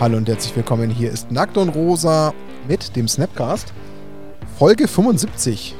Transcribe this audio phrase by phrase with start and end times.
[0.00, 0.90] Hallo und herzlich willkommen.
[0.90, 2.32] Hier ist Nackt und Rosa
[2.66, 3.72] mit dem Snapcast.
[4.58, 5.74] Folge 75.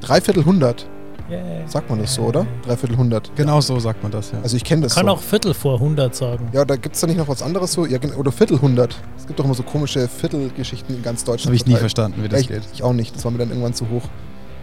[0.00, 0.86] Dreiviertel hundert.
[1.30, 1.66] Yeah.
[1.66, 2.46] Sagt man das so, oder?
[2.66, 3.34] Dreiviertel hundert.
[3.34, 4.40] Genau so sagt man das, ja.
[4.42, 5.12] Also ich kenne das Kann so.
[5.12, 6.48] auch Viertel vor 100 sagen.
[6.52, 7.86] Ja, da gibt es da nicht noch was anderes so?
[7.86, 8.94] Ja, oder Viertelhundert.
[9.16, 11.46] Es gibt doch immer so komische Viertelgeschichten in ganz Das Deutschland.
[11.46, 12.62] habe ich nie verstanden, wie Ja, das ich, geht.
[12.74, 13.16] ich auch nicht.
[13.16, 14.02] Das war mir dann irgendwann zu hoch.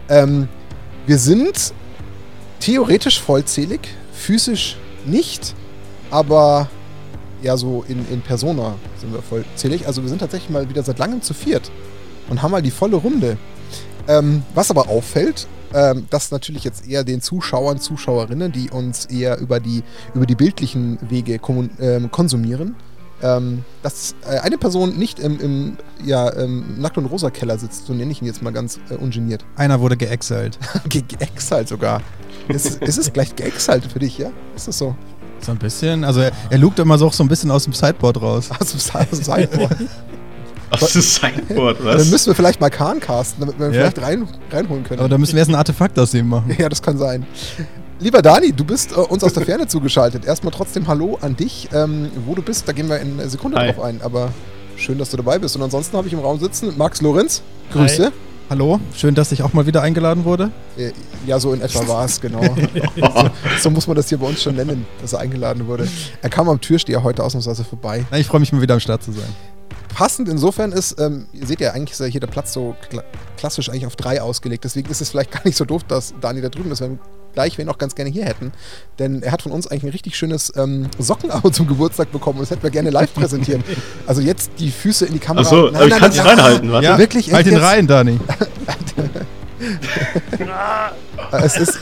[0.08, 0.48] Ähm,
[1.06, 1.74] wir sind
[2.60, 3.80] theoretisch vollzählig,
[4.12, 5.54] physisch nicht,
[6.12, 6.68] aber
[7.42, 9.86] ja, so in, in Persona sind wir vollzählig.
[9.86, 11.70] Also wir sind tatsächlich mal wieder seit langem zu viert
[12.28, 13.36] und haben mal die volle Runde.
[14.08, 19.38] Ähm, was aber auffällt, ähm, dass natürlich jetzt eher den Zuschauern, Zuschauerinnen, die uns eher
[19.38, 19.82] über die,
[20.14, 21.40] über die bildlichen Wege
[21.80, 22.74] ähm, konsumieren,
[23.22, 27.94] ähm, dass äh, eine Person nicht im, im ja, ähm, Nackt- und Rosa-Keller sitzt, so
[27.94, 29.44] nenne ich ihn jetzt mal ganz äh, ungeniert.
[29.56, 30.58] Einer wurde geexalt.
[30.88, 32.02] Ge geexalt sogar.
[32.48, 34.30] Ist, ist es gleich geexalt für dich, ja?
[34.56, 34.96] Ist das so?
[35.42, 36.04] So ein bisschen.
[36.04, 38.50] Also er, er lugt immer so auch so ein bisschen aus dem Sideboard raus.
[38.58, 39.76] Aus dem Sideboard.
[40.70, 42.10] Aus dem Sideboard, Dann was?
[42.10, 43.80] müssen wir vielleicht mal Kahn casten, damit wir ihn Ja.
[43.90, 45.00] vielleicht rein, reinholen können.
[45.00, 46.54] Aber da müssen wir erst ein Artefakt aus ihm machen.
[46.58, 47.26] Ja, das kann sein.
[48.00, 50.24] Lieber Dani, du bist äh, uns aus der Ferne zugeschaltet.
[50.24, 51.68] Erstmal trotzdem Hallo an dich.
[51.74, 53.72] Ähm, wo du bist, da gehen wir in einer Sekunde Hi.
[53.72, 54.00] drauf ein.
[54.02, 54.30] Aber
[54.76, 55.54] schön, dass du dabei bist.
[55.56, 57.42] Und ansonsten habe ich im Raum sitzen Max Lorenz.
[57.72, 58.10] Grüße.
[58.52, 60.50] Hallo, schön, dass ich auch mal wieder eingeladen wurde.
[60.76, 60.92] Äh,
[61.26, 62.42] ja, so in etwa war es, genau.
[63.00, 63.30] so,
[63.62, 65.88] so muss man das hier bei uns schon nennen, dass er eingeladen wurde.
[66.20, 68.04] Er kam am Türsteher heute ausnahmsweise vorbei.
[68.10, 69.34] Na, ich freue mich mal wieder am Start zu sein.
[69.94, 73.02] Passend insofern ist, ähm, ihr seht ja, eigentlich ist ja hier der Platz so kla
[73.38, 74.64] klassisch eigentlich auf drei ausgelegt.
[74.64, 76.82] Deswegen ist es vielleicht gar nicht so doof, dass Dani da drüben ist,
[77.32, 78.52] weil wir gleich wen auch ganz gerne hier hätten.
[78.98, 82.42] Denn er hat von uns eigentlich ein richtig schönes ähm, Sockenabo zum Geburtstag bekommen und
[82.44, 83.62] das hätten wir gerne live präsentiert.
[84.06, 85.44] Also jetzt die Füße in die Kamera.
[85.46, 86.84] Achso, aber ich kann es reinhalten, warte.
[86.86, 88.18] Ja, wirklich, halt ihn rein, Dani.
[91.32, 91.78] Es ist.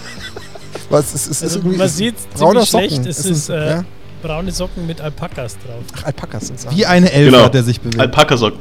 [0.90, 3.10] Was, es ist, es ist Also irgendwie, man es ist sieht brauner ziemlich schlecht, Socken.
[3.10, 3.84] es Es ist ist, äh, ja.
[4.22, 5.82] braune Socken mit Alpakas drauf.
[5.96, 7.44] Ach, Alpakas sind Wie eine Elfe Genau.
[7.44, 8.00] hat er sich bewegt.
[8.00, 8.58] Alpaka-Socken.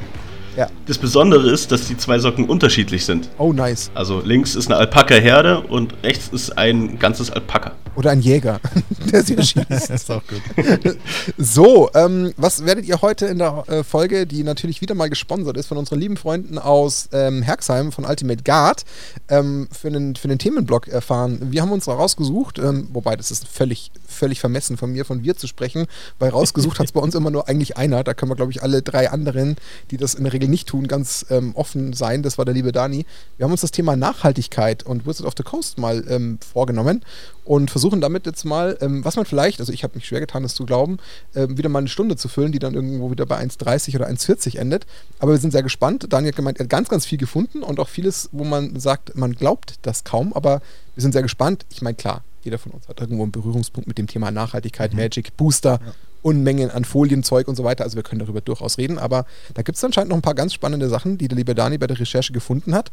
[0.56, 0.68] Ja.
[0.86, 3.28] Das Besondere ist, dass die zwei Socken unterschiedlich sind.
[3.38, 3.90] Oh, nice.
[3.94, 7.72] Also links ist eine Alpaka-Herde und rechts ist ein ganzes Alpaka.
[7.96, 8.60] Oder ein Jäger,
[9.12, 9.66] der sie schießt.
[9.68, 10.40] das ist auch gut.
[11.36, 15.56] So, ähm, was werdet ihr heute in der äh, Folge, die natürlich wieder mal gesponsert
[15.56, 18.84] ist von unseren lieben Freunden aus ähm, Herxheim von Ultimate Guard,
[19.28, 21.38] ähm, für, einen, für den Themenblock erfahren?
[21.50, 25.22] Wir haben uns da rausgesucht, ähm, wobei das ist völlig, völlig vermessen von mir, von
[25.22, 25.86] wir zu sprechen,
[26.18, 28.04] weil rausgesucht hat es bei uns immer nur eigentlich einer.
[28.04, 29.56] Da können wir, glaube ich, alle drei anderen,
[29.90, 32.22] die das in der Regel nicht tun, ganz ähm, offen sein.
[32.22, 33.06] Das war der liebe Dani.
[33.36, 37.02] Wir haben uns das Thema Nachhaltigkeit und Wizard of the Coast mal ähm, vorgenommen
[37.44, 40.44] und versuchen damit jetzt mal, ähm, was man vielleicht, also ich habe mich schwer getan,
[40.44, 40.98] das zu glauben,
[41.34, 44.56] ähm, wieder mal eine Stunde zu füllen, die dann irgendwo wieder bei 1,30 oder 1,40
[44.56, 44.86] endet.
[45.18, 46.06] Aber wir sind sehr gespannt.
[46.10, 49.16] Daniel hat gemeint, er hat ganz, ganz viel gefunden und auch vieles, wo man sagt,
[49.16, 50.62] man glaubt das kaum, aber
[50.94, 51.66] wir sind sehr gespannt.
[51.70, 55.36] Ich meine, klar, jeder von uns hat irgendwo einen Berührungspunkt mit dem Thema Nachhaltigkeit, Magic,
[55.36, 55.80] Booster,
[56.22, 57.84] Unmengen an Folienzeug und so weiter.
[57.84, 60.52] Also wir können darüber durchaus reden, aber da gibt es anscheinend noch ein paar ganz
[60.52, 62.90] spannende Sachen, die der liebe Dani bei der Recherche gefunden hat.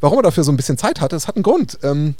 [0.00, 1.78] Warum er dafür so ein bisschen Zeit hatte, das hat einen Grund.
[1.82, 2.14] Ähm,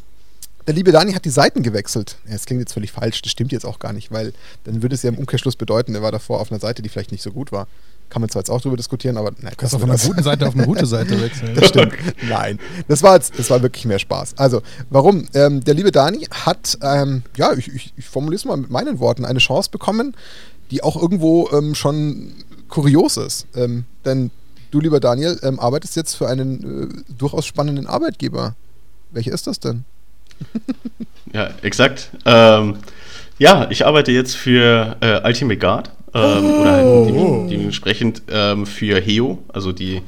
[0.66, 2.16] der liebe Dani hat die Seiten gewechselt.
[2.26, 4.34] Ja, das klingt jetzt völlig falsch, das stimmt jetzt auch gar nicht, weil
[4.64, 7.12] dann würde es ja im Umkehrschluss bedeuten, er war davor auf einer Seite, die vielleicht
[7.12, 7.66] nicht so gut war.
[8.10, 10.22] Kann man zwar jetzt auch drüber diskutieren, aber nein, Du kannst auch von einer guten
[10.22, 11.54] Seite auf eine gute Seite wechseln.
[11.54, 11.92] das stimmt.
[12.28, 12.58] Nein,
[12.88, 14.34] das war jetzt, das war wirklich mehr Spaß.
[14.38, 15.26] Also, warum?
[15.34, 18.98] Ähm, der liebe Dani hat, ähm, ja, ich, ich, ich formuliere es mal mit meinen
[18.98, 20.14] Worten, eine Chance bekommen,
[20.70, 22.32] die auch irgendwo ähm, schon
[22.68, 23.46] kurios ist.
[23.54, 24.30] Ähm, denn
[24.70, 28.54] du, lieber Daniel, ähm, arbeitest jetzt für einen äh, durchaus spannenden Arbeitgeber.
[29.10, 29.84] Welcher ist das denn?
[31.34, 32.10] Ja, exakt.
[32.24, 32.78] Ähm,
[33.38, 35.90] ja, ich arbeite jetzt für äh, Ultimate Guard.
[36.14, 40.02] Ähm, Oder halt dem- dementsprechend ähm, für Heo, also die,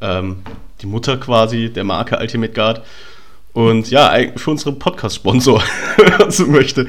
[0.00, 0.36] ähm,
[0.82, 2.82] die Mutter quasi der Marke Ultimate Guard.
[3.54, 5.62] Und ja, für unseren Podcast-Sponsor,
[5.96, 6.86] wenn man so möchte.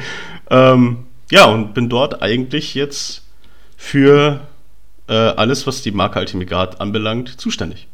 [0.50, 3.24] Ähm, ja, und bin dort eigentlich jetzt
[3.78, 4.42] für
[5.08, 7.88] äh, alles, was die Marke Ultimate Guard anbelangt, zuständig.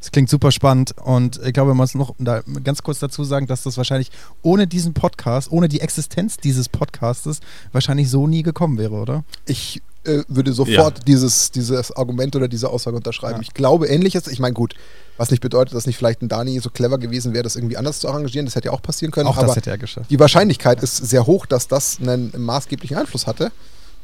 [0.00, 3.46] Das klingt super spannend und ich glaube, man muss noch da ganz kurz dazu sagen,
[3.46, 4.10] dass das wahrscheinlich
[4.42, 7.40] ohne diesen Podcast, ohne die Existenz dieses Podcastes
[7.72, 9.24] wahrscheinlich so nie gekommen wäre, oder?
[9.46, 13.36] Ich äh, würde sofort dieses, dieses Argument oder diese Aussage unterschreiben.
[13.36, 13.42] Ja.
[13.42, 14.26] Ich glaube ähnliches.
[14.28, 14.74] Ich meine, gut,
[15.18, 18.00] was nicht bedeutet, dass nicht vielleicht ein Dani so clever gewesen wäre, das irgendwie anders
[18.00, 18.46] zu arrangieren.
[18.46, 19.28] Das hätte ja auch passieren können.
[19.28, 20.10] Auch aber das hätte er geschafft.
[20.10, 23.52] die Wahrscheinlichkeit ist sehr hoch, dass das einen maßgeblichen Einfluss hatte.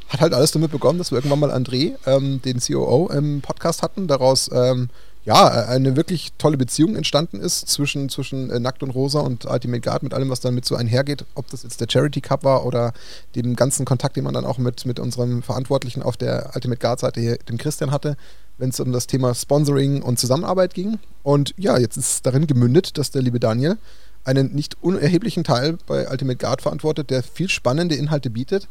[0.09, 3.83] Hat halt alles damit begonnen, dass wir irgendwann mal André, ähm, den COO, im Podcast
[3.83, 4.07] hatten.
[4.07, 4.91] Daraus ähm,
[5.27, 9.81] ja eine wirklich tolle Beziehung entstanden ist zwischen, zwischen äh, Nackt und Rosa und Ultimate
[9.81, 11.25] Guard mit allem, was damit so einhergeht.
[11.35, 12.93] Ob das jetzt der Charity Cup war oder
[13.35, 17.01] dem ganzen Kontakt, den man dann auch mit, mit unserem Verantwortlichen auf der Ultimate Guard
[17.01, 18.17] Seite hier, dem Christian hatte,
[18.57, 21.01] wenn es um das Thema Sponsoring und Zusammenarbeit ging.
[21.25, 23.79] Und ja, jetzt ist darin gemündet, dass der liebe Daniel
[24.25, 28.69] einen nicht unerheblichen Teil bei Ultimate Guard verantwortet, der viel spannende Inhalte bietet,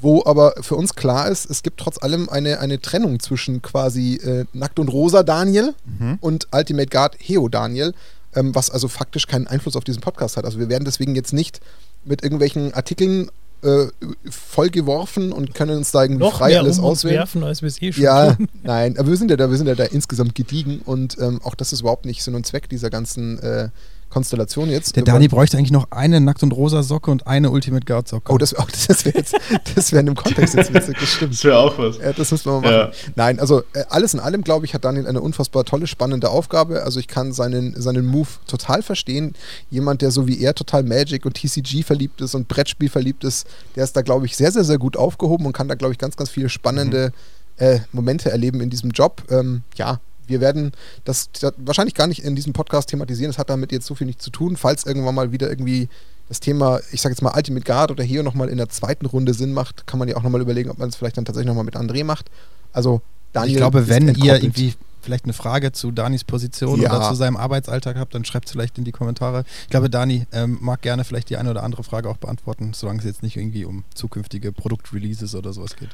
[0.00, 4.14] wo aber für uns klar ist, es gibt trotz allem eine, eine Trennung zwischen quasi
[4.16, 6.18] äh, Nackt und Rosa Daniel Mhm.
[6.20, 7.92] und Ultimate Guard Heo Daniel,
[8.34, 10.44] ähm, was also faktisch keinen Einfluss auf diesen Podcast hat.
[10.44, 11.60] Also wir werden deswegen jetzt nicht
[12.04, 13.30] mit irgendwelchen Artikeln
[13.62, 13.88] äh,
[14.30, 17.16] vollgeworfen und können uns da irgendwie Noch frei mehr alles um auswählen.
[17.18, 18.48] werfen, als wir es eh schon Ja, tun.
[18.62, 21.54] nein, aber wir sind ja da, wir sind ja da insgesamt gediegen und ähm, auch
[21.54, 23.68] das ist überhaupt nicht Sinn und Zweck dieser ganzen äh,
[24.10, 24.96] Konstellation jetzt.
[24.96, 28.32] Der Dani bräuchte eigentlich noch eine Nackt- und rosa Socke und eine Ultimate Guard Socke.
[28.32, 29.34] Oh, das, oh, das wäre jetzt,
[29.74, 31.32] das wäre in dem Kontext jetzt witzig, das stimmt.
[31.34, 31.98] Das wäre auch was.
[31.98, 32.92] Ja, das müssen wir mal machen.
[33.16, 36.82] Nein, also äh, alles in allem, glaube ich, hat Daniel eine unfassbar tolle, spannende Aufgabe.
[36.82, 39.34] Also ich kann seinen, seinen Move total verstehen.
[39.70, 43.46] Jemand, der so wie er total Magic und TCG verliebt ist und Brettspiel verliebt ist,
[43.76, 45.98] der ist da, glaube ich, sehr, sehr, sehr gut aufgehoben und kann da, glaube ich,
[45.98, 47.12] ganz, ganz viele spannende
[47.56, 49.22] äh, Momente erleben in diesem Job.
[49.30, 50.00] Ähm, ja,
[50.30, 50.72] wir werden
[51.04, 53.30] das, das wahrscheinlich gar nicht in diesem Podcast thematisieren.
[53.30, 54.56] Das hat damit jetzt so viel nichts zu tun.
[54.56, 55.88] Falls irgendwann mal wieder irgendwie
[56.28, 59.34] das Thema, ich sage jetzt mal Ultimate Guard oder hier nochmal in der zweiten Runde
[59.34, 61.64] Sinn macht, kann man ja auch nochmal überlegen, ob man es vielleicht dann tatsächlich nochmal
[61.64, 62.30] mit André macht.
[62.72, 64.42] Also Daniel ich glaube, wenn ihr entkoppelt.
[64.44, 66.94] irgendwie vielleicht eine Frage zu Danis Position Ja.
[66.94, 69.44] oder zu seinem Arbeitsalltag habt, dann schreibt es vielleicht in die Kommentare.
[69.62, 72.98] Ich glaube, Dani ähm, mag gerne vielleicht die eine oder andere Frage auch beantworten, solange
[73.00, 75.90] es jetzt nicht irgendwie um zukünftige Produktreleases oder sowas geht.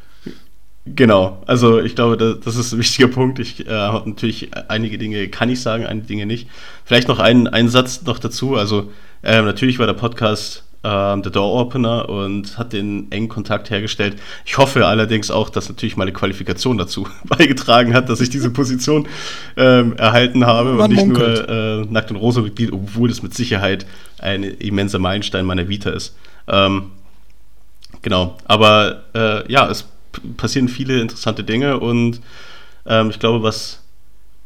[0.94, 3.38] Genau, also ich glaube, das, das ist ein wichtiger Punkt.
[3.40, 6.48] Ich äh, habe natürlich einige Dinge kann ich sagen, einige Dinge nicht.
[6.84, 8.54] Vielleicht noch einen, einen Satz noch dazu.
[8.54, 8.92] Also
[9.24, 14.16] ähm, natürlich war der Podcast ähm, der Door Opener und hat den engen Kontakt hergestellt.
[14.44, 19.08] Ich hoffe allerdings auch, dass natürlich meine Qualifikation dazu beigetragen hat, dass ich diese Position
[19.56, 21.48] ähm, erhalten habe Man und nicht munkelt.
[21.48, 23.86] nur äh, Nackt und Rosa Mitglied, obwohl das mit Sicherheit
[24.18, 26.16] ein immenser Meilenstein meiner Vita ist.
[26.46, 26.92] Ähm,
[28.02, 29.88] Genau, aber äh, ja, es
[30.36, 32.20] passieren viele interessante Dinge und
[32.86, 33.82] ähm, ich glaube, was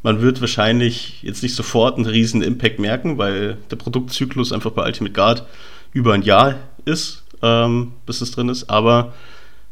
[0.03, 4.83] man wird wahrscheinlich jetzt nicht sofort einen riesen Impact merken, weil der Produktzyklus einfach bei
[4.83, 5.45] Ultimate Guard
[5.93, 8.69] über ein Jahr ist, ähm, bis es drin ist.
[8.69, 9.13] Aber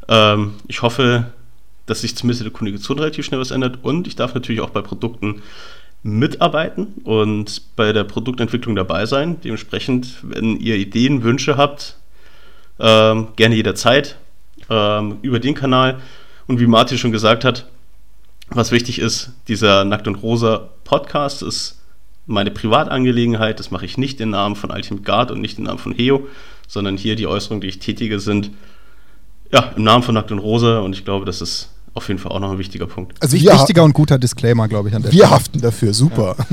[0.08, 1.32] ähm, ich hoffe,
[1.86, 4.70] dass sich zumindest in der Kommunikation relativ schnell was ändert und ich darf natürlich auch
[4.70, 5.42] bei Produkten
[6.02, 9.40] mitarbeiten und bei der Produktentwicklung dabei sein.
[9.42, 11.96] Dementsprechend, wenn ihr Ideen, Wünsche habt,
[12.78, 14.16] ähm, gerne jederzeit
[14.70, 16.00] ähm, über den Kanal.
[16.46, 17.66] Und wie Martin schon gesagt hat,
[18.48, 21.78] was wichtig ist, dieser Nackt und Rosa Podcast ist
[22.26, 23.60] meine Privatangelegenheit.
[23.60, 26.26] Das mache ich nicht im Namen von Ultimate Guard und nicht im Namen von Heo,
[26.66, 28.50] sondern hier die Äußerungen, die ich tätige, sind
[29.52, 30.80] ja im Namen von Nackt und Rosa.
[30.80, 33.20] Und ich glaube, das ist auf jeden Fall auch noch ein wichtiger Punkt.
[33.20, 35.30] Also wir, Wichtiger und guter Disclaimer, glaube ich, an der wir Stelle.
[35.34, 36.36] haften dafür, super.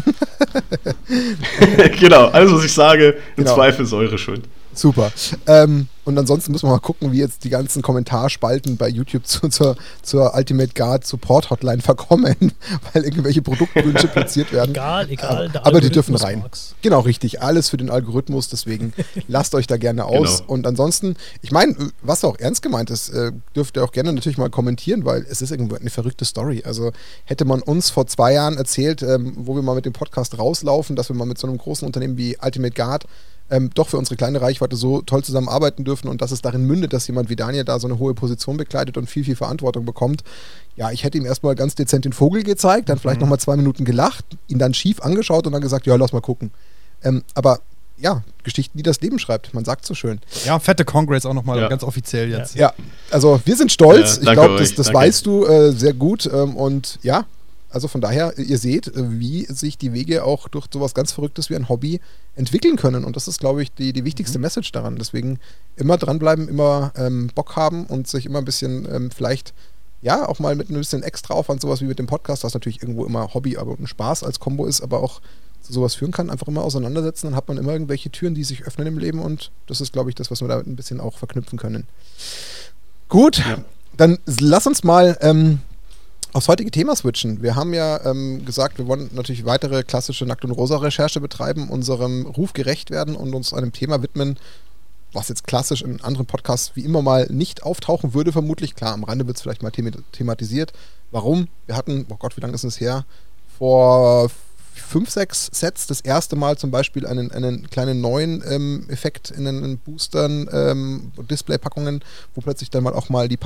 [2.00, 3.56] genau, alles, was ich sage, im Genau.
[3.56, 4.44] Zweifel ist eure Schuld.
[4.78, 5.12] Super.
[5.48, 9.50] Ähm, und ansonsten müssen wir mal gucken, wie jetzt die ganzen Kommentarspalten bei YouTube zu,
[9.50, 12.36] zur, zur Ultimate Guard Support Hotline verkommen,
[12.94, 14.72] weil irgendwelche Produktwünsche platziert werden.
[14.72, 15.50] Egal, egal.
[15.50, 16.40] der Aber die dürfen rein.
[16.40, 16.76] mag's.
[16.82, 17.42] Genau, richtig.
[17.42, 18.94] Alles für den Algorithmus, deswegen
[19.28, 20.38] lasst euch da gerne aus.
[20.38, 20.54] Genau.
[20.54, 24.38] Und ansonsten, ich meine, was auch ernst gemeint ist, äh, dürft ihr auch gerne natürlich
[24.38, 26.64] mal kommentieren, weil es ist irgendwo eine verrückte Story.
[26.66, 26.92] Also
[27.26, 30.96] hätte man uns vor zwei Jahren erzählt, ähm, wo wir mal mit dem Podcast rauslaufen,
[30.96, 33.06] dass wir mal mit so einem großen Unternehmen wie Ultimate Guard
[33.50, 36.94] ähm, doch für unsere kleine Reichweite so toll zusammenarbeiten dürfen und dass es darin mündet,
[36.94, 40.24] dass jemand wie Daniel da so eine hohe Position bekleidet und viel, viel Verantwortung bekommt.
[40.76, 43.86] Ja, ich hätte ihm erstmal ganz dezent den Vogel gezeigt, dann vielleicht nochmal zwei Minuten
[43.86, 46.52] gelacht, ihn dann schief angeschaut und dann gesagt, ja, lass mal gucken.
[47.04, 47.60] Ähm, aber
[48.00, 49.54] ja, Geschichten, die das Leben schreibt.
[49.56, 50.20] Man sagt so schön.
[50.46, 51.68] Ja, fette Congress auch nochmal Ja.
[51.68, 52.56] ganz offiziell jetzt.
[52.56, 52.74] Ja,
[53.10, 54.18] also wir sind stolz.
[54.22, 56.30] Ja, ich glaube, das, das weißt du äh, sehr gut.
[56.32, 57.26] Ähm, und ja,
[57.70, 61.50] also von daher, ihr seht, äh, wie sich die Wege auch durch sowas ganz Verrücktes
[61.50, 62.00] wie ein Hobby
[62.36, 63.04] entwickeln können.
[63.04, 64.96] Und das ist, glaube ich, die, die wichtigste Message daran.
[64.98, 65.40] Deswegen
[65.76, 69.54] immer dranbleiben, immer ähm, Bock haben und sich immer ein bisschen ähm, vielleicht,
[70.02, 72.82] ja, auch mal mit ein bisschen extra Aufwand, sowas wie mit dem Podcast, was natürlich
[72.82, 75.22] irgendwo immer Hobby, aber ein Spaß als Kombo ist, aber auch
[75.62, 78.64] zu sowas führen kann, einfach immer auseinandersetzen, dann hat man immer irgendwelche Türen, die sich
[78.66, 81.18] öffnen im Leben und das ist, glaube ich, das, was wir damit ein bisschen auch
[81.18, 81.88] verknüpfen können.
[83.10, 83.58] Gut, Ja.
[83.98, 85.60] dann lass uns mal ähm,
[86.38, 87.42] aufs heutige Thema switchen.
[87.42, 92.28] Wir haben ja ähm, gesagt, wir wollen natürlich weitere klassische Nackt- und Rosa-Recherche betreiben, unserem
[92.28, 94.38] Ruf gerecht werden und uns einem Thema widmen,
[95.14, 98.76] was jetzt klassisch in anderen Podcasts wie immer mal nicht auftauchen würde, vermutlich.
[98.76, 100.74] Klar, am Rande wird es vielleicht mal thema thematisiert.
[101.10, 101.48] Warum?
[101.66, 103.06] Wir hatten, oh Gott, wie lange ist es her?
[103.58, 104.30] Vor
[104.76, 109.46] fünf, sechs Sets das erste Mal zum Beispiel einen, einen kleinen neuen ähm, Effekt in
[109.46, 112.04] den Boostern, ähm, Displaypackungen,
[112.36, 113.38] wo plötzlich dann mal auch mal die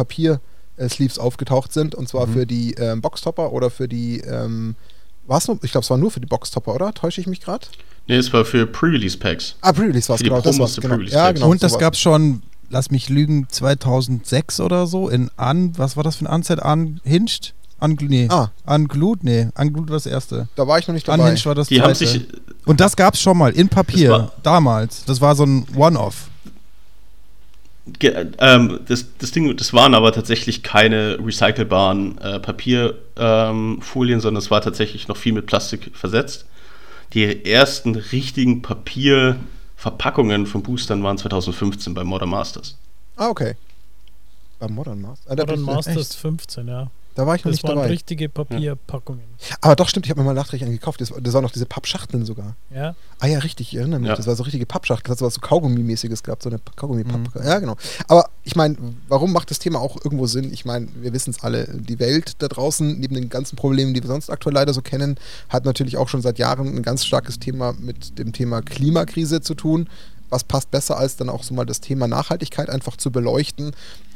[0.82, 1.96] Papier-Sleeves aufgetaucht sind.
[1.96, 2.34] Und zwar Mhm.
[2.34, 4.76] für die ähm, Boxtopper oder für die, ähm,
[5.28, 6.94] war's nur, ich glaube, es war nur für die Boxtopper, oder?
[6.94, 7.68] Täusche ich mich gerade?
[8.08, 9.56] Nee, es war für Pre-Release-Packs.
[9.62, 10.42] Ah, Pre-Release war es, Für die genau.
[10.42, 10.96] Das Promos war's, genau.
[10.96, 11.40] Pre-Release Ja, Packs.
[11.40, 11.52] genau.
[11.52, 16.04] Und das gab es schon, lass mich lügen, 2006 oder so in An, was war
[16.04, 16.60] das für ein Anset?
[16.64, 17.54] Unhinged?
[17.80, 18.28] Ungl nee.
[18.30, 18.52] Ah.
[18.66, 19.24] Unglued?
[19.24, 20.48] Nee, Unglued war das erste.
[20.56, 21.24] Da war ich noch nicht dabei.
[21.24, 21.88] Unhinged war das Die zweite.
[21.88, 22.28] haben sich,
[22.66, 25.04] Und das gab es schon mal in Papier, damals.
[25.06, 26.30] Das war so ein One-Off.
[28.02, 34.52] Ähm, das, das Ding, das waren aber tatsächlich keine recycelbaren äh, Papierfolien, ähm, sondern es
[34.52, 36.46] war tatsächlich noch viel mit Plastik versetzt.
[37.14, 42.78] Die ersten richtigen Papierverpackungen von Boostern waren 2015 bei Modern Masters.
[43.18, 43.56] Ah, okay.
[44.60, 45.28] Bei Modern Masters?
[45.28, 46.90] Ah, Modern Masters 15, ja.
[47.16, 47.88] Da war ich noch das nicht waren dabei.
[47.90, 49.24] richtige Papierpackungen.
[49.60, 51.02] Aber doch, stimmt, ich habe mir mal nachträglich einen gekauft.
[51.02, 52.56] Das, das waren noch diese Pappschachteln sogar.
[52.74, 52.96] Ja.
[53.20, 54.10] Ah ja, richtig, ich erinnere mich.
[54.10, 54.16] Ja.
[54.16, 55.10] Das war so richtige Pappschachtel.
[55.10, 57.36] Das hat so was so Kaugummi-mäßiges gehabt, so eine Kaugummi-Papp.
[57.36, 57.46] Mhm.
[57.46, 57.76] Ja, genau.
[58.08, 58.78] Aber ich meine,
[59.08, 60.54] warum macht das Thema auch irgendwo Sinn?
[60.54, 61.68] Ich meine, wir wissen es alle.
[61.68, 65.18] Die Welt da draußen, neben den ganzen Problemen, die wir sonst aktuell leider so kennen,
[65.50, 69.56] hat natürlich auch schon seit Jahren ein ganz starkes Thema mit dem Thema Klimakrise zu
[69.56, 69.90] tun.
[70.30, 73.72] Was passt besser, als dann auch so mal das Thema Nachhaltigkeit einfach zu beleuchten?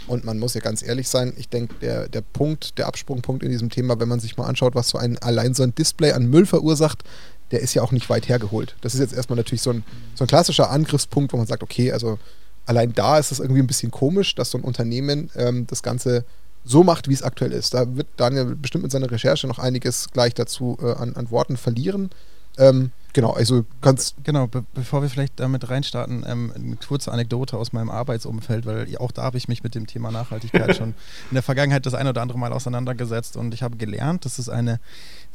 [0.08, 3.50] Und man muss ja ganz ehrlich sein, ich denke, der, der Punkt, der Absprungpunkt in
[3.50, 6.30] diesem Thema, wenn man sich mal anschaut, was so ein allein so ein Display an
[6.30, 7.04] Müll verursacht,
[7.52, 8.76] der ist ja auch nicht weit hergeholt.
[8.82, 9.84] Das ist jetzt erstmal natürlich so ein,
[10.16, 12.20] so ein klassischer Angriffspunkt, wo man sagt, okay, also
[12.66, 16.26] allein da ist es irgendwie ein bisschen komisch, dass so ein Unternehmen ähm, das Ganze
[16.64, 17.74] so macht, wie es aktuell ist.
[17.74, 21.58] Da wird Daniel bestimmt mit seiner Recherche noch einiges gleich dazu äh, an, an Worten
[21.58, 22.10] verlieren.
[22.58, 27.58] Ähm, genau, also ganz Genau, be bevor wir vielleicht damit reinstarten, ähm, eine kurze Anekdote
[27.58, 30.90] aus meinem Arbeitsumfeld, weil auch da habe ich mich mit dem Thema Nachhaltigkeit schon
[31.30, 34.50] in der Vergangenheit das ein oder andere Mal auseinandergesetzt und ich habe gelernt, dass es
[34.50, 34.80] eine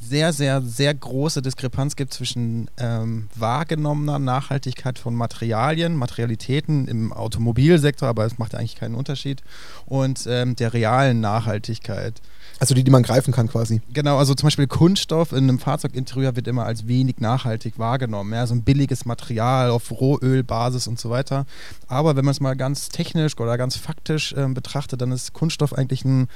[0.01, 8.09] sehr, sehr, sehr große Diskrepanz gibt zwischen ähm, wahrgenommener Nachhaltigkeit von Materialien, Materialitäten im Automobilsektor,
[8.09, 9.43] aber es macht ja eigentlich keinen Unterschied,
[9.87, 12.21] und ähm, der realen Nachhaltigkeit.
[12.61, 13.81] Also die, die man greifen kann quasi.
[13.93, 18.33] Genau, also zum Beispiel Kunststoff in einem Fahrzeuginterieur wird immer als wenig nachhaltig wahrgenommen.
[18.35, 21.47] Ja, so ein billiges Material auf Rohölbasis und so weiter.
[21.89, 25.73] Aber wenn man es mal ganz technisch oder ganz faktisch ähm, betrachtet, dann ist Kunststoff
[25.73, 26.29] eigentlich ein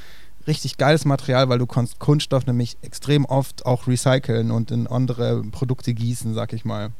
[0.46, 5.42] richtig geiles Material, weil du kannst Kunststoff nämlich extrem oft auch recyceln und in andere
[5.52, 6.90] Produkte gießen, sag ich mal.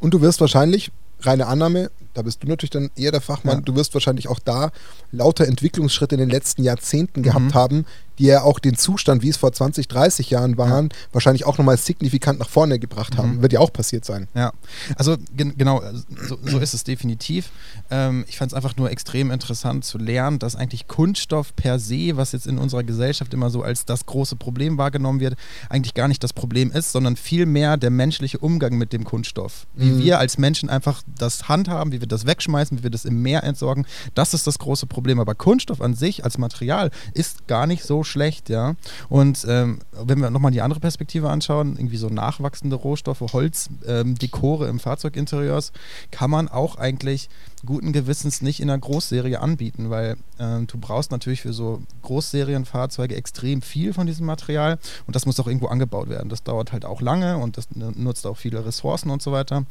[0.00, 3.60] Und du wirst wahrscheinlich, reine Annahme, da bist du natürlich dann eher der Fachmann, Ja.
[3.62, 4.70] du wirst wahrscheinlich auch da
[5.12, 7.54] lauter Entwicklungsschritte in den letzten Jahrzehnten gehabt Mhm.
[7.54, 7.86] haben,
[8.18, 11.76] die ja auch den Zustand, wie es vor 20, 30 Jahren waren, wahrscheinlich auch nochmal
[11.76, 13.36] signifikant nach vorne gebracht haben.
[13.36, 13.42] Mhm.
[13.42, 14.28] Wird ja auch passiert sein.
[14.34, 14.52] Ja,
[14.96, 17.50] also gen genau, also so, so ist es definitiv.
[17.90, 22.16] Ähm, ich fand es einfach nur extrem interessant zu lernen, dass eigentlich Kunststoff per se,
[22.16, 25.36] was jetzt in unserer Gesellschaft immer so als das große Problem wahrgenommen wird,
[25.68, 29.66] eigentlich gar nicht das Problem ist, sondern vielmehr der menschliche Umgang mit dem Kunststoff.
[29.74, 30.02] Wie Mhm.
[30.02, 33.44] wir als Menschen einfach das handhaben, wie wir das wegschmeißen, wie wir das im Meer
[33.44, 35.20] entsorgen, das ist das große Problem.
[35.20, 38.74] Aber Kunststoff an sich als Material ist gar nicht so schlecht, ja.
[39.08, 44.16] Und ähm, wenn wir nochmal die andere Perspektive anschauen, irgendwie so nachwachsende Rohstoffe, Holz, ähm,
[44.16, 45.72] Dekore im Fahrzeuginterieurs,
[46.10, 47.28] kann man auch eigentlich
[47.64, 53.16] guten Gewissens nicht in einer Großserie anbieten, weil ähm, du brauchst natürlich für so Großserienfahrzeuge
[53.16, 56.28] extrem viel von diesem Material und das muss auch irgendwo angebaut werden.
[56.28, 59.64] Das dauert halt auch lange und das nutzt auch viele Ressourcen und so weiter.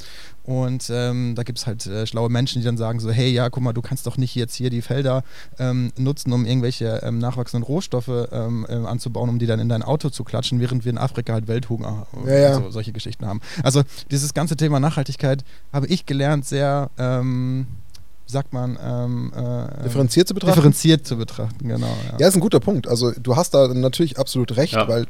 [0.44, 3.50] Und ähm, da gibt es halt äh, schlaue Menschen, die dann sagen so, hey, ja,
[3.50, 5.24] guck mal, du kannst doch nicht jetzt hier die Felder
[5.60, 9.84] ähm, nutzen, um irgendwelche ähm, nachwachsenden Rohstoffe ähm, äh, anzubauen, um die dann in dein
[9.84, 12.56] Auto zu klatschen, während wir in Afrika halt Welthunger äh, Ja, ja.
[12.56, 13.42] So, solche Geschichten haben.
[13.64, 17.68] Also dieses ganze Thema Nachhaltigkeit habe ich gelernt, sehr, ähm,
[18.28, 20.56] sagt man, ähm, äh, Differenziert zu betrachten?
[20.56, 21.88] differenziert zu betrachten, genau.
[22.12, 22.18] Ja.
[22.20, 22.88] Ja, ist ein guter Punkt.
[22.88, 24.88] Also du hast da natürlich absolut recht, Ja.
[24.88, 25.06] weil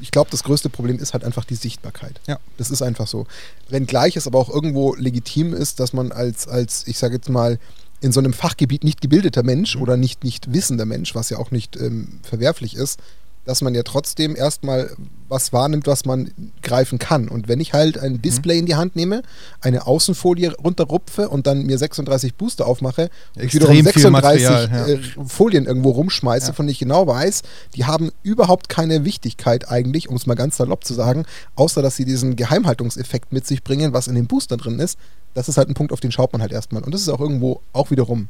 [0.00, 2.20] ich glaube, das größte Problem ist halt einfach die Sichtbarkeit.
[2.26, 2.38] Ja.
[2.58, 3.26] Das ist einfach so.
[3.68, 7.58] Wenngleich es aber auch irgendwo legitim ist, dass man als, als ich sage jetzt mal,
[8.00, 11.52] in so einem Fachgebiet nicht gebildeter Mensch oder nicht, nicht wissender Mensch, was ja auch
[11.52, 12.98] nicht ähm, verwerflich ist,
[13.44, 14.90] dass man ja trotzdem erstmal
[15.28, 16.30] was wahrnimmt, was man
[16.62, 17.28] greifen kann.
[17.28, 19.22] Und wenn ich halt ein Display in die Hand nehme,
[19.60, 24.86] eine Außenfolie runterrupfe und dann mir 36 Booster aufmache, und wiederum viel 36 Material, ja.
[24.86, 26.52] äh, Folien irgendwo rumschmeiße, Ja.
[26.52, 27.42] von denen ich genau weiß,
[27.74, 31.24] die haben überhaupt keine Wichtigkeit eigentlich, um es mal ganz salopp zu sagen,
[31.56, 34.98] außer dass sie diesen Geheimhaltungseffekt mit sich bringen, was in den Booster drin ist.
[35.34, 36.82] Das ist halt ein Punkt, auf den schaut man halt erstmal.
[36.82, 38.28] Und das ist auch irgendwo auch wiederum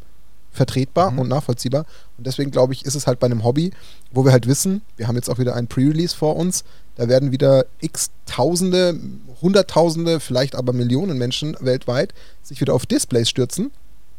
[0.52, 1.18] vertretbar Mhm.
[1.20, 1.86] und nachvollziehbar.
[2.18, 3.72] Und deswegen glaube ich, ist es halt bei einem Hobby,
[4.12, 6.64] wo wir halt wissen, wir haben jetzt auch wieder ein Pre-Release vor uns,
[6.96, 8.98] da werden wieder x Tausende,
[9.40, 13.70] Hunderttausende, vielleicht aber Millionen Menschen weltweit sich wieder auf Displays stürzen,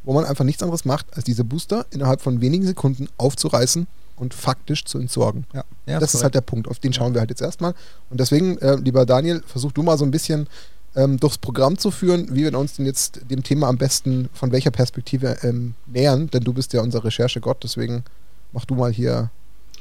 [0.03, 3.87] wo man einfach nichts anderes macht, als diese Booster innerhalb von wenigen Sekunden aufzureißen
[4.17, 5.45] und faktisch zu entsorgen.
[5.53, 7.73] Ja, ja, das ist halt der Punkt, auf den schauen wir halt jetzt erstmal.
[8.09, 10.47] Und deswegen, äh, lieber Daniel, versuch du mal so ein bisschen
[10.95, 14.51] ähm, durchs Programm zu führen, wie wir uns denn jetzt dem Thema am besten von
[14.51, 18.03] welcher Perspektive ähm, nähern, denn du bist ja unser Recherchegott, deswegen
[18.51, 19.29] mach du mal hier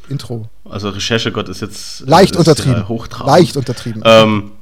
[0.09, 0.49] Intro.
[0.65, 2.83] Also Recherchegott ist jetzt Leicht ist, untertrieben.
[2.83, 3.27] Äh, hochtrabend.
[3.27, 4.03] Leicht untertrieben.
[4.05, 4.53] Ähm,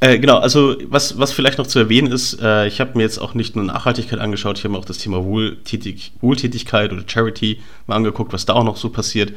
[0.00, 3.18] äh, genau, also was, was vielleicht noch zu erwähnen ist, äh, ich habe mir jetzt
[3.18, 7.60] auch nicht nur Nachhaltigkeit angeschaut, ich habe mir auch das Thema Wohltätig, Wohltätigkeit oder Charity
[7.88, 9.32] mal angeguckt, was da auch noch so passiert.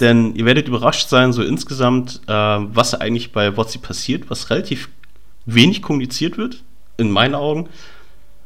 [0.00, 4.88] Denn ihr werdet überrascht sein, so insgesamt, äh, was eigentlich bei WotC passiert, was relativ
[5.44, 6.62] wenig kommuniziert wird,
[6.96, 7.68] in meinen Augen.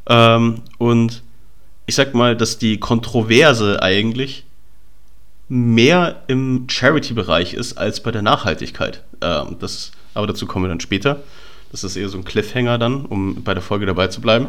[0.06, 1.22] Ähm, und
[1.86, 4.44] ich sag mal, dass die Kontroverse eigentlich
[5.48, 9.02] mehr im Charity-Bereich ist als bei der Nachhaltigkeit.
[9.20, 11.22] Ähm, das, aber dazu kommen wir dann später.
[11.72, 14.48] Das ist eher so ein Cliffhanger dann, um bei der Folge dabei zu bleiben.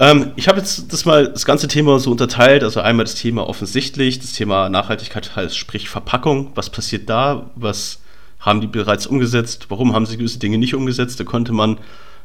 [0.00, 2.62] Ähm, ich habe jetzt das mal das ganze Thema so unterteilt.
[2.62, 6.50] Also einmal das Thema offensichtlich, das Thema Nachhaltigkeit heißt, sprich Verpackung.
[6.54, 7.50] Was passiert da?
[7.54, 8.00] Was
[8.40, 9.66] haben die bereits umgesetzt?
[9.68, 11.18] Warum haben sie gewisse Dinge nicht umgesetzt?
[11.20, 11.78] Da konnte man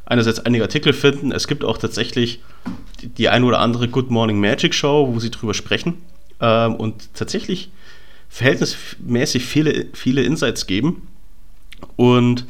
[0.06, 1.32] einerseits einige Artikel finden.
[1.32, 2.42] Es gibt auch tatsächlich
[3.02, 6.02] die, ein oder andere Good Morning Magic Show, wo sie drüber sprechen
[6.42, 7.70] ähm, und tatsächlich
[8.28, 11.08] verhältnismäßig viele, viele Insights geben
[11.96, 12.46] und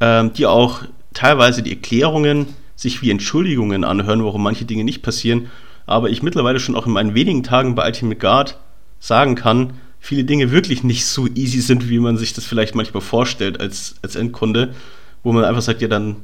[0.00, 0.82] ähm, die auch
[1.14, 5.50] teilweise die Erklärungen sich wie Entschuldigungen anhören, warum manche Dinge nicht passieren.
[5.86, 8.58] Aber ich mittlerweile schon auch in meinen wenigen Tagen bei Ultimate Guard
[9.00, 13.00] sagen kann, viele Dinge wirklich nicht so easy sind, wie man sich das vielleicht manchmal
[13.00, 14.74] vorstellt als, als Endkunde,
[15.22, 16.16] wo man einfach sagt, ja, dann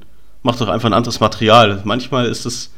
[0.42, 1.80] mach doch einfach ein anderes Material.
[1.84, 2.70] Manchmal ist es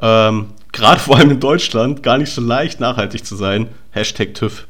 [0.00, 3.68] ähm, gerade vor allem in Deutschland gar nicht so leicht nachhaltig zu sein.
[3.90, 4.66] Hashtag TÜV.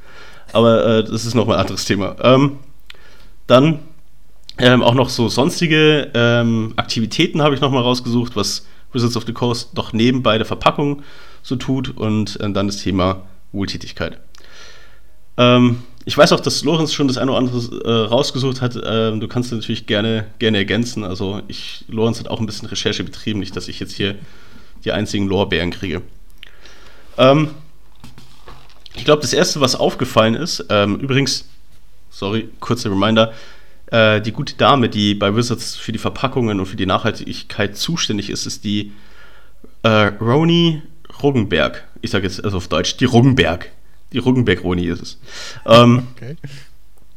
[0.52, 2.17] Aber äh, das ist nochmal ein anderes Thema.
[2.23, 2.59] Ähm,
[3.47, 3.81] dann
[4.59, 9.33] ähm, auch noch so sonstige ähm, Aktivitäten habe ich nochmal rausgesucht, was Wizards of the
[9.33, 11.03] Coast doch nebenbei der Verpackung
[11.43, 14.21] so tut und äh, dann das Thema Wohltätigkeit.
[15.37, 18.79] Ähm, ich weiß auch, dass Lorenz schon das eine oder andere äh, rausgesucht hat.
[18.85, 21.05] Ähm, du kannst natürlich gerne, gerne ergänzen.
[21.05, 24.17] Also ich, Lorenz hat auch ein bisschen Recherche betrieben, nicht, dass ich jetzt hier
[24.85, 26.03] die einzigen Lorbeeren kriege.
[27.19, 27.51] Ähm,
[28.95, 31.47] ich glaube, das erste, was aufgefallen ist, ähm, übrigens,
[32.11, 33.33] sorry, kurzer Reminder,
[33.93, 38.31] äh, die gute Dame, die bei Wizards für die Verpackungen und für die Nachhaltigkeit zuständig
[38.31, 38.93] ist, ist die
[39.83, 40.83] äh, Roni
[41.23, 41.85] Ruggenberg.
[42.01, 43.71] Ich sage jetzt also auf Deutsch, die Ruggenberg.
[44.13, 45.21] Die Ruggenberg-Roni ist es.
[45.67, 46.37] Ähm, okay.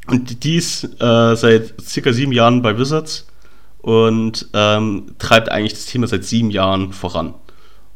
[0.08, 3.26] Und die ist äh, seit circa sieben Jahren bei Wizards
[3.82, 7.34] und ähm, treibt eigentlich das Thema seit sieben Jahren voran.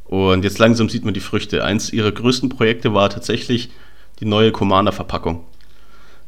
[0.05, 1.63] Und jetzt langsam sieht man die Früchte.
[1.63, 3.69] Eins ihrer größten Projekte war tatsächlich
[4.19, 5.43] die neue Commander-Verpackung,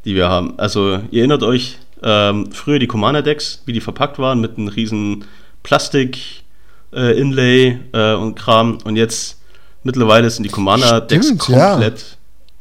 [0.06, 0.60] die wir haben.
[0.60, 5.26] Also ihr erinnert euch, ähm, früher die Commander-Decks, wie die verpackt waren, mit einem riesen
[5.64, 8.78] Plastik-Inlay äh, äh, und Kram.
[8.84, 9.40] Und jetzt
[9.84, 12.06] mittlerweile sind die Commander-Decks komplett ja.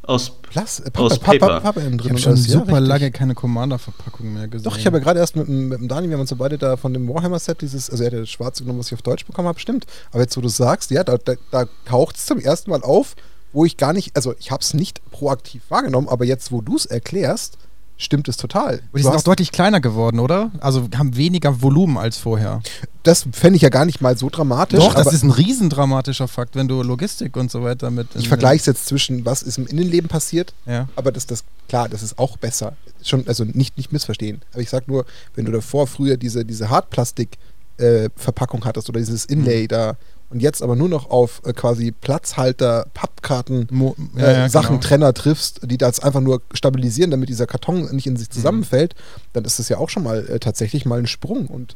[0.03, 1.61] aus Plas äh, Pappe, aus Paper.
[1.61, 1.99] Pappe, drin.
[2.03, 4.65] Ich habe schon super ja, lange keine Commander-Verpackung mehr gesehen.
[4.65, 6.57] Doch, ich habe ja gerade erst mit, mit dem Dani, wir haben uns ja beide
[6.57, 9.01] da von dem Warhammer-Set, dieses, also er hat ja das schwarze genommen, was ich auf
[9.01, 9.85] Deutsch bekommen habe, stimmt.
[10.11, 13.15] Aber jetzt, wo du sagst, ja, da, da, da taucht es zum ersten Mal auf,
[13.53, 16.75] wo ich gar nicht, also ich habe es nicht proaktiv wahrgenommen, aber jetzt, wo du
[16.75, 17.57] es erklärst,
[18.01, 18.81] stimmt es total.
[18.91, 20.51] Und die sind auch deutlich kleiner geworden, oder?
[20.59, 22.61] Also haben weniger Volumen als vorher.
[23.03, 24.79] Das fände ich ja gar nicht mal so dramatisch.
[24.79, 28.07] Doch, das ist ein riesendramatischer Fakt, wenn du Logistik und so weiter mit.
[28.15, 30.87] Ich vergleiche es jetzt zwischen, was ist im Innenleben passiert, ja.
[30.95, 32.73] aber das, das, klar, das ist auch besser.
[33.03, 34.41] Schon, also nicht, nicht missverstehen.
[34.51, 39.25] Aber ich sage nur, wenn du davor früher diese, diese Hartplastik-Verpackung äh, hattest oder dieses
[39.25, 39.67] Inlay mhm.
[39.67, 39.97] da
[40.31, 45.07] und jetzt aber nur noch auf äh, quasi Platzhalter, Pappkarten, Mo äh, ja, ja, Sachentrenner
[45.07, 45.21] genau.
[45.23, 48.33] triffst, die das einfach nur stabilisieren, damit dieser Karton nicht in sich mhm.
[48.33, 49.21] zusammenfällt, mhm.
[49.33, 51.47] dann ist das ja auch schon mal äh, tatsächlich mal ein Sprung.
[51.47, 51.75] Und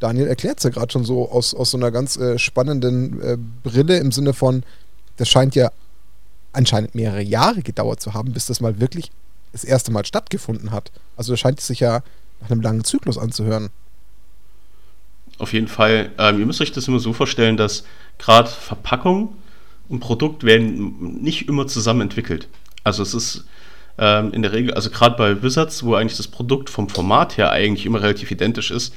[0.00, 3.38] Daniel erklärt es ja gerade schon so aus, aus so einer ganz äh, spannenden äh,
[3.62, 4.64] Brille im Sinne von,
[5.16, 5.70] das scheint ja
[6.52, 9.10] anscheinend mehrere Jahre gedauert zu haben, bis das mal wirklich
[9.52, 10.92] das erste Mal stattgefunden hat.
[11.16, 12.02] Also das scheint sich ja
[12.40, 13.70] nach einem langen Zyklus anzuhören.
[15.38, 16.10] Auf jeden Fall.
[16.18, 17.84] Ähm, ihr müsst euch das immer so vorstellen, dass
[18.18, 19.36] gerade Verpackung
[19.88, 22.48] und Produkt werden nicht immer zusammen entwickelt.
[22.84, 23.44] Also es ist
[23.98, 27.50] ähm, in der Regel, also gerade bei Wizards, wo eigentlich das Produkt vom Format her
[27.50, 28.94] eigentlich immer relativ identisch ist,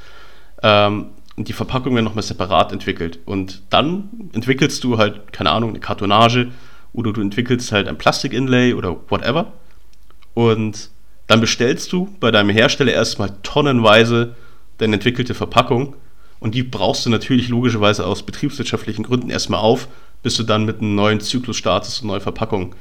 [0.64, 3.20] ähm, die Verpackung werden nochmal separat entwickelt.
[3.26, 6.52] Und dann entwickelst du halt, keine Ahnung, eine Kartonage
[6.94, 9.54] oder du entwickelst halt ein Plastik-Inlay oder whatever.
[10.34, 10.90] Und
[11.28, 14.36] dann bestellst du bei deinem Hersteller erstmal tonnenweise
[14.80, 15.96] deine entwickelte Verpackung
[16.40, 19.88] und die brauchst du natürlich logischerweise aus betriebswirtschaftlichen Gründen erstmal auf,
[20.24, 22.76] bis du dann mit einem neuen Zyklus startest und neue Verpackung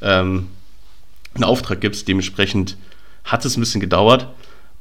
[0.00, 0.48] ähm,
[1.34, 2.06] einen Auftrag gibst.
[2.08, 2.76] Dementsprechend
[3.24, 4.28] hat es ein bisschen gedauert.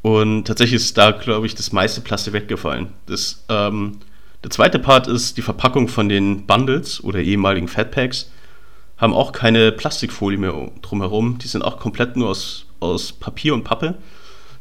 [0.01, 2.87] Und tatsächlich ist da, glaube ich, das meiste Plastik weggefallen.
[3.05, 3.97] Das, ähm,
[4.43, 8.31] der zweite Part ist die Verpackung von den Bundles oder ehemaligen Fatpacks.
[8.97, 11.37] Haben auch keine Plastikfolie mehr drumherum.
[11.37, 13.95] Die sind auch komplett nur aus, aus Papier und Pappe.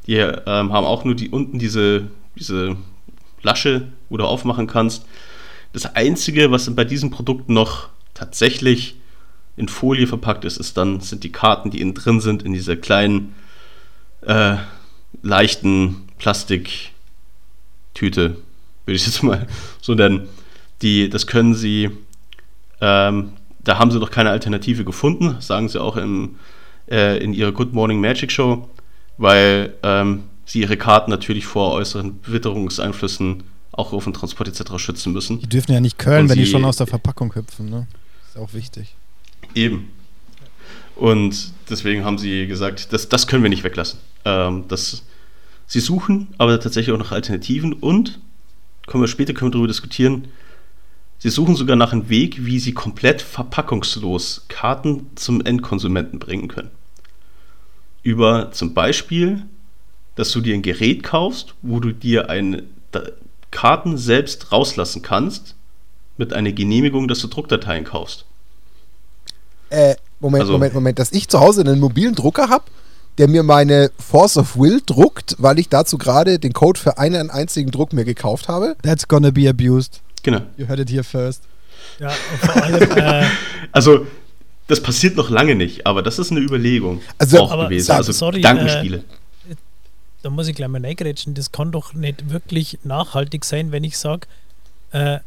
[0.07, 2.77] Die ähm, haben auch nur die, unten diese, diese
[3.43, 5.05] Lasche, wo du aufmachen kannst.
[5.73, 8.97] Das Einzige, was bei diesem Produkt noch tatsächlich
[9.57, 12.77] in Folie verpackt ist, ist dann, sind die Karten, die innen drin sind, in dieser
[12.77, 13.35] kleinen,
[14.23, 14.57] äh,
[15.23, 16.93] leichten Plastiktüte,
[17.95, 19.47] würde ich jetzt mal
[19.81, 20.29] so nennen.
[20.83, 21.91] Die, das können sie,
[22.81, 26.37] ähm, da haben sie noch keine Alternative gefunden, sagen sie auch im,
[26.91, 28.69] äh, in ihrer Good Morning Magic Show,
[29.19, 34.79] weil ähm, sie ihre Karten natürlich vor äußeren Witterungseinflüssen, auch auf den Transport etc.
[34.79, 35.39] schützen müssen.
[35.39, 37.87] Die dürfen ja nicht Köln, wenn die schon aus der Verpackung hüpfen, ne?
[38.29, 38.97] Ist auch wichtig.
[39.55, 39.91] Eben.
[40.97, 44.01] Und deswegen haben sie gesagt, das, das können wir nicht weglassen.
[44.25, 45.05] Ähm, das,
[45.69, 48.19] sie suchen aber tatsächlich auch nach Alternativen und,
[48.87, 50.27] kommen wir später können wir darüber diskutieren,
[51.19, 56.73] sie suchen sogar nach einem Weg, wie sie komplett verpackungslos Karten zum Endkonsumenten bringen können.
[58.03, 59.45] Über zum Beispiel,
[60.17, 62.65] dass du dir ein Gerät kaufst, wo du dir eine
[63.51, 65.55] Karten selbst rauslassen kannst,
[66.17, 68.25] mit einer Genehmigung, dass du Druckdateien kaufst.
[69.71, 72.65] Äh, Moment, Also- Moment, Moment, dass ich zu Hause einen mobilen Drucker habe,
[73.19, 77.31] der mir meine Force of Will druckt, weil ich dazu gerade den Code für einen
[77.31, 78.77] einzigen Druck mir gekauft habe.
[78.83, 80.01] That's gonna be abused.
[80.23, 80.41] Genau.
[80.57, 81.43] You heard it here first.
[81.99, 83.27] Ja, und vor allem, äh,
[83.73, 84.07] Also,
[84.67, 87.87] das passiert noch lange nicht, aber das ist eine Überlegung Also, auch aber gewesen.
[87.87, 89.05] sag- also sorry, Gedankenspiele.
[90.23, 93.99] Da muss ich gleich mal reingrätschen, das kann doch nicht wirklich nachhaltig sein, wenn ich
[93.99, 94.27] sage,
[94.93, 95.21] äh,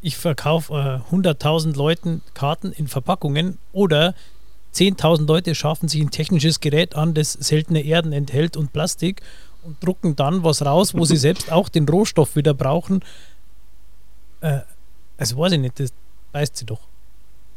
[0.00, 4.14] ich verkaufe äh, 100.000 Leuten Karten in Verpackungen oder
[4.74, 9.22] 10.000 Leute schaffen sich ein technisches Gerät an, das seltene Erden enthält und Plastik
[9.62, 13.00] und drucken dann was raus, wo sie selbst auch den Rohstoff wieder brauchen.
[14.40, 14.60] Äh,
[15.16, 15.92] also weiß ich nicht, das
[16.32, 16.80] weißt sie doch.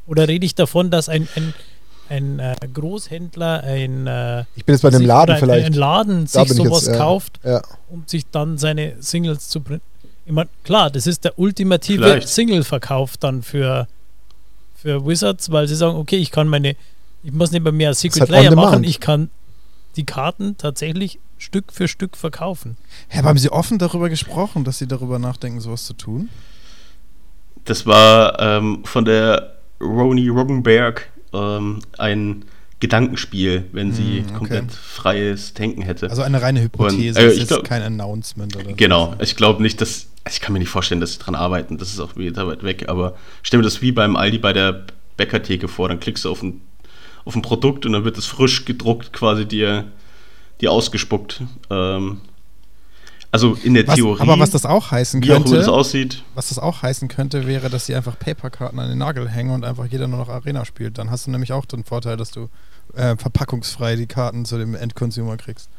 [0.06, 1.54] Oder rede ich davon, dass ein, ein,
[2.10, 5.66] ein äh, Großhändler, ein äh, ich bin jetzt bei einem sich- Laden ein- vielleicht.
[5.68, 6.98] Ein Laden Da sich sowas jetzt, ja.
[6.98, 7.62] kauft, Ja.
[7.90, 9.86] um sich dann seine Singles zu printen.
[10.26, 12.22] Ich meine, klar, das ist der ultimative.
[12.22, 13.88] Single-Verkauf dann für,
[14.76, 16.76] für Wizards, weil sie sagen, okay, ich kann meine,
[17.24, 19.30] ich muss nicht mehr mehr Secret halt Layer machen, ich kann
[19.96, 22.78] die Karten tatsächlich Stück für Stück verkaufen.
[23.10, 26.30] Hä, aber haben Sie offen darüber gesprochen, dass Sie darüber nachdenken, sowas zu tun?
[27.66, 32.46] Das war ähm, von der Roni Roggenberg ähm, ein
[32.80, 34.34] Gedankenspiel, wenn sie Hm, okay.
[34.38, 36.10] komplett freies Denken hätte.
[36.10, 39.62] Also eine reine Hypothese, äh, das ich ist glaub- kein Announcement oder Genau, ich glaube
[39.62, 40.08] nicht, dass.
[40.28, 42.86] Ich kann mir nicht vorstellen, dass sie dran arbeiten, das ist auch wieder weit weg,
[42.90, 44.86] aber stell mir das wie beim Aldi bei der
[45.18, 46.62] Bäckertheke vor, dann klickst du auf ein,
[47.26, 49.86] auf ein Produkt und dann wird es frisch gedruckt quasi dir,
[50.62, 51.42] dir ausgespuckt.
[51.70, 52.22] Ähm,
[53.36, 56.24] also in der Was, Theorie, aber was das auch heißen wie auch das könnte, aussieht,
[56.34, 59.64] was das auch heißen könnte, wäre, dass sie einfach Paperkarten an den Nagel hängen und
[59.66, 60.98] einfach jeder nur noch Arena spielt.
[60.98, 62.50] Dann hast du nämlich auch den Vorteil, dass du
[62.96, 65.70] äh, verpackungsfrei die Karten zu dem Endconsumer kriegst.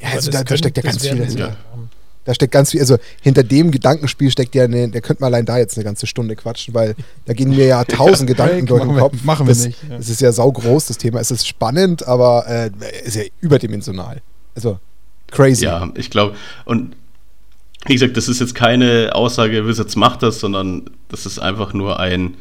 [0.00, 1.48] Ja, also da, da steckt ja ganz viel dahinter.
[1.72, 1.90] machen.
[2.26, 5.44] Da steckt ganz viel, also hinter dem Gedankenspiel steckt ja eine, der könnte man allein
[5.44, 6.94] da jetzt eine ganze Stunde quatschen, weil
[7.26, 9.22] da gehen mir ja tausend Gedanken durch den wir- Kopf.
[9.24, 9.96] machen wir das, nicht, ja.
[9.98, 11.20] Das ist ja saugroß, das Thema.
[11.20, 12.70] Es ist spannend, aber äh,
[13.04, 14.22] ist ja überdimensional.
[14.54, 14.78] Also
[15.34, 15.64] crazy.
[15.64, 16.94] Ja, ich glaube, und
[17.86, 22.00] wie gesagt, das ist jetzt keine Aussage, Wizards macht das, sondern das ist einfach nur
[22.00, 22.36] ein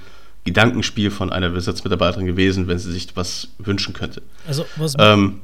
[0.46, 4.22] Gedankenspiel von einer Wizards-Mitarbeiterin gewesen, wenn sie sich was wünschen könnte.
[4.48, 5.42] Also was, Ähm,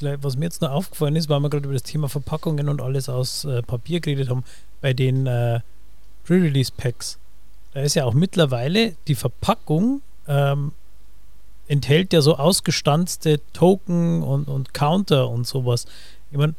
[0.00, 3.08] was mir jetzt noch aufgefallen ist, weil wir gerade über das Thema Verpackungen und alles
[3.08, 4.44] aus äh, Papier geredet haben,
[4.80, 5.60] bei den äh,
[6.24, 7.18] Pre-Release-Packs,
[7.74, 10.72] da ist ja auch mittlerweile die Verpackung ähm,
[11.68, 15.86] enthält ja so ausgestanzte Token und, und Counter und sowas.
[16.30, 16.54] Ich meine,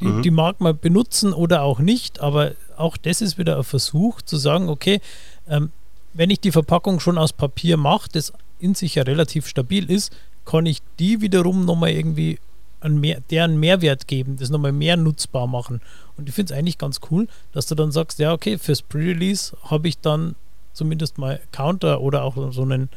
[0.00, 0.22] Mhm.
[0.22, 4.36] die mag man benutzen oder auch nicht, aber auch das ist wieder ein Versuch zu
[4.36, 5.00] sagen, okay,
[5.48, 5.70] ähm,
[6.12, 10.16] wenn ich die Verpackung schon aus Papier mache, das in sich ja relativ stabil ist,
[10.44, 12.38] kann ich die wiederum nochmal irgendwie
[12.80, 15.80] einen mehr, deren Mehrwert geben, das nochmal mehr nutzbar machen.
[16.16, 19.56] Und ich finde es eigentlich ganz cool, dass du dann sagst, ja, okay, fürs Pre-Release
[19.64, 20.36] habe ich dann
[20.72, 22.90] zumindest mal Counter oder auch so einen,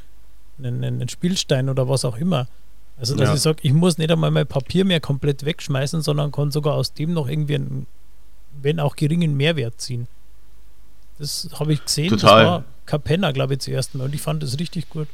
[0.58, 2.48] einen, einen Spielstein oder was auch immer.
[3.00, 3.36] Also, dass Ja.
[3.36, 6.94] ich sage, ich muss nicht einmal mein Papier mehr komplett wegschmeißen, sondern kann sogar aus
[6.94, 7.88] dem noch irgendwie einen,
[8.62, 10.08] wenn auch geringen Mehrwert ziehen.
[11.20, 12.10] Das habe ich gesehen.
[12.10, 12.44] Total.
[12.44, 14.06] Das war Capenna, glaube ich, zuerst mal.
[14.06, 15.08] Und ich fand das richtig gut.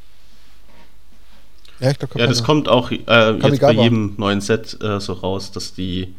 [1.80, 2.96] Ja, ich glaube, ja, das kommt auch äh,
[3.32, 6.14] jetzt bei jedem neuen Set äh, so raus, dass die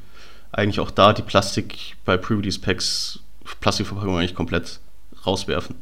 [0.51, 3.19] eigentlich auch da die Plastik bei Pre-Release-Packs,
[3.61, 4.79] Plastikverpackungen eigentlich komplett
[5.25, 5.75] rauswerfen.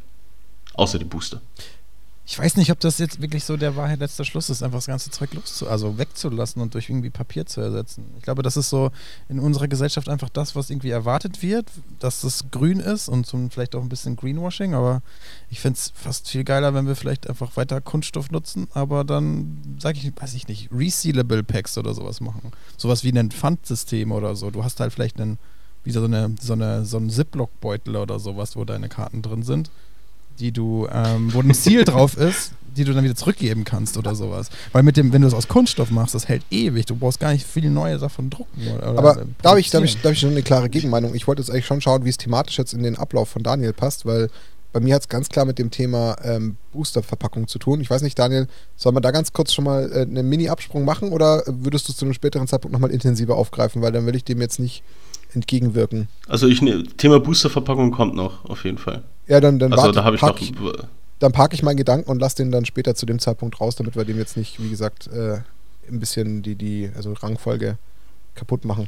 [0.76, 1.42] Außer die Booster.
[2.26, 4.88] Ich weiß nicht, ob das jetzt wirklich so der Wahrheit letzter Schluss ist, einfach das
[4.88, 8.06] ganze Zeug loszu also wegzulassen und durch irgendwie Papier zu ersetzen.
[8.18, 8.92] Ich glaube, das ist so
[9.28, 13.52] in unserer Gesellschaft einfach das, was irgendwie erwartet wird, dass es grün ist und zum
[13.52, 15.02] vielleicht auch ein bisschen Greenwashing, aber
[15.50, 19.78] ich finde es fast viel geiler, wenn wir vielleicht einfach weiter Kunststoff nutzen, aber dann,
[19.80, 22.54] sage ich, weiß ich nicht, Resealable Packs oder sowas machen.
[22.78, 24.50] Sowas wie ein Pfandsystem oder so.
[24.50, 25.40] Du hast halt vielleicht einen,
[25.84, 29.70] wie so eine, so eine, so einen Ziploc-Beutel oder sowas, wo deine Karten drin sind
[30.40, 34.16] die du, ähm, wo ein Ziel drauf ist, die du dann wieder zurückgeben kannst oder
[34.16, 34.50] sowas.
[34.72, 36.86] Weil mit dem, wenn du es aus Kunststoff machst, das hält ewig.
[36.86, 38.62] Du brauchst gar nicht viele neue Sachen drucken.
[38.76, 40.00] Oder, Aber oder da habe ich, da hab ich, produzieren.
[40.02, 41.14] da hab ich schon eine klare Gegenmeinung.
[41.14, 43.74] Ich wollte jetzt eigentlich schon schauen, wie es thematisch jetzt in den Ablauf von Daniel
[43.74, 44.30] passt, weil
[44.74, 47.80] bei mir hat es ganz klar mit dem Thema ähm, Boosterverpackung zu tun.
[47.80, 51.12] Ich weiß nicht, Daniel, soll man da ganz kurz schon mal äh, einen Mini-Absprung machen
[51.12, 54.24] oder würdest du es zu einem späteren Zeitpunkt nochmal intensiver aufgreifen, weil dann will ich
[54.24, 54.84] dem jetzt nicht
[55.36, 56.08] entgegenwirken.
[56.28, 59.04] Also ich ne, Thema Boosterverpackung kommt noch, auf jeden Fall.
[59.28, 60.38] Ja, dann, dann Also warte- da habe ich noch.
[60.40, 60.88] dann
[61.20, 63.96] dann parke ich meinen Gedanken und lasse den dann später zu dem Zeitpunkt raus, damit
[63.96, 65.38] wir dem jetzt nicht, wie gesagt, äh,
[65.90, 67.78] ein bisschen die, die also Rangfolge
[68.36, 68.88] kaputt machen.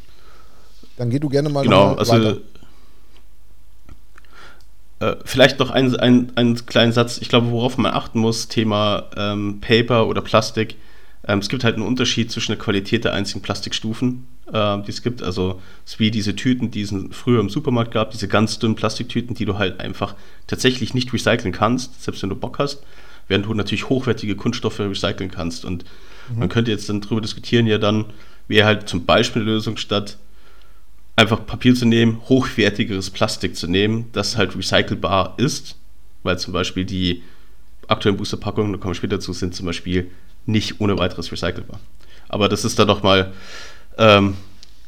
[0.98, 2.38] Dann geh du gerne mal Genau, noch also weiter.
[5.00, 7.18] äh, vielleicht noch ein, ein, einen kleinen Satz.
[7.20, 10.76] Ich glaube, worauf man achten muss, Thema ähm, Paper oder Plastik.
[11.28, 15.02] Ähm, es gibt halt einen Unterschied zwischen der Qualität der einzigen Plastikstufen, ähm, die es
[15.02, 15.24] gibt.
[15.24, 18.76] Also es ist wie diese Tüten, die es früher im Supermarkt gab, diese ganz dünnen
[18.76, 20.16] Plastiktüten, die du halt einfach
[20.48, 22.84] tatsächlich nicht recyceln kannst, selbst wenn du Bock hast,
[23.28, 25.66] während du natürlich hochwertige Kunststoffe recyceln kannst.
[25.66, 25.86] Und
[26.36, 28.06] man könnte jetzt dann darüber diskutieren, ja dann
[28.48, 30.18] wäre halt zum Beispiel eine Lösung statt
[31.16, 35.78] einfach Papier zu nehmen, hochwertigeres Plastik zu nehmen, das halt recycelbar ist,
[36.24, 37.24] weil zum Beispiel die
[37.88, 40.12] aktuellen Boosterpackungen, da kommen wir später dazu, sind zum Beispiel
[40.46, 41.80] nicht ohne weiteres recycelbar.
[42.30, 43.34] Aber das ist dann doch mal
[43.98, 44.36] ähm,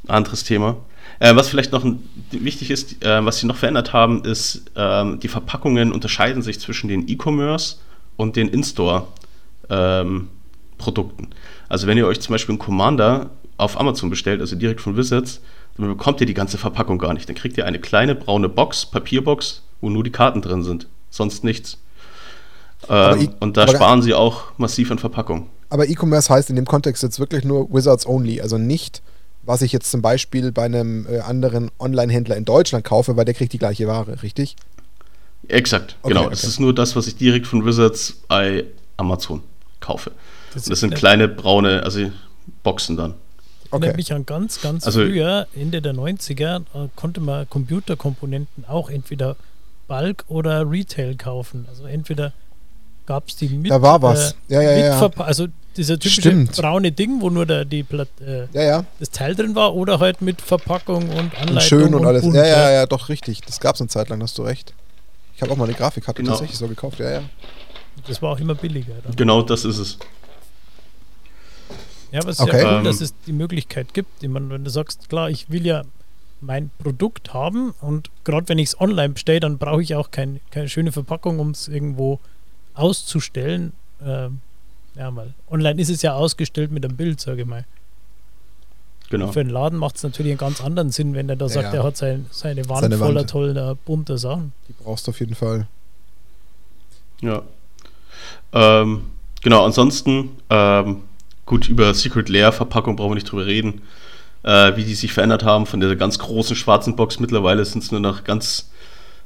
[0.07, 0.77] ein anderes Thema.
[1.19, 5.19] Äh, was vielleicht noch ein, wichtig ist, äh, was sie noch verändert haben, ist, ähm,
[5.19, 7.77] die Verpackungen unterscheiden sich zwischen den E-Commerce
[8.17, 11.27] und den In-Store-Produkten.
[11.69, 15.41] also wenn ihr euch zum Beispiel einen Commander auf Amazon bestellt, also direkt von Wizards,
[15.77, 17.29] dann bekommt ihr die ganze Verpackung gar nicht.
[17.29, 20.87] Dann kriegt ihr eine kleine braune Box, Papierbox, wo nur die Karten drin sind.
[21.09, 21.79] Sonst nichts.
[22.89, 25.49] Ähm, ich- und da sparen sie auch massiv an Verpackung.
[25.69, 29.01] Aber E-Commerce heißt in dem Kontext jetzt wirklich nur Wizards only, also nicht,
[29.43, 33.33] was ich jetzt zum Beispiel bei einem äh, anderen Online-Händler in Deutschland kaufe, weil der
[33.33, 34.55] kriegt die gleiche Ware, richtig?
[35.47, 36.21] Exakt, Okay, genau.
[36.25, 36.31] okay.
[36.31, 38.65] Das ist nur das, was ich direkt von Wizards bei
[38.97, 39.41] Amazon
[39.79, 40.11] kaufe.
[40.53, 42.11] Das, das sind erinnert- kleine braune, also
[42.63, 43.13] Boxen dann.
[43.71, 43.97] erinnert Okay.
[43.97, 49.35] mich an ganz, ganz Also- früher, Ende der 90er, äh, konnte man Computerkomponenten auch entweder
[49.87, 51.65] Bulk oder Retail kaufen.
[51.69, 52.33] Also entweder
[53.07, 54.33] gab es die mit, Da war was.
[54.49, 56.55] Äh, Ja, ja, ja, Also dieser typische Stimmt.
[56.57, 58.85] braune Ding, wo nur der, die Plat äh, Ja, ja.
[58.99, 62.21] das Teil drin war, oder halt mit Verpackung und Anleitung Und schön und alles.
[62.21, 63.41] bunt, ja, ja, ja, doch, richtig.
[63.41, 64.73] Das gab es eine Zeit lang, hast du recht.
[65.35, 66.31] Ich habe auch mal eine Grafikkarte Genau.
[66.33, 67.21] tatsächlich so gekauft, ja, ja.
[68.07, 68.93] Das war auch immer billiger.
[69.03, 69.15] Dann.
[69.15, 69.97] Genau das ist es.
[72.11, 72.61] Ja, aber es ist Okay.
[72.61, 74.23] ja cool, Ähm, dass es die Möglichkeit gibt.
[74.23, 75.83] Ich meine, wenn du sagst, klar, ich will ja
[76.39, 80.39] mein Produkt haben und gerade wenn ich es online bestelle, dann brauche ich auch kein,
[80.51, 82.19] keine schöne Verpackung, um es irgendwo
[82.77, 83.73] auszustellen.
[84.05, 84.39] Ähm,
[84.95, 87.65] ja, weil online ist es ja ausgestellt mit einem Bild, sage ich mal.
[89.09, 89.31] Genau.
[89.31, 91.73] Für einen Laden macht es natürlich einen ganz anderen Sinn, wenn er da Ja, sagt,
[91.73, 91.79] ja.
[91.79, 93.29] er hat sein, seine Wand Seine voller Wand.
[93.29, 94.51] toller, bunter Sachen.
[94.67, 95.67] Die brauchst du auf jeden Fall.
[97.21, 97.41] Ja.
[98.53, 99.03] Ähm,
[99.41, 101.03] genau, ansonsten, ähm,
[101.45, 103.81] gut, über Secret Lair Verpackung brauchen wir nicht drüber reden,
[104.43, 105.65] äh, wie die sich verändert haben.
[105.65, 108.69] Von der ganz großen schwarzen Box mittlerweile sind es nur noch ganz,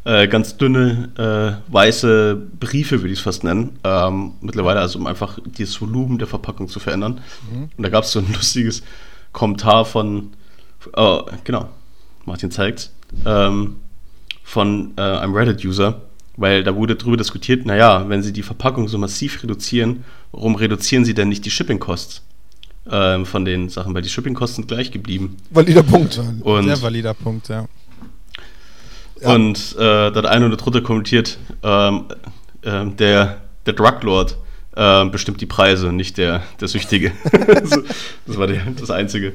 [0.04, 3.78] äh, ganz dünne äh, weiße Briefe, würde ich es fast nennen.
[3.84, 7.22] Ähm, mittlerweile, also um einfach das Volumen der Verpackung zu verändern.
[7.78, 8.82] Und da gab es so ein lustiges
[9.32, 10.32] Kommentar von,
[10.96, 11.70] äh, genau,
[12.26, 12.92] Martin zeigt,
[13.26, 13.78] ähm,
[14.44, 16.02] von äh, einem Reddit-User,
[16.36, 21.06] weil da wurde darüber diskutiert, naja, wenn sie die Verpackung so massiv reduzieren, warum reduzieren
[21.06, 22.24] sie denn nicht die Shipping-Costs
[22.90, 23.94] ähm, von den Sachen?
[23.94, 25.38] Weil die Shipping-Kosten sind gleich geblieben.
[25.52, 26.14] Valider Punkt.
[26.14, 27.68] Sehr valider Punkt, ja.
[29.22, 29.36] Ja.
[29.36, 32.06] und äh, da hat einer oder drunter kommentiert, ähm,
[32.64, 34.38] ähm, der, der Druglord
[34.76, 37.12] ähm, bestimmt die Preise, nicht der, der Süchtige.
[38.26, 39.34] das war der, das Einzige.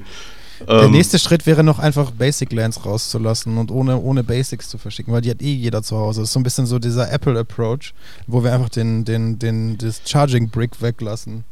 [0.66, 4.78] Der Ähm, nächste Schritt wäre noch einfach Basic Lands rauszulassen und ohne, ohne Basics zu
[4.78, 6.20] verschicken, weil die hat eh jeder zu Hause.
[6.20, 7.92] Das ist so ein bisschen so dieser Apple-Approach,
[8.26, 11.44] wo wir einfach den, den, den, das Charging Brick weglassen.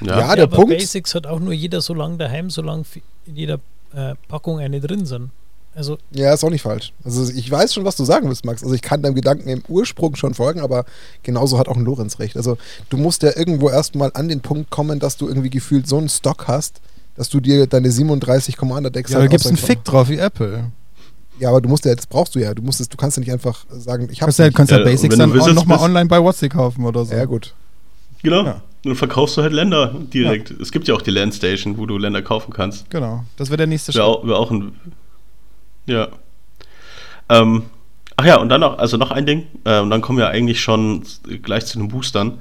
[0.00, 0.70] Ja, ja, der aber Punkt.
[0.70, 2.84] Basics hat auch nur jeder so lange daheim, solange
[3.26, 3.60] in jeder
[3.94, 5.30] äh, Packung eine drin sind.
[5.74, 6.92] Also Ja, ist auch nicht falsch.
[7.04, 8.62] Also ich weiß schon, was du sagen willst, Max.
[8.62, 10.84] Also ich kann deinem Gedanken im Ursprung schon folgen, aber
[11.22, 12.36] genauso hat auch ein Lorenz recht.
[12.36, 12.58] Also
[12.90, 16.08] du musst ja irgendwo erstmal an den Punkt kommen, dass du irgendwie gefühlt so einen
[16.10, 16.80] Stock hast,
[17.16, 20.08] dass du dir deine 37 Commander-Decks Ja, da halt gibt es aus einen Fick drauf
[20.08, 20.64] wie Apple.
[21.38, 22.52] Ja, aber du musst ja, das brauchst du ja.
[22.54, 24.56] Du musst es, du kannst ja nicht einfach sagen, ich Kannst ja, nicht.
[24.56, 27.14] kannst ja Ja, Basics wenn du dann Wizards nochmal online bei Whatsapp kaufen oder so.
[27.14, 27.54] Ja, gut.
[28.22, 28.44] genau.
[28.44, 28.62] Ja.
[28.84, 30.50] Dann verkaufst du halt Länder direkt.
[30.50, 32.90] Es gibt ja auch die Landstation, wo du Länder kaufen kannst.
[32.90, 34.16] Genau, das wäre der nächste Wäre Schritt.
[34.18, 34.72] auch, wär auch ein.
[35.86, 36.08] Ja.
[37.28, 37.64] Ähm,
[38.16, 40.60] ach ja, und dann noch, also noch ein Ding, äh, und dann kommen wir eigentlich
[40.60, 41.04] schon
[41.42, 42.38] gleich zu den Boostern,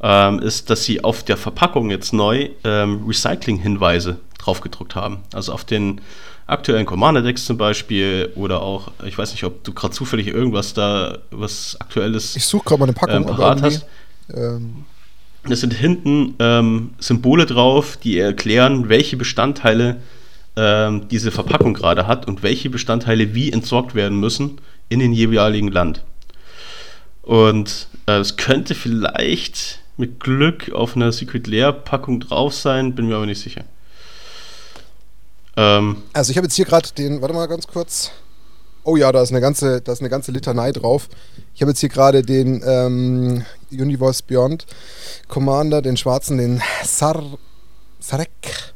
[0.00, 5.18] ähm, ist, dass sie auf der Verpackung jetzt neu ähm, Recycling-Hinweise draufgedruckt haben.
[5.32, 6.00] Also auf den
[6.46, 11.18] aktuellen Commander-Decks zum Beispiel oder auch, ich weiß nicht, ob du gerade zufällig irgendwas da,
[11.30, 13.16] was aktuelles Ich suche gerade mal eine Packung.
[13.16, 13.86] ähm, parat hast.
[14.32, 14.84] Ähm,
[15.48, 19.96] Es sind hinten ähm, Symbole drauf, die erklären, welche Bestandteile
[20.56, 25.68] ähm, diese Verpackung gerade hat und welche Bestandteile wie entsorgt werden müssen in den jeweiligen
[25.68, 26.02] Land.
[27.22, 33.06] Und äh, es könnte vielleicht mit Glück auf einer Secret Lair Packung drauf sein, bin
[33.06, 33.64] mir aber nicht sicher.
[35.56, 38.10] Ähm, also ich habe jetzt hier gerade den, warte mal ganz kurz.
[38.82, 41.08] Oh ja, da ist eine ganze, da ist eine ganze Litanei drauf.
[41.54, 44.66] Ich habe jetzt hier gerade den ähm, Universe Beyond
[45.28, 47.22] Commander, den schwarzen, den Sar
[47.98, 48.73] Sarek,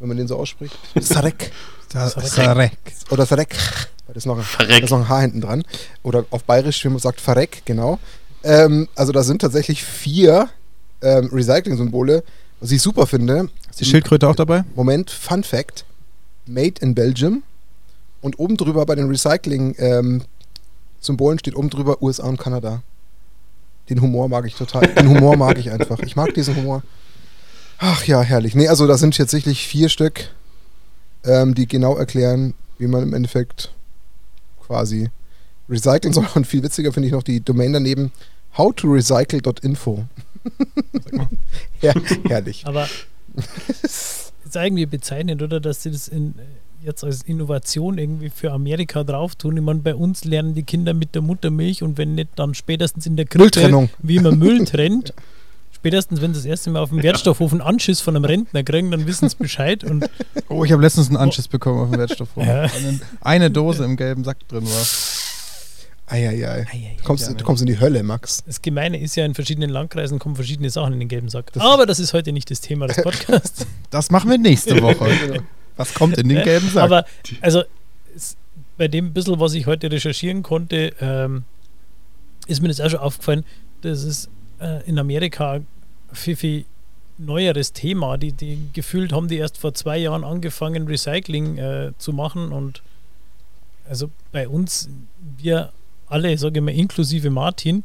[0.00, 0.76] wenn man den so ausspricht.
[0.98, 1.52] Sarek.
[1.92, 2.76] Sarek.
[3.10, 3.54] Oder Sarek.
[4.08, 5.62] Da ist noch, ein, da ist noch ein Haar hinten dran.
[6.02, 8.00] Oder auf Bayerisch, wie man sagt, Farek, genau.
[8.42, 10.48] Ähm, also da sind tatsächlich vier
[11.02, 12.24] ähm, Recycling-Symbole,
[12.60, 13.48] was ich super finde.
[13.70, 14.64] Ist die Schildkröte auch dabei?
[14.74, 15.84] Moment, Fun Fact:
[16.46, 17.44] Made in Belgium.
[18.22, 22.82] Und oben drüber bei den Recycling-Symbolen steht oben drüber USA und Kanada.
[23.88, 24.86] Den Humor mag ich total.
[24.88, 26.00] Den Humor mag ich einfach.
[26.00, 26.82] Ich mag diesen Humor.
[27.82, 28.54] Ach ja, herrlich.
[28.54, 30.28] Nee, also da sind tatsächlich vier Stück,
[31.24, 33.72] ähm, die genau erklären, wie man im Endeffekt
[34.66, 35.08] quasi
[35.68, 36.26] recyceln soll.
[36.34, 38.12] Und viel witziger finde ich noch die Domain daneben
[38.58, 40.04] howtorecycle.info.
[41.80, 41.94] Her
[42.28, 42.66] herrlich.
[42.66, 42.86] Aber
[43.82, 45.58] ist irgendwie bezeichnend, oder?
[45.58, 46.34] Dass sie das in,
[46.82, 49.56] jetzt als Innovation irgendwie für Amerika drauf tun.
[49.56, 53.06] Ich meine, bei uns lernen die Kinder mit der Muttermilch und wenn nicht, dann spätestens
[53.06, 55.14] in der Krippe, wie man Müll trennt.
[55.80, 58.90] Spätestens, wenn sie das erste Mal auf dem Wertstoffhof einen Anschiss von einem Rentner kriegen,
[58.90, 59.82] dann wissen sie Bescheid.
[59.82, 60.10] Und
[60.50, 62.46] oh, ich habe letztens einen Anschiss bekommen auf dem Wertstoffhof.
[62.46, 62.64] Ja.
[62.64, 64.86] Eine, eine Dose im gelben Sack drin war.
[66.04, 66.66] Eieiei.
[66.98, 68.44] Du kommst, du kommst in die Hölle, Max.
[68.44, 71.50] Das Gemeine ist ja, in verschiedenen Landkreisen kommen verschiedene Sachen in den gelben Sack.
[71.54, 73.66] Das Aber das ist heute nicht das Thema des Podcasts.
[73.90, 75.42] Das machen wir nächste Woche.
[75.76, 76.84] Was kommt in den gelben Sack?
[76.84, 77.06] Aber,
[77.40, 77.62] also,
[78.76, 81.44] bei dem bisschen, was ich heute recherchieren konnte, ähm,
[82.46, 83.44] ist mir das auch schon aufgefallen,
[83.80, 84.28] dass es
[84.60, 85.60] äh, in Amerika
[86.12, 86.64] viel, viel
[87.18, 88.16] neueres Thema.
[88.16, 92.82] Die, die gefühlt haben die erst vor zwei Jahren angefangen, Recycling äh, zu machen und
[93.88, 94.88] also bei uns,
[95.36, 95.72] wir
[96.06, 97.84] alle, sage ich mal, inklusive Martin,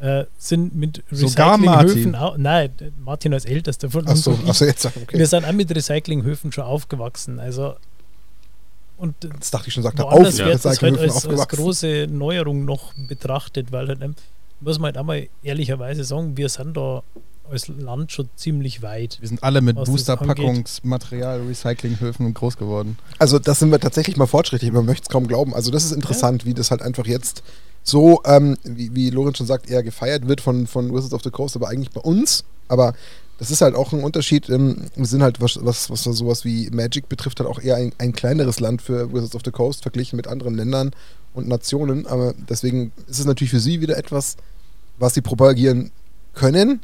[0.00, 2.36] äh, sind mit Recyclinghöfen auch.
[2.36, 2.70] Nein,
[3.02, 4.26] Martin als ältester von uns.
[4.26, 5.18] Achso, ach so, jetzt okay.
[5.18, 7.38] Wir sind auch mit Recyclinghöfen schon aufgewachsen.
[7.38, 7.76] Also
[8.96, 10.46] und das dachte ich schon, sagt er auf, ja.
[10.46, 14.00] wird das halt als, als, große Neuerung noch betrachtet, weil halt,
[14.64, 17.02] muss man halt einmal ehrlicherweise sagen, wir sind da
[17.50, 19.18] als Land schon ziemlich weit.
[19.20, 22.98] Wir sind alle mit Boosterpackungsmaterial, Recyclinghöfen groß geworden.
[23.18, 25.54] Also das sind wir tatsächlich mal fortschrittlich, man möchte es kaum glauben.
[25.54, 26.48] Also das ist interessant, ja.
[26.48, 27.42] wie das halt einfach jetzt
[27.82, 31.30] so, ähm, wie, wie Lorenz schon sagt, eher gefeiert wird von, von Wizards of the
[31.30, 32.44] Coast, aber eigentlich bei uns.
[32.66, 32.94] Aber
[33.38, 34.48] das ist halt auch ein Unterschied.
[34.48, 37.92] Ähm, wir sind halt, was, was, was sowas wie Magic betrifft, halt auch eher ein,
[37.98, 40.92] ein kleineres Land für Wizards of the Coast verglichen mit anderen Ländern
[41.34, 42.06] und Nationen.
[42.06, 44.36] Aber deswegen ist es natürlich für sie wieder etwas,
[44.98, 45.90] was sie propagieren
[46.34, 46.80] können,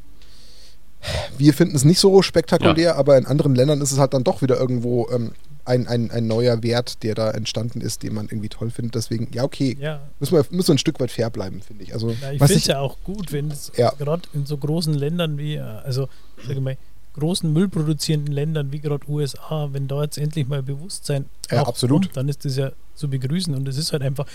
[1.38, 2.94] wir finden es nicht so spektakulär, ja.
[2.96, 5.32] aber in anderen Ländern ist es halt dann doch wieder irgendwo ähm,
[5.64, 8.94] ein, ein, ein neuer Wert, der da entstanden ist, den man irgendwie toll findet.
[8.96, 10.00] Deswegen, ja, okay, ja.
[10.18, 11.94] Müssen, wir, müssen wir ein Stück weit fair bleiben, finde ich.
[11.94, 13.92] Also, ja, ich finde es ja auch gut, wenn es ja.
[13.98, 16.08] gerade in so großen Ländern wie, äh, also,
[16.46, 16.76] sage mal,
[17.14, 22.02] großen müllproduzierenden Ländern wie gerade USA, wenn da jetzt endlich mal Bewusstsein ja, absolut.
[22.02, 24.26] Kommt, dann ist das ja zu begrüßen und es ist halt einfach,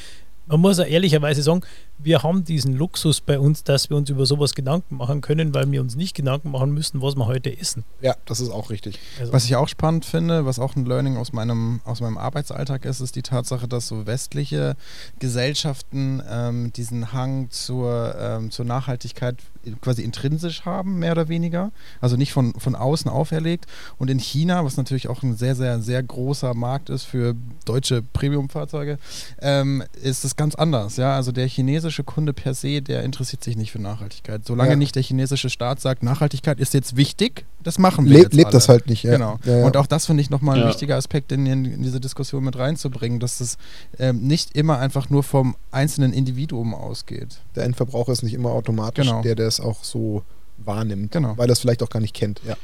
[0.47, 1.61] man muss ja ehrlicherweise sagen,
[1.97, 5.71] wir haben diesen Luxus bei uns, dass wir uns über sowas Gedanken machen können, weil
[5.71, 7.83] wir uns nicht Gedanken machen müssen, was wir heute essen.
[8.01, 8.99] Ja, das ist auch richtig.
[9.19, 12.85] Also was ich auch spannend finde, was auch ein Learning aus meinem, aus meinem Arbeitsalltag
[12.85, 14.75] ist, ist die Tatsache, dass so westliche
[15.19, 19.37] Gesellschaften ähm, diesen Hang zur, ähm, zur Nachhaltigkeit
[19.81, 21.71] quasi intrinsisch haben, mehr oder weniger.
[22.01, 23.65] Also nicht von, von außen auferlegt.
[23.97, 28.01] Und in China, was natürlich auch ein sehr, sehr, sehr großer Markt ist für deutsche
[28.01, 28.97] Premium-Fahrzeuge,
[29.41, 30.97] ähm, ist es ganz anders.
[30.97, 31.15] Ja?
[31.15, 34.45] Also der chinesische Kunde per se, der interessiert sich nicht für Nachhaltigkeit.
[34.45, 34.75] Solange ja.
[34.75, 38.47] nicht der chinesische Staat sagt, Nachhaltigkeit ist jetzt wichtig, das machen wir Le jetzt Lebt
[38.47, 38.53] alle.
[38.53, 39.13] das halt nicht, ja.
[39.13, 39.39] Genau.
[39.43, 42.57] Ja, Und auch das finde ich nochmal ein wichtiger Aspekt in, in, diese Diskussion mit
[42.57, 43.57] reinzubringen, dass es
[43.97, 47.39] ähm, nicht immer einfach nur vom einzelnen Individuum ausgeht.
[47.55, 49.23] Der Endverbraucher ist nicht immer automatisch genau.
[49.23, 50.23] der, der es auch so
[50.57, 51.37] wahrnimmt, genau.
[51.37, 52.41] weil er es vielleicht auch gar nicht kennt.
[52.45, 52.55] Ja.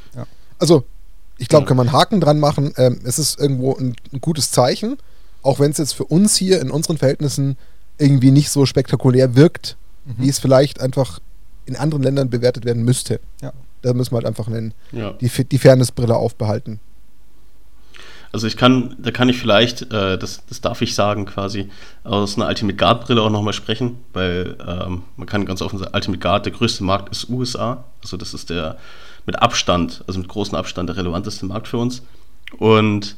[0.59, 0.83] Also,
[1.37, 2.73] ich glaube, kann man einen Haken dran machen.
[2.77, 4.97] Ähm, es ist irgendwo ein, ein gutes Zeichen,
[5.41, 7.57] auch wenn es jetzt für uns hier in unseren Verhältnissen
[7.97, 10.15] irgendwie nicht so spektakulär wirkt, mhm.
[10.19, 11.19] wie es vielleicht einfach
[11.65, 13.19] in anderen Ländern bewertet werden müsste.
[13.41, 13.53] Ja.
[13.81, 15.13] Da müssen wir halt einfach einen, ja.
[15.13, 16.79] die, die Fairnessbrille aufbehalten.
[18.33, 21.69] Also ich kann, da kann ich vielleicht, äh, das, das darf ich sagen quasi,
[22.03, 25.91] aus einer Ultimate Guard Brille auch nochmal sprechen, weil ähm, man kann ganz offen sagen,
[25.93, 27.83] Ultimate Guard, der größte Markt ist USA.
[28.01, 28.77] Also das ist der
[29.25, 32.03] mit Abstand, also mit großem Abstand der relevanteste Markt für uns.
[32.57, 33.17] Und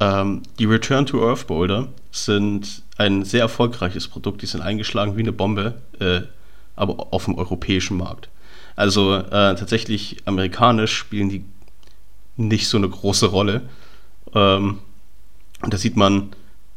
[0.00, 4.42] ähm, die Return to Earth Boulder sind ein sehr erfolgreiches Produkt.
[4.42, 6.20] Die sind eingeschlagen wie eine Bombe, äh,
[6.76, 8.28] aber auf dem europäischen Markt.
[8.76, 11.44] Also äh, tatsächlich amerikanisch spielen die
[12.36, 13.62] nicht so eine große Rolle.
[14.34, 14.78] Ähm,
[15.62, 16.30] und da sieht man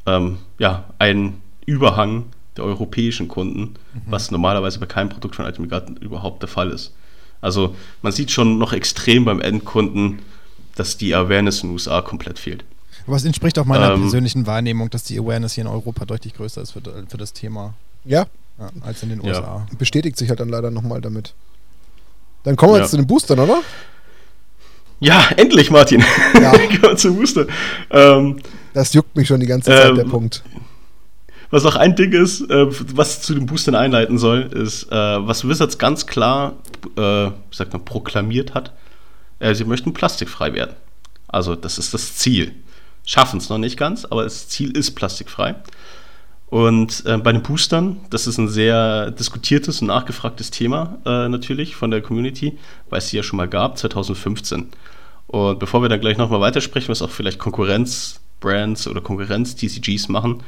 [0.05, 4.01] ähm, ja einen Überhang der europäischen Kunden, mhm.
[4.07, 6.93] was normalerweise bei keinem Produkt von Ultimate überhaupt der Fall ist.
[7.41, 10.19] Also man sieht schon noch extrem beim Endkunden,
[10.75, 12.63] dass die Awareness in den USA komplett fehlt.
[13.05, 16.33] Aber es entspricht auch meiner Ähm, persönlichen Wahrnehmung, dass die Awareness hier in Europa deutlich
[16.33, 18.25] größer ist für, für das Thema Ja,
[18.59, 19.29] ja, als in den Ja.
[19.29, 19.67] USA.
[19.77, 21.33] bestätigt sich halt dann leider nochmal damit.
[22.43, 22.83] Dann kommen wir Ja.
[22.83, 23.61] jetzt zu den Boostern, oder?
[24.99, 26.03] Ja, endlich, Martin.
[26.41, 26.53] Ja.
[26.81, 27.45] Kommen zum Booster.
[27.91, 28.37] Ähm,
[28.73, 30.43] Das juckt mich schon die ganze Zeit, Ähm, der Punkt.
[31.49, 35.47] Was auch ein Ding ist, äh, was zu den Boostern einleiten soll, ist, äh, was
[35.47, 36.55] Wizards ganz klar,
[36.97, 38.73] äh, sagt man, proklamiert hat.
[39.39, 40.75] Äh, sie möchten plastikfrei werden.
[41.27, 42.53] Also, das ist das Ziel.
[43.05, 45.55] Schaffen es noch nicht ganz, aber das Ziel ist plastikfrei.
[46.49, 51.75] Und äh, bei den Boostern, das ist ein sehr diskutiertes und nachgefragtes Thema äh, natürlich
[51.75, 52.57] von der Community,
[52.89, 54.67] weil es sie ja schon mal gab, 2015.
[55.27, 60.41] Und bevor wir dann gleich nochmal weitersprechen, was auch vielleicht Konkurrenz-Brands oder Konkurrenz-TCGs machen,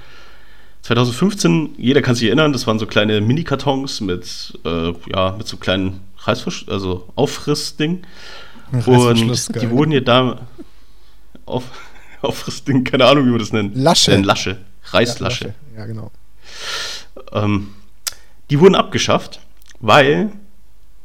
[0.83, 5.57] 2015, jeder kann sich erinnern, das waren so kleine Mini-Kartons mit, äh, ja, mit so
[5.57, 8.03] kleinen Reißversch also Auffrissding.
[8.71, 9.65] Reißverschluss, Und geil.
[9.65, 10.39] die wurden ja da
[11.45, 11.65] auf,
[12.21, 13.75] Auffrissding, keine Ahnung, wie man das nennt.
[13.75, 14.13] Lasche.
[14.13, 14.57] Äh, Lasche.
[14.93, 15.53] Reißlasche.
[15.75, 16.11] Ja, genau.
[17.31, 17.69] Ähm,
[18.49, 19.39] die wurden abgeschafft,
[19.79, 20.31] weil,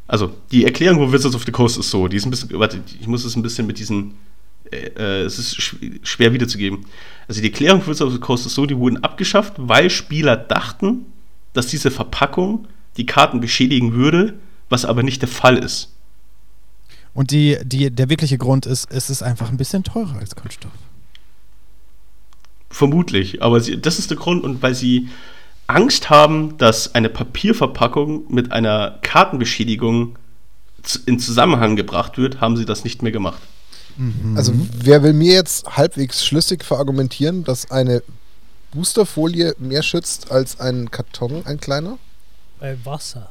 [0.07, 2.81] also die Erklärung von Wizards of the Coast ist so, die ist ein bisschen, warte,
[3.01, 4.15] ich muss es ein bisschen mit diesen,
[4.71, 6.87] äh, äh, es ist sch schwer wiederzugeben.
[7.29, 10.37] Also die Erklärung von Wizards of the Coast ist so, die wurden abgeschafft, weil Spieler
[10.37, 11.07] dachten,
[11.53, 12.67] dass diese Verpackung
[12.97, 14.35] die Karten beschädigen würde,
[14.69, 15.91] was aber nicht der Fall ist.
[17.13, 20.73] Und die, die, der wirkliche Grund ist, es ist einfach ein bisschen teurer als Kunststoff.
[22.75, 25.09] Vermutlich, aber sie, das ist der Grund und weil sie
[25.69, 30.19] Angst haben, dass eine Papierverpackung mit einer Kartenbeschädigung
[31.07, 33.41] in Zusammenhang gebracht wird, haben sie das nicht mehr gemacht.
[34.35, 38.03] Also, wer will mir jetzt halbwegs schlüssig verargumentieren, dass eine
[38.73, 41.97] Boosterfolie mehr schützt als ein Karton, ein kleiner?
[42.59, 43.31] Bei Wasser.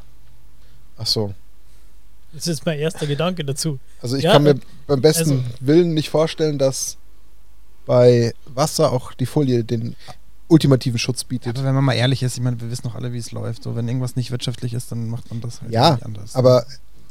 [0.97, 1.33] Ach so.
[2.31, 3.77] Das ist mein erster Gedanke dazu.
[4.01, 6.95] Also ich Ja, kann mir äh, beim besten also- Willen nicht vorstellen, dass
[7.85, 9.95] bei Wasser auch die Folie den
[10.47, 11.57] ultimativen Schutz Ja, bietet.
[11.57, 13.63] aber wenn man mal ehrlich ist, ich meine, wir wissen doch alle, wie es läuft.
[13.63, 16.35] So, wenn irgendwas nicht wirtschaftlich ist, dann macht man das halt Ja, nicht anders.
[16.35, 16.65] aber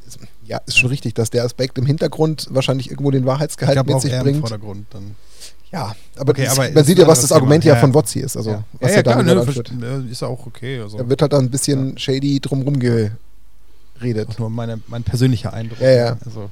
[0.06, 3.74] es- ja, ist schon richtig, dass der Aspekt im Hintergrund wahrscheinlich irgendwo den ich Wahrheitsgehalt
[3.76, 4.40] glaube mit auch sich eher im bringt.
[4.40, 5.16] Vordergrund dann.
[5.72, 7.74] Ja, aber, Okay, das, aber man sieht ja, was das Argument Thema.
[7.76, 7.94] ja von Ja.
[7.94, 8.36] Wotzi ist.
[8.36, 10.80] Also, ja, was ja, er ja klar, ne, äh, ist ja auch okay.
[10.80, 10.98] Also.
[10.98, 14.28] Da wird halt dann ein bisschen shady drumrum geredet.
[14.28, 15.80] auch nur meine, mein persönlicher Eindruck.
[15.80, 16.18] Ja, ja.
[16.24, 16.50] Also,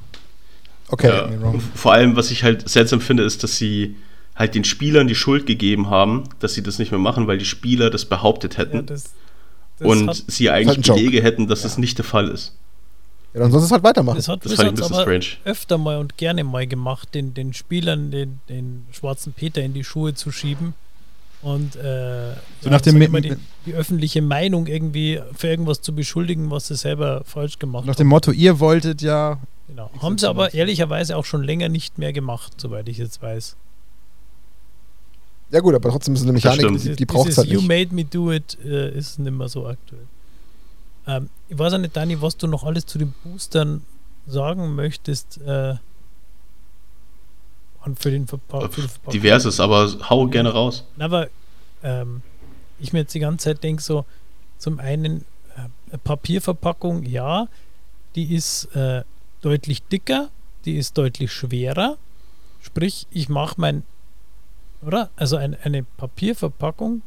[0.92, 1.06] Okay.
[1.06, 1.30] Ja,
[1.76, 3.94] vor allem, was ich halt seltsam finde, ist, dass sie
[4.36, 7.44] halt den Spielern die Schuld gegeben haben, dass sie das nicht mehr machen, weil die
[7.44, 9.10] Spieler das behauptet hätten Ja, das,
[9.78, 10.98] das und hat, sie halt eigentlich Joke.
[11.00, 12.54] Belege hätten, dass das nicht der Fall ist.
[13.34, 14.16] Ja, dann soll es halt weitermachen.
[14.16, 15.26] das hat Das fand ich ein bisschen aber strange.
[15.44, 19.84] öfter mal und gerne mal gemacht, den, den Spielern den, den schwarzen Peter in die
[19.84, 20.74] Schuhe zu schieben
[21.42, 25.46] und äh, So nach dem sag ich Mi- mal, die, die öffentliche Meinung irgendwie für
[25.48, 27.98] irgendwas zu beschuldigen, was sie selber falsch gemacht nach haben.
[27.98, 29.38] dem Motto, ihr wolltet ja.
[29.68, 29.90] Genau.
[30.02, 33.54] Haben sie aber ehrlicherweise auch schon länger nicht mehr gemacht, soweit ich jetzt weiß.
[35.50, 37.68] Ja gut, aber trotzdem ist es eine Mechanik, die, die braucht es halt You nicht.
[37.68, 40.06] made me do it äh, ist nicht mehr so aktuell.
[41.06, 43.84] Ähm, ich weiß auch nicht, Dani, was du noch alles zu den Boostern
[44.26, 45.40] sagen möchtest.
[45.44, 45.74] Äh,
[47.84, 48.70] und für den Verpackung.
[49.12, 50.84] Diverses, aber hau gerne raus.
[50.96, 51.28] Na, aber
[51.82, 52.22] ähm,
[52.78, 54.04] ich mir jetzt die ganze Zeit denke, so
[54.58, 55.24] zum einen
[55.56, 57.48] äh, Papierverpackung, ja,
[58.14, 59.02] die ist äh,
[59.40, 60.28] deutlich dicker,
[60.66, 61.96] die ist deutlich schwerer.
[62.60, 63.82] Sprich, ich mache mein,
[64.86, 65.10] oder?
[65.16, 67.02] Also ein, eine Papierverpackung,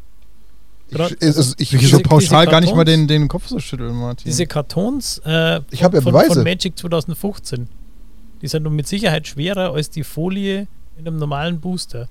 [0.90, 3.08] Ich, es ich, Ich Diese- so pauschal diese gar nicht mal Kartons?
[3.08, 4.26] den, den Kopf so schütteln, Martin.
[4.26, 6.34] diese Kartons äh, Ich ja von, Beweise.
[6.36, 7.68] von Magic 2015,
[8.42, 10.68] die sind nun mit Sicherheit schwerer als die Folie
[10.98, 12.08] in einem normalen Booster.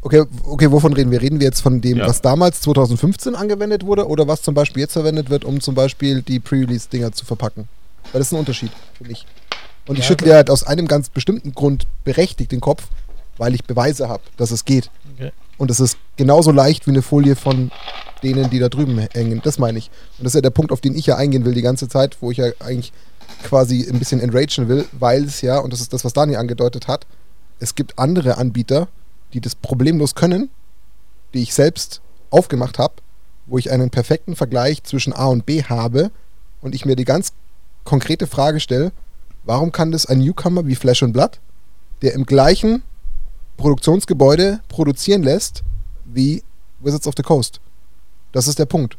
[0.00, 1.20] okay, okay, wovon reden wir?
[1.20, 2.06] Reden wir jetzt von dem, Ja.
[2.06, 6.22] was damals 2015 angewendet wurde oder was zum Beispiel jetzt verwendet wird, um zum Beispiel
[6.22, 7.68] die Pre-Release-Dinger zu verpacken?
[8.12, 9.26] Weil das ist ein Unterschied, finde ich.
[9.86, 12.84] Und ich Ja, schüttle halt aus einem ganz bestimmten Grund berechtigt den Kopf,
[13.38, 14.90] weil ich Beweise habe, dass es geht.
[15.14, 15.32] Okay.
[15.58, 17.70] Und es ist genauso leicht wie eine Folie von
[18.22, 19.40] denen, die da drüben hängen.
[19.44, 19.90] Das meine ich.
[20.18, 22.16] Und das ist ja der Punkt, auf den ich ja eingehen will die ganze Zeit,
[22.20, 22.92] wo ich ja eigentlich
[23.42, 26.88] quasi ein bisschen enragen will, weil es ja, und das ist das, was Dani angedeutet
[26.88, 27.06] hat,
[27.58, 28.88] es gibt andere Anbieter,
[29.32, 30.50] die das problemlos können,
[31.34, 32.94] die ich selbst aufgemacht habe,
[33.46, 36.10] wo ich einen perfekten Vergleich zwischen A und B habe
[36.60, 37.32] und ich mir die ganz
[37.84, 38.92] konkrete Frage stelle,
[39.44, 41.40] warum kann das ein Newcomer wie Flash and Blood,
[42.02, 42.82] der im gleichen
[43.62, 45.62] Produktionsgebäude produzieren lässt
[46.04, 46.42] wie
[46.80, 47.60] Wizards of the Coast?
[48.32, 48.98] Das ist der Punkt.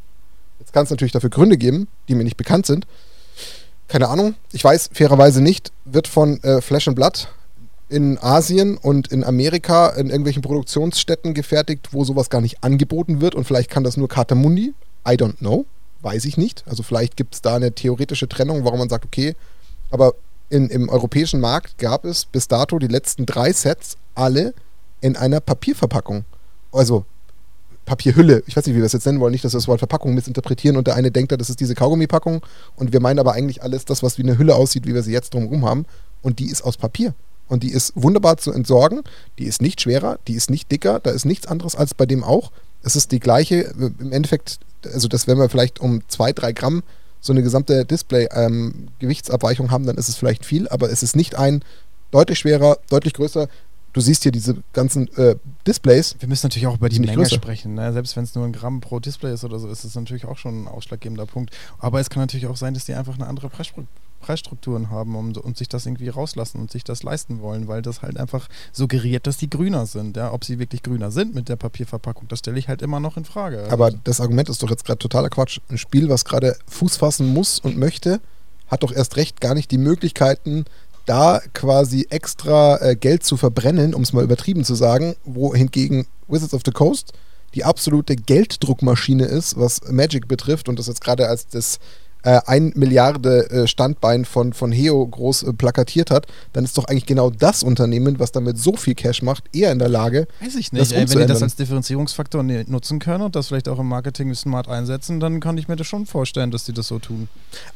[0.59, 2.87] Jetzt kann es natürlich dafür Gründe geben, die mir nicht bekannt sind.
[3.89, 4.35] Keine Ahnung.
[4.53, 7.27] Ich weiß fairerweise nicht, wird von äh, Flash and Blood
[7.89, 13.35] in Asien und in Amerika in irgendwelchen Produktionsstätten gefertigt, wo sowas gar nicht angeboten wird
[13.35, 14.73] und vielleicht kann das nur Katamundi.
[15.05, 15.65] I don't know.
[16.01, 16.63] Weiß ich nicht.
[16.67, 19.35] Also vielleicht gibt es da eine theoretische Trennung, warum man sagt, okay,
[19.91, 20.13] aber
[20.49, 24.53] in, im europäischen Markt gab es bis dato die letzten drei Sets alle
[25.01, 26.25] in einer Papierverpackung.
[26.71, 27.05] Also
[27.85, 28.43] Papierhülle.
[28.47, 29.31] Ich weiß nicht, wie wir das jetzt nennen wollen.
[29.31, 32.41] Nicht, dass wir das Wort Verpackung missinterpretieren und der eine denkt, das ist diese Kaugummipackung
[32.75, 35.11] und wir meinen aber eigentlich alles das, was wie eine Hülle aussieht, wie wir sie
[35.11, 35.85] jetzt drumherum haben.
[36.21, 37.13] Und die ist aus Papier.
[37.49, 39.01] Und die ist wunderbar zu entsorgen.
[39.37, 40.99] Die ist nicht schwerer, die ist nicht dicker.
[40.99, 42.51] Da ist nichts anderes als bei dem auch.
[42.83, 46.83] Es ist die gleiche, im Endeffekt, also das, wenn wir vielleicht um zwei, drei Gramm
[47.23, 51.35] so eine gesamte Display-Gewichtsabweichung ähm, haben, dann ist es vielleicht viel, aber es ist nicht
[51.35, 51.63] ein
[52.11, 53.47] deutlich schwerer, deutlich größer,
[53.93, 56.15] du siehst hier diese ganzen äh, Displays.
[56.19, 57.35] Wir müssen natürlich auch über die Menge größer.
[57.35, 57.75] sprechen.
[57.75, 57.93] Ne?
[57.93, 60.37] Selbst wenn es nur ein Gramm pro Display ist oder so, ist es natürlich auch
[60.37, 61.55] schon ein ausschlaggebender Punkt.
[61.79, 63.49] Aber es kann natürlich auch sein, dass die einfach eine andere
[64.23, 68.01] Preisstrukturen haben und, und sich das irgendwie rauslassen und sich das leisten wollen, weil das
[68.01, 70.17] halt einfach suggeriert, dass die grüner sind.
[70.17, 70.33] Ja?
[70.33, 73.25] Ob sie wirklich grüner sind mit der Papierverpackung, das stelle ich halt immer noch in
[73.25, 73.67] Frage.
[73.69, 75.59] Aber das Argument ist doch jetzt gerade totaler Quatsch.
[75.69, 78.21] Ein Spiel, was gerade Fuß fassen muss und möchte,
[78.67, 80.65] hat doch erst recht gar nicht die Möglichkeiten,
[81.05, 86.53] da quasi extra äh, Geld zu verbrennen, um es mal übertrieben zu sagen, wohingegen Wizards
[86.53, 87.13] of the Coast
[87.53, 91.79] die absolute Gelddruckmaschine ist, was Magic betrifft und das jetzt gerade als das
[92.23, 96.85] äh, ein Milliarde äh, Standbein von, von Heo groß äh, plakatiert hat, dann ist doch
[96.85, 100.27] eigentlich genau das Unternehmen, was damit so viel Cash macht, eher in der Lage.
[100.41, 100.91] Weiß ich nicht.
[100.91, 104.33] Ey, wenn die das als Differenzierungsfaktor ne, nutzen können und das vielleicht auch im Marketing
[104.33, 107.27] smart einsetzen, dann kann ich mir das schon vorstellen, dass die das so tun.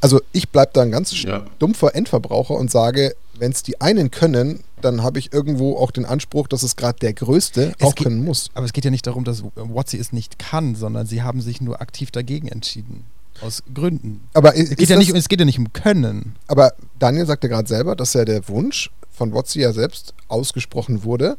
[0.01, 1.45] Also ich bleibe da ein ganz ja.
[1.59, 6.05] dumpfer Endverbraucher und sage, wenn es die einen können, dann habe ich irgendwo auch den
[6.05, 8.49] Anspruch, dass es gerade der Größte es auch geht, können muss.
[8.53, 11.61] Aber es geht ja nicht darum, dass Watsi es nicht kann, sondern sie haben sich
[11.61, 13.05] nur aktiv dagegen entschieden.
[13.41, 14.27] Aus Gründen.
[14.33, 16.35] Aber es geht, ja nicht, es geht ja nicht um Können.
[16.47, 21.37] Aber Daniel sagte gerade selber, dass ja der Wunsch von Wotzi ja selbst ausgesprochen wurde,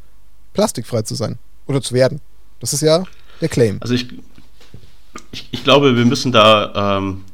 [0.52, 2.20] plastikfrei zu sein oder zu werden.
[2.60, 3.04] Das ist ja
[3.40, 3.78] der Claim.
[3.80, 4.08] Also ich,
[5.32, 7.24] ich, ich glaube, wir müssen da ähm,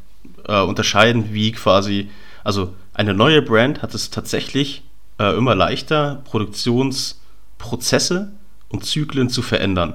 [0.46, 2.10] äh, unterscheiden, wie quasi,
[2.42, 4.82] also eine neue Brand hat es tatsächlich
[5.18, 8.32] äh, immer leichter, Produktionsprozesse
[8.68, 9.94] und Zyklen zu verändern.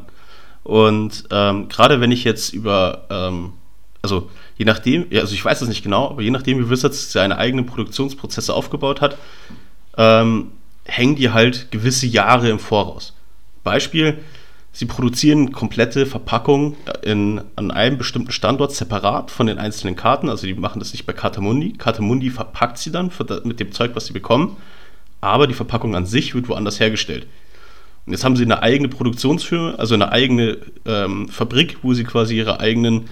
[0.64, 3.54] Und ähm, gerade wenn ich jetzt über ähm,
[4.02, 7.38] also je nachdem, also ich weiß es nicht genau, aber je nachdem, wie Wizards seine
[7.38, 9.18] eigenen Produktionsprozesse aufgebaut hat,
[9.98, 10.52] ähm,
[10.86, 13.16] hängen die halt gewisse Jahre im Voraus.
[13.64, 14.20] Beispiel,
[14.72, 20.48] sie produzieren komplette Verpackungen in, an einem bestimmten Standort separat von den einzelnen Karten, also
[20.48, 21.74] die machen das nicht bei Katamundi.
[21.74, 23.12] Katamundi verpackt sie dann
[23.44, 24.58] mit dem Zeug, was sie bekommen,
[25.22, 27.28] aber die Verpackung an sich wird woanders hergestellt.
[28.06, 32.38] Und jetzt haben sie eine eigene Produktionsfirma, also eine eigene ähm, Fabrik, wo sie quasi
[32.38, 33.10] ihre eigenen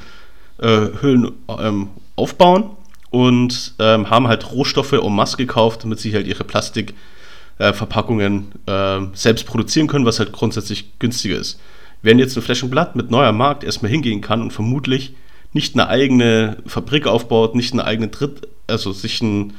[0.59, 2.71] äh, Hüllen ähm, aufbauen
[3.09, 9.07] und ähm, haben halt Rohstoffe en masse gekauft, damit sie halt ihre Plastikverpackungen äh, äh,
[9.13, 11.59] selbst produzieren können, was halt grundsätzlich günstiger ist.
[12.01, 15.13] Während jetzt ein Flächenblatt mit neuer Markt erstmal hingehen kann und vermutlich
[15.53, 19.53] nicht eine eigene Fabrik aufbaut, nicht eine eigene Dritt, also sich einen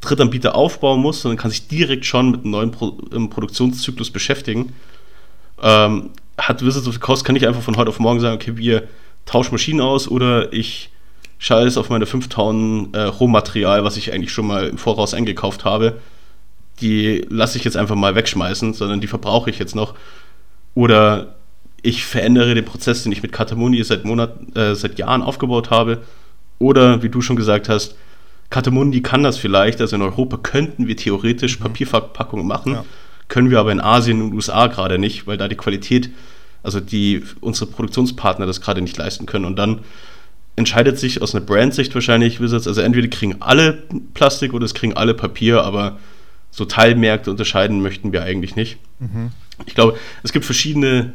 [0.00, 4.74] Drittanbieter aufbauen muss, sondern kann sich direkt schon mit einem neuen Pro Produktionszyklus beschäftigen.
[5.62, 8.56] Ähm, hat Wizards of the Coast kann ich einfach von heute auf morgen sagen, okay,
[8.56, 8.86] wir
[9.26, 10.90] tausche Maschinen aus oder ich
[11.38, 15.64] scheiße auf meine 5 Tonnen äh, Rohmaterial, was ich eigentlich schon mal im Voraus eingekauft
[15.64, 16.00] habe.
[16.80, 19.94] Die lasse ich jetzt einfach mal wegschmeißen, sondern die verbrauche ich jetzt noch.
[20.74, 21.36] Oder
[21.82, 26.02] ich verändere den Prozess, den ich mit Katamuni seit, Monat, äh, seit Jahren aufgebaut habe.
[26.58, 27.96] Oder, wie du schon gesagt hast,
[28.50, 29.80] Katamundi kann das vielleicht.
[29.80, 31.64] Also in Europa könnten wir theoretisch mhm.
[31.64, 32.84] Papierverpackungen machen, ja.
[33.28, 36.10] können wir aber in Asien und USA gerade nicht, weil da die Qualität
[36.64, 39.44] also die unsere Produktionspartner das gerade nicht leisten können.
[39.44, 39.80] Und dann
[40.56, 43.84] entscheidet sich aus einer Brandsicht wahrscheinlich Wizards, also entweder kriegen alle
[44.14, 45.98] Plastik oder es kriegen alle Papier, aber
[46.50, 48.78] so Teilmärkte unterscheiden möchten wir eigentlich nicht.
[49.00, 49.30] Mhm.
[49.66, 51.12] Ich glaube, es gibt verschiedene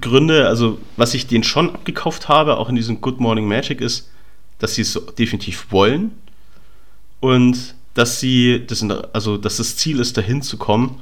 [0.00, 0.48] Gründe.
[0.48, 4.10] Also, was ich denen schon abgekauft habe, auch in diesem Good Morning Magic, ist,
[4.58, 6.12] dass sie es so definitiv wollen
[7.20, 11.00] und dass sie, das also, dass das Ziel ist, dahin zu kommen.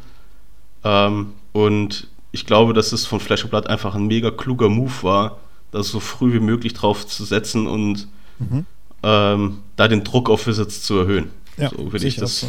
[0.85, 5.39] Ähm, und ich glaube, dass es von Flash Blood einfach ein mega kluger Move war,
[5.71, 8.09] da so früh wie möglich drauf zu setzen und
[8.39, 8.67] mhm.
[9.03, 11.31] ähm, da den Druck auf Wizards zu erhöhen.
[11.59, 12.41] Ja, so würde ich das.
[12.41, 12.49] So.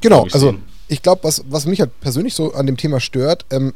[0.00, 0.56] Genau, ich also
[0.88, 3.72] ich glaube, was, was mich halt persönlich so an dem Thema stört, ähm,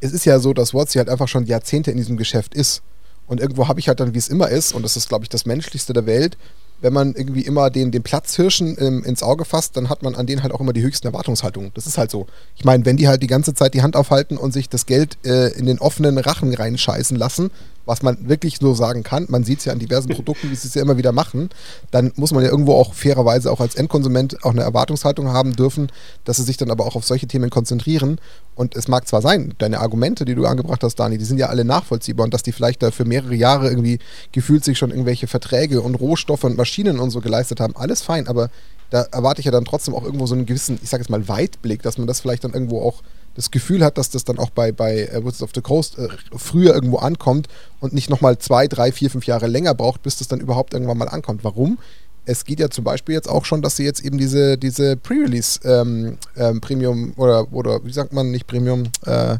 [0.00, 2.82] es ist ja so, dass WotC halt einfach schon Jahrzehnte in diesem Geschäft ist.
[3.26, 5.30] Und irgendwo habe ich halt dann, wie es immer ist, und das ist, glaube ich,
[5.30, 6.36] das Menschlichste der Welt,
[6.84, 10.26] wenn man irgendwie immer den, den Platzhirschen ähm, ins Auge fasst, dann hat man an
[10.26, 11.70] denen halt auch immer die höchsten Erwartungshaltungen.
[11.72, 12.26] Das ist halt so.
[12.56, 15.16] Ich meine, wenn die halt die ganze Zeit die Hand aufhalten und sich das Geld
[15.24, 17.50] äh, in den offenen Rachen reinscheißen lassen,
[17.86, 20.68] was man wirklich so sagen kann, man sieht es ja an diversen Produkten, wie sie
[20.68, 21.50] es ja immer wieder machen,
[21.90, 25.90] dann muss man ja irgendwo auch fairerweise auch als Endkonsument auch eine Erwartungshaltung haben dürfen,
[26.24, 28.18] dass sie sich dann aber auch auf solche Themen konzentrieren.
[28.54, 31.48] Und es mag zwar sein, deine Argumente, die du angebracht hast, Dani, die sind ja
[31.48, 33.98] alle nachvollziehbar und dass die vielleicht da für mehrere Jahre irgendwie
[34.32, 38.28] gefühlt sich schon irgendwelche Verträge und Rohstoffe und Maschinen und so geleistet haben, alles fein,
[38.28, 38.50] aber
[38.90, 41.26] da erwarte ich ja dann trotzdem auch irgendwo so einen gewissen, ich sage jetzt mal,
[41.26, 43.02] Weitblick, dass man das vielleicht dann irgendwo auch
[43.34, 46.08] das Gefühl hat, dass das dann auch bei, bei äh, Woods of the Coast äh,
[46.36, 47.48] früher irgendwo ankommt
[47.80, 50.98] und nicht nochmal zwei, drei, vier, fünf Jahre länger braucht, bis das dann überhaupt irgendwann
[50.98, 51.44] mal ankommt.
[51.44, 51.78] Warum?
[52.26, 55.60] Es geht ja zum Beispiel jetzt auch schon, dass sie jetzt eben diese, diese Pre-Release
[55.64, 59.36] ähm, ähm, Premium oder, oder wie sagt man, nicht Premium, äh,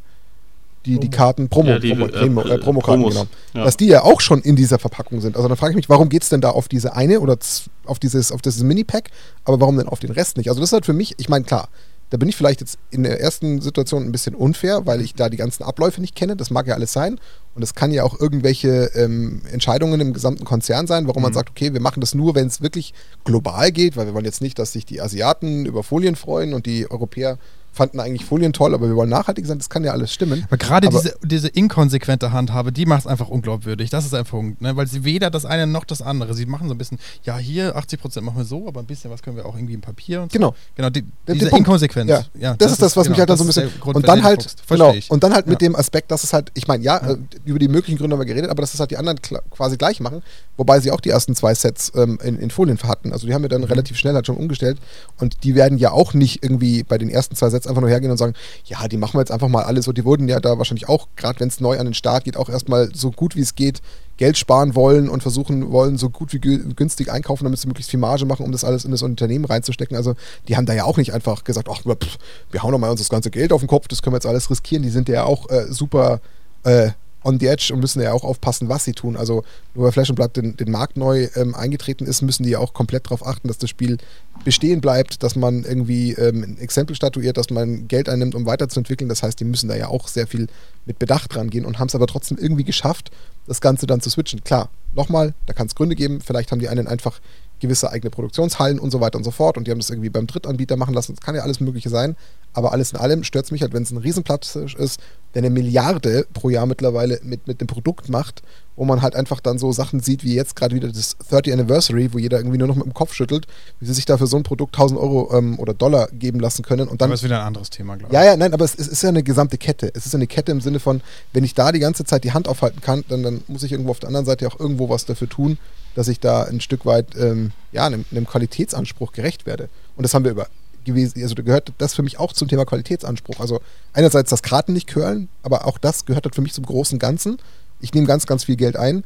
[0.85, 3.27] die, die Karten, Promo, Ja, die, Promo, äh, Promo, äh, äh, Promokarten, Promos, genau.
[3.55, 3.65] ja.
[3.65, 5.37] Dass die ja auch schon in dieser Verpackung sind.
[5.37, 7.39] Also dann frage ich mich, warum geht es denn da auf diese eine oder
[7.87, 9.11] auf dieses, auf dieses Mini-Pack,
[9.45, 10.49] aber warum denn auf den Rest nicht?
[10.49, 11.69] Also das ist halt für mich, ich meine, klar,
[12.15, 15.29] da bin ich vielleicht jetzt in der ersten Situation ein bisschen unfair, weil ich da
[15.29, 16.37] die ganzen Abläufe nicht kenne.
[16.37, 17.19] Das mag ja alles sein.
[17.55, 21.51] Und es kann ja auch irgendwelche ähm, Entscheidungen im gesamten Konzern sein, warum man sagt,
[21.51, 22.95] okay, wir machen das nur, wenn es wirklich
[23.25, 26.67] global geht, weil wir wollen jetzt nicht, dass sich die Asiaten über Folien freuen und
[26.67, 27.39] die Europäer
[27.75, 29.59] fanden eigentlich Folien toll, aber wir wollen nachhaltig sein.
[29.59, 30.45] Das kann ja alles stimmen.
[30.47, 33.91] Aber gerade diese, diese inkonsequente Handhabe, die macht es einfach unglaubwürdig.
[33.91, 34.77] Das ist ein Punkt, ne?
[34.77, 36.35] weil sie weder das eine noch das andere.
[36.35, 39.23] Sie machen so ein bisschen, ja, hier 80% machen wir so, aber ein bisschen was
[39.23, 40.39] können wir auch irgendwie im Papier und so.
[40.39, 40.55] Genau.
[40.77, 41.59] Genau, die, Der- diese der.
[41.59, 42.09] Inkonsequenz.
[42.39, 43.83] Ja, das, ist das, was genau, mich halt dann so ein das bisschen.
[43.93, 44.95] Und dann halt, genau.
[45.09, 45.69] Und dann halt mit Ja.
[45.69, 48.27] dem Aspekt, dass es halt, ich meine, ja, äh, über die möglichen Gründe haben wir
[48.27, 49.19] geredet, aber dass es halt die anderen
[49.51, 50.23] quasi gleich machen,
[50.57, 53.13] wobei sie auch die ersten zwei Sets ähm, in, in Folien hatten.
[53.13, 53.63] Also die haben wir Mhm.
[53.63, 54.79] dann relativ schnell halt schon umgestellt
[55.21, 58.11] und die werden ja auch nicht irgendwie bei den ersten zwei Sets einfach nur hergehen
[58.11, 58.35] und sagen,
[58.65, 59.93] ja, die machen wir jetzt einfach mal alle so.
[59.93, 62.49] Die wurden ja da wahrscheinlich auch, gerade wenn es neu an den Start geht, auch
[62.49, 63.81] erstmal so gut wie es geht
[64.17, 67.91] Geld sparen wollen und versuchen wollen, so gut wie gü- günstig einkaufen, damit sie möglichst
[67.91, 69.97] viel Marge machen, um das alles in das Unternehmen reinzustecken.
[69.97, 70.15] Also
[70.47, 72.19] die haben da ja auch nicht einfach gesagt, ach, pff,
[72.53, 74.27] wir hauen doch mal uns das ganze Geld auf den Kopf, das können wir jetzt
[74.27, 74.85] alles riskieren.
[74.85, 76.21] Die sind ja auch äh, super
[76.63, 76.91] äh,
[77.25, 79.17] on the edge und müssen ja auch aufpassen, was sie tun.
[79.17, 79.43] Also
[79.75, 82.59] nur weil Flash and Blood den, den Markt neu ähm, eingetreten ist, müssen die ja
[82.59, 83.99] auch komplett darauf achten, dass das Spiel
[84.45, 89.09] bestehen bleibt, dass man irgendwie ähm, ein Exempel statuiert, dass man Geld einnimmt, um weiterzuentwickeln.
[89.09, 90.49] Das heißt, die müssen da ja auch sehr viel
[90.85, 93.11] mit Bedacht dran gehen und haben es aber trotzdem irgendwie geschafft,
[93.47, 94.45] das Ganze dann zu switchen.
[94.45, 96.21] Klar, nochmal, da kann es Gründe geben.
[96.21, 97.21] Vielleicht haben die einen einfach
[97.65, 100.27] gewisse eigene Produktionshallen und so weiter und so fort und die haben das irgendwie beim
[100.27, 101.15] Drittanbieter machen lassen.
[101.15, 102.17] Das kann ja alles Mögliche sein.
[102.53, 105.01] Aber alles in allem stört es mich halt, wenn es ein Riesenplatz ist,
[105.35, 108.43] der eine Milliarde pro Jahr mittlerweile mit, mit dem Produkt macht,
[108.77, 112.13] wo man halt einfach dann so Sachen sieht, wie jetzt gerade wieder das 30 Anniversary,
[112.13, 113.49] wo jeder irgendwie nur noch mit dem Kopf schüttelt,
[113.81, 116.63] wie sie sich da für so ein Produkt 1000 Euro ähm, oder Dollar geben lassen
[116.63, 118.15] können und dann Aber ist wieder ein anderes Thema, glaube ich.
[118.15, 119.91] ja, ja, nein, aber es, es ist ja eine gesamte Kette.
[119.93, 121.01] Es ist eine Kette im Sinne von,
[121.33, 123.91] wenn ich da die ganze Zeit die Hand aufhalten kann, dann, dann muss ich irgendwo
[123.91, 125.59] auf der anderen Seite auch irgendwo was dafür tun,
[125.95, 129.69] dass ich da ein Stück weit ähm, ja, einem, einem Qualitätsanspruch gerecht werde.
[129.97, 130.49] Und das haben wir über
[130.85, 133.41] gewesen, also gehört das für mich auch zum Thema Qualitätsanspruch.
[133.41, 133.61] Also
[133.95, 137.39] einerseits das Karten nicht curlen, aber auch das gehört halt für mich zum großen Ganzen.
[137.81, 139.03] Ich nehme ganz, ganz viel Geld ein,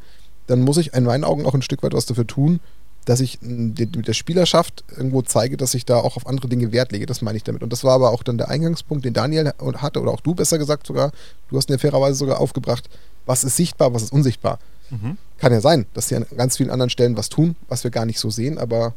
[0.47, 2.59] dann muss ich in meinen Augen auch ein Stück weit was dafür tun,
[3.05, 6.49] dass ich m, die- mit der Spielerschaft irgendwo zeige, dass ich da auch auf andere
[6.49, 7.05] Dinge Wert lege.
[7.05, 7.63] Das meine ich damit.
[7.63, 10.57] Und das war aber auch dann der Eingangspunkt, den Daniel hatte, oder auch du besser
[10.57, 11.11] gesagt sogar.
[11.49, 12.89] Du hast ihn ja fairerweise sogar aufgebracht.
[13.25, 14.59] Was ist sichtbar, was ist unsichtbar?
[14.89, 15.17] Mhm.
[15.39, 18.05] Kann ja sein, dass sie an ganz vielen anderen Stellen was tun, was wir gar
[18.05, 18.93] nicht so sehen, aber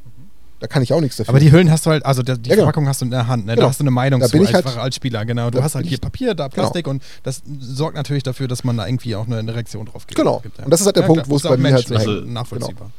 [0.61, 1.31] da kann ich auch nichts dafür.
[1.31, 2.55] Aber die Hüllen hast du halt, also die Ja, genau.
[2.59, 3.55] Verpackung hast du in der Hand, ne?
[3.55, 3.67] Genau.
[3.67, 5.51] da hast du eine Meinung Da zu, einfach halt- als Spieler, genau.
[5.51, 8.87] Du hast halt hier Papier, da Plastik und das sorgt natürlich dafür, dass man da
[8.87, 10.19] irgendwie auch eine, Reaktion drauf gibt.
[10.19, 10.39] Genau.
[10.41, 12.33] gibt, Und das ist halt der Punkt, wo es bei mir halt so menschlich hängt.
[12.33, 12.91] nachvollziehbar.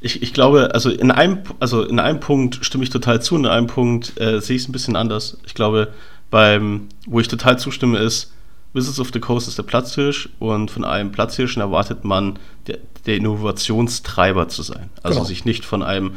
[0.00, 3.46] Ich, ich glaube, also in einem, also in einem Punkt stimme ich total zu, in
[3.46, 5.38] einem Punkt äh, sehe ich es ein bisschen anders.
[5.44, 5.92] Ich glaube,
[6.30, 8.32] beim, wo ich total zustimme, ist,
[8.78, 13.16] Wizards of the Coast ist der Platzhirsch und von einem Platzhirschen erwartet man, der, der
[13.16, 14.90] Innovationstreiber zu sein.
[15.02, 15.28] Also Genau.
[15.28, 16.14] sich nicht von einem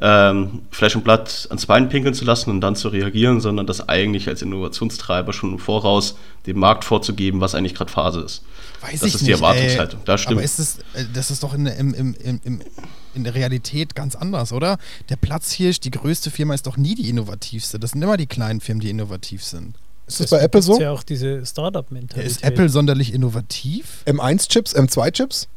[0.00, 3.88] ähm, Fleisch und Blatt ans Bein pinkeln zu lassen und dann zu reagieren, sondern das
[3.88, 8.44] eigentlich als Innovationstreiber schon im Voraus dem Markt vorzugeben, was eigentlich gerade Phase ist.
[8.80, 9.98] Weiß das ist die nicht, Erwartungshaltung.
[10.00, 10.06] Ey.
[10.06, 10.36] Das stimmt.
[10.36, 12.60] Aber ist das, äh, das ist doch in, im, im,
[13.14, 14.78] in der Realität ganz anders, oder?
[15.08, 17.80] Der Platzhirsch, die größte Firma, ist doch nie die innovativste.
[17.80, 19.74] Das sind immer die kleinen Firmen, die innovativ sind.
[20.08, 20.72] Ist das bei Apple so?
[20.72, 22.30] Ist ja auch diese Startup-Mentalität.
[22.30, 24.02] Ist Apple sonderlich innovativ?
[24.06, 25.48] M1-Chips, M2-Chips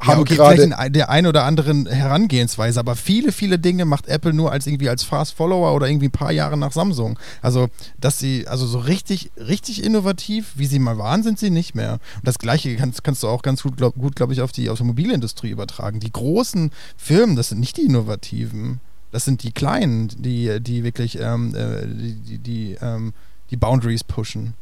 [0.00, 0.86] Ja, haben okay, vielleicht gerade.
[0.86, 4.88] in der ein oder anderen Herangehensweise, aber viele, viele Dinge macht Apple nur als irgendwie
[4.90, 7.18] als Fast Follower oder irgendwie ein paar Jahre nach Samsung.
[7.40, 11.74] Also, dass sie, also so richtig, richtig innovativ, wie sie mal waren, sind sie nicht
[11.74, 11.94] mehr.
[12.16, 15.50] Und das Gleiche kannst, kannst du auch ganz gut, glaube glaub ich, auf die Automobilindustrie
[15.50, 16.00] übertragen.
[16.00, 18.80] Die großen Firmen, das sind nicht die Innovativen.
[19.12, 23.14] Das sind die kleinen, die, die wirklich ähm, äh, die, die, die, ähm,
[23.54, 24.54] die Boundaries pushen.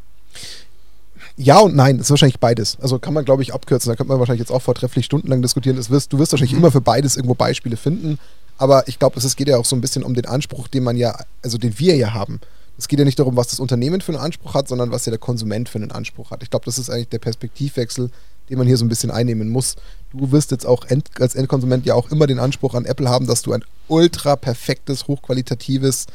[1.36, 2.76] Ja und nein, das ist wahrscheinlich beides.
[2.80, 3.90] Also kann man, glaube ich, abkürzen.
[3.90, 5.76] Da könnte man wahrscheinlich jetzt auch vortrefflich stundenlang diskutieren.
[5.76, 8.18] Wirst, du wirst wahrscheinlich immer für beides irgendwo Beispiele finden.
[8.58, 10.96] Aber ich glaube, es geht ja auch so ein bisschen um den Anspruch, den man
[10.96, 12.38] ja, also den wir ja haben.
[12.76, 15.10] Es geht ja nicht darum, was das Unternehmen für einen Anspruch hat, sondern was ja
[15.10, 16.42] der Konsument für einen Anspruch hat.
[16.42, 18.10] Ich glaube, das ist eigentlich der Perspektivwechsel,
[18.50, 19.76] den man hier so ein bisschen einnehmen muss.
[20.12, 23.26] Du wirst jetzt auch end, als Endkonsument ja auch immer den Anspruch an Apple haben,
[23.26, 26.06] dass du ein ultra perfektes, hochqualitatives,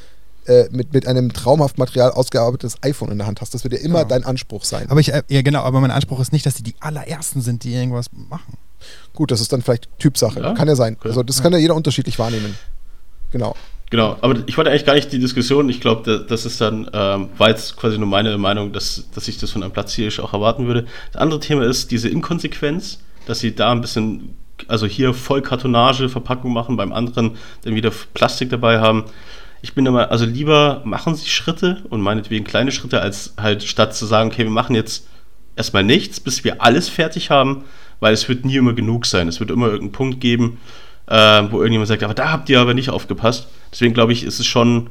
[0.47, 3.53] äh, mit, mit einem traumhaft Material ausgearbeitetes iPhone in der Hand hast.
[3.53, 4.09] Das wird ja immer Genau.
[4.09, 4.89] dein Anspruch sein.
[4.89, 7.63] Aber ich, äh, ja genau, aber mein Anspruch ist nicht, dass sie die allerersten sind,
[7.63, 8.57] die irgendwas machen.
[9.13, 10.39] Gut, das ist dann vielleicht Typsache.
[10.39, 10.95] Ja, kann ja sein.
[10.99, 11.09] okay.
[11.09, 12.55] Also das kann ja jeder unterschiedlich wahrnehmen.
[13.31, 13.55] Genau.
[13.89, 17.29] Genau, aber ich wollte eigentlich gar nicht die Diskussion, ich glaube, das ist dann, ähm,
[17.37, 20.67] war jetzt quasi nur meine Meinung, dass, dass ich das von einem Platzhirsch auch erwarten
[20.67, 20.85] würde.
[21.13, 24.35] Das andere Thema ist diese Inkonsequenz, dass sie da ein bisschen,
[24.67, 29.05] also hier voll Kartonage, Verpackung machen, beim anderen dann wieder Plastik dabei haben.
[29.61, 33.95] Ich bin immer, also lieber machen sie Schritte und meinetwegen kleine Schritte, als halt statt
[33.95, 35.07] zu sagen, okay, wir machen jetzt
[35.55, 37.63] erstmal nichts, bis wir alles fertig haben,
[37.99, 39.27] weil es wird nie immer genug sein.
[39.27, 40.59] Es wird immer irgendeinen Punkt geben,
[41.07, 43.47] äh, wo irgendjemand sagt, aber da habt ihr aber nicht aufgepasst.
[43.71, 44.89] Deswegen glaube ich, ist es schon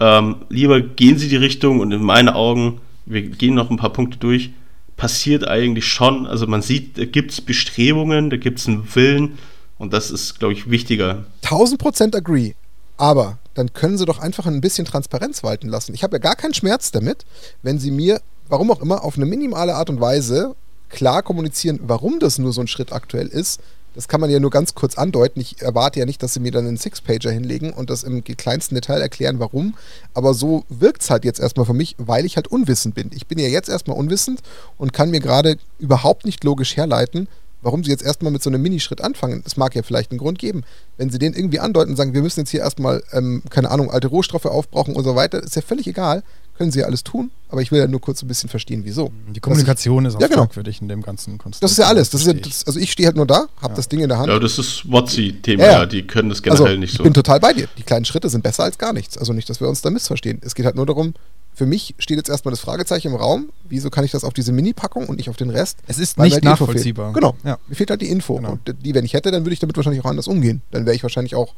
[0.00, 3.92] ähm, lieber gehen Sie die Richtung und in meinen Augen, wir gehen noch ein paar
[3.92, 4.50] Punkte durch,
[4.96, 6.26] passiert eigentlich schon.
[6.26, 9.38] Also man sieht, da gibt es Bestrebungen, da gibt es einen Willen
[9.76, 11.24] und das ist, glaube ich, wichtiger.
[11.42, 12.54] 1000 Prozent agree.
[12.98, 15.94] Aber dann können Sie doch einfach ein bisschen Transparenz walten lassen.
[15.94, 17.24] Ich habe ja gar keinen Schmerz damit,
[17.62, 20.54] wenn Sie mir, warum auch immer, auf eine minimale Art und Weise
[20.90, 23.60] klar kommunizieren, warum das nur so ein Schritt aktuell ist,
[23.94, 25.40] das kann man ja nur ganz kurz andeuten.
[25.40, 28.76] Ich erwarte ja nicht, dass sie mir dann einen Six-Pager hinlegen und das im kleinsten
[28.76, 29.74] Detail erklären, warum.
[30.14, 33.10] Aber so wirkt es halt jetzt erstmal für mich, weil ich halt unwissend bin.
[33.12, 34.40] Ich bin ja jetzt erstmal unwissend
[34.76, 37.26] und kann mir gerade überhaupt nicht logisch herleiten,
[37.68, 39.42] warum sie jetzt erstmal mit so einem Minischritt anfangen.
[39.44, 40.64] Es mag ja vielleicht einen Grund geben.
[40.96, 43.90] Wenn sie den irgendwie andeuten und sagen, wir müssen jetzt hier erstmal, ähm, keine Ahnung,
[43.90, 46.22] alte Rohstoffe aufbrauchen und so weiter, ist ja völlig egal
[46.58, 49.12] können sie ja alles tun, aber ich will ja nur kurz ein bisschen verstehen, wieso.
[49.32, 50.42] Die Kommunikation ich, ist auch ja, genau.
[50.42, 51.62] fragwürdig in dem ganzen Konstrukt.
[51.62, 52.10] Das ist ja alles.
[52.10, 53.76] Das ist ja, das, also ich stehe halt nur da, habe ja.
[53.76, 54.28] das Ding in der Hand.
[54.28, 55.86] Ja, das ist WotC-Thema, ja, ja.
[55.86, 56.98] die können das generell also, nicht so.
[56.98, 57.68] Ich bin total bei dir.
[57.78, 59.16] Die kleinen Schritte sind besser als gar nichts.
[59.16, 60.40] Also nicht, dass wir uns da missverstehen.
[60.44, 61.14] Es geht halt nur darum,
[61.58, 64.52] für mich steht jetzt erstmal das Fragezeichen im Raum, wieso kann ich das auf diese
[64.52, 65.78] Mini-Packung und nicht auf den Rest?
[65.88, 67.12] Es ist nicht halt nachvollziehbar.
[67.12, 67.58] Genau, ja.
[67.66, 68.36] mir fehlt halt die Info.
[68.36, 68.52] Genau.
[68.52, 70.62] Und die, wenn ich hätte, dann würde ich damit wahrscheinlich auch anders umgehen.
[70.70, 71.54] Dann wäre ich wahrscheinlich auch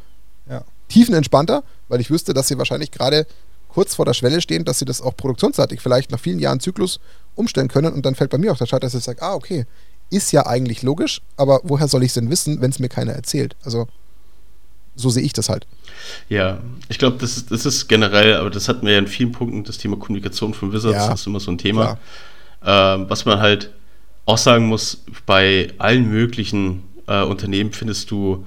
[0.49, 0.65] ja.
[0.89, 3.27] tiefenentspannter, weil ich wüsste, dass sie wahrscheinlich gerade
[3.69, 6.99] kurz vor der Schwelle stehen, dass sie das auch produktionsseitig vielleicht nach vielen Jahren Zyklus
[7.35, 9.67] umstellen können und dann fällt bei mir auch der Schalter, dass ich sage, ah, okay,
[10.09, 13.13] ist ja eigentlich logisch, aber woher soll ich es denn wissen, wenn es mir keiner
[13.13, 13.55] erzählt?
[13.63, 13.87] Also
[14.95, 15.67] so sehe ich das halt.
[16.29, 19.33] Ja, ich glaube, das ist, das ist generell, aber das hatten wir ja in vielen
[19.33, 21.99] Punkten, das Thema Kommunikation von Wizards, ja, ist immer so ein Thema.
[22.65, 23.71] Ähm, was man halt
[24.27, 28.45] auch sagen muss, bei allen möglichen äh, Unternehmen findest du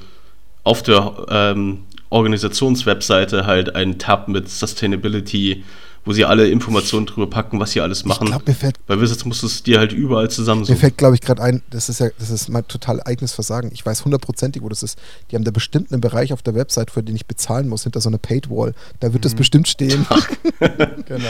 [0.64, 5.64] auf der ähm, Organisationswebseite halt einen Tab mit Sustainability,
[6.06, 8.26] wo sie alle Informationen drüber packen, was sie alles machen.
[8.26, 10.98] Ich glaub, mir fällt, Bei Wizards musst du es dir halt überall zusammen Mir fällt,
[10.98, 13.72] glaube ich, gerade ein, das ist ja, das ist mein total eigenes Versagen.
[13.74, 14.98] Ich weiß hundertprozentig, wo das ist.
[15.32, 18.02] Die haben da bestimmt einen Bereich auf der Website, für den ich bezahlen muss, hinter
[18.02, 18.74] so einer Paid Wall.
[19.00, 19.24] Da wird mhm.
[19.24, 20.06] das bestimmt stehen.
[21.06, 21.30] genau.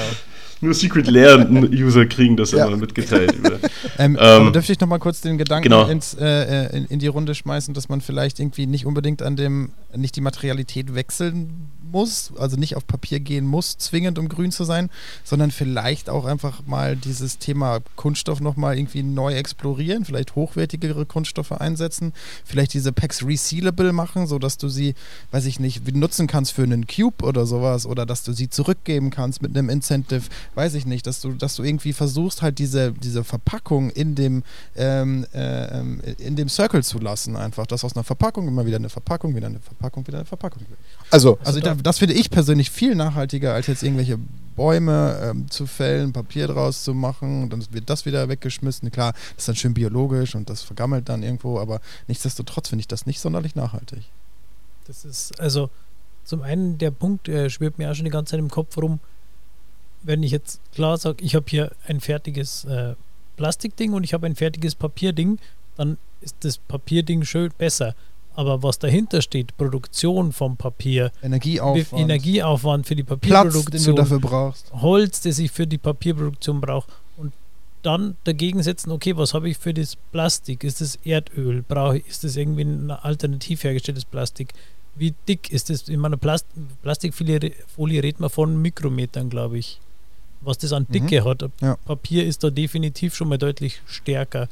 [0.62, 2.66] Nur Secret Lair-User kriegen das ja.
[2.66, 3.34] immer mitgeteilt.
[3.98, 5.88] ähm, ähm, aber dürfte ich noch mal kurz den Gedanken genau.
[5.88, 9.72] ins, äh, in, in, die Runde schmeißen, dass man vielleicht irgendwie nicht unbedingt an dem,
[9.94, 14.66] nicht die Materialität wechseln muss, also nicht auf Papier gehen muss, zwingend um grün zu
[14.66, 14.90] sein,
[15.24, 21.54] sondern vielleicht auch einfach mal dieses Thema Kunststoff nochmal irgendwie neu explorieren, vielleicht hochwertigere Kunststoffe
[21.54, 22.12] einsetzen,
[22.44, 24.96] vielleicht diese Packs resealable machen, sodass du sie,
[25.32, 29.10] weiß ich nicht, nutzen kannst für einen Cube oder sowas oder dass du sie zurückgeben
[29.10, 30.24] kannst mit einem Incentive,
[30.56, 34.44] weiß ich nicht, dass du, dass du irgendwie versuchst halt diese, diese Verpackung in dem,
[34.76, 35.82] ähm, äh,
[36.18, 39.48] in dem Circle zu lassen, einfach, dass aus einer Verpackung immer wieder eine Verpackung, wieder
[39.48, 40.64] eine Verpackung, wieder eine Verpackung.
[41.12, 44.20] Also, also da, das finde ich persönlich viel nachhaltiger, als jetzt irgendwelche
[44.56, 48.92] Bäume ähm, zu fällen, Papier draus zu machen, dann wird das wieder weggeschmissen.
[48.92, 52.88] Klar, das ist dann schön biologisch und das vergammelt dann irgendwo, aber nichtsdestotrotz finde ich
[52.88, 54.04] das nicht sonderlich nachhaltig.
[54.86, 55.70] Das ist, also
[56.24, 59.00] zum einen der Punkt, äh, schwirrt mir auch schon die ganze Zeit im Kopf rum,
[60.04, 62.96] wenn ich jetzt klar sage, ich habe hier ein fertiges äh,
[63.38, 65.40] Plastikding und ich habe ein fertiges Papierding,
[65.76, 67.96] dann ist das Papierding schön besser.
[68.36, 74.02] Aber was dahinter steht, Produktion vom Papier, Energieaufwand, Energieaufwand für die Papierproduktion, Platz, den du
[74.02, 77.32] dafür brauchst, Holz, das ich für die Papierproduktion brauche und
[77.84, 80.64] dann dagegen setzen, okay, was habe ich für das Plastik?
[80.64, 81.64] Ist das Erdöl?
[81.68, 84.54] Brauche ich, ist das irgendwie ein alternativ hergestelltes Plastik?
[84.96, 85.90] Wie dick ist das?
[85.90, 86.46] In meiner Plast
[86.82, 89.80] Plastikfolie Folie redet man von Mikrometern, glaube ich.
[90.42, 91.26] Was das an Dicke mhm.
[91.26, 91.50] hat.
[91.62, 91.78] Ja.
[91.86, 94.50] Papier ist da definitiv schon mal deutlich stärker.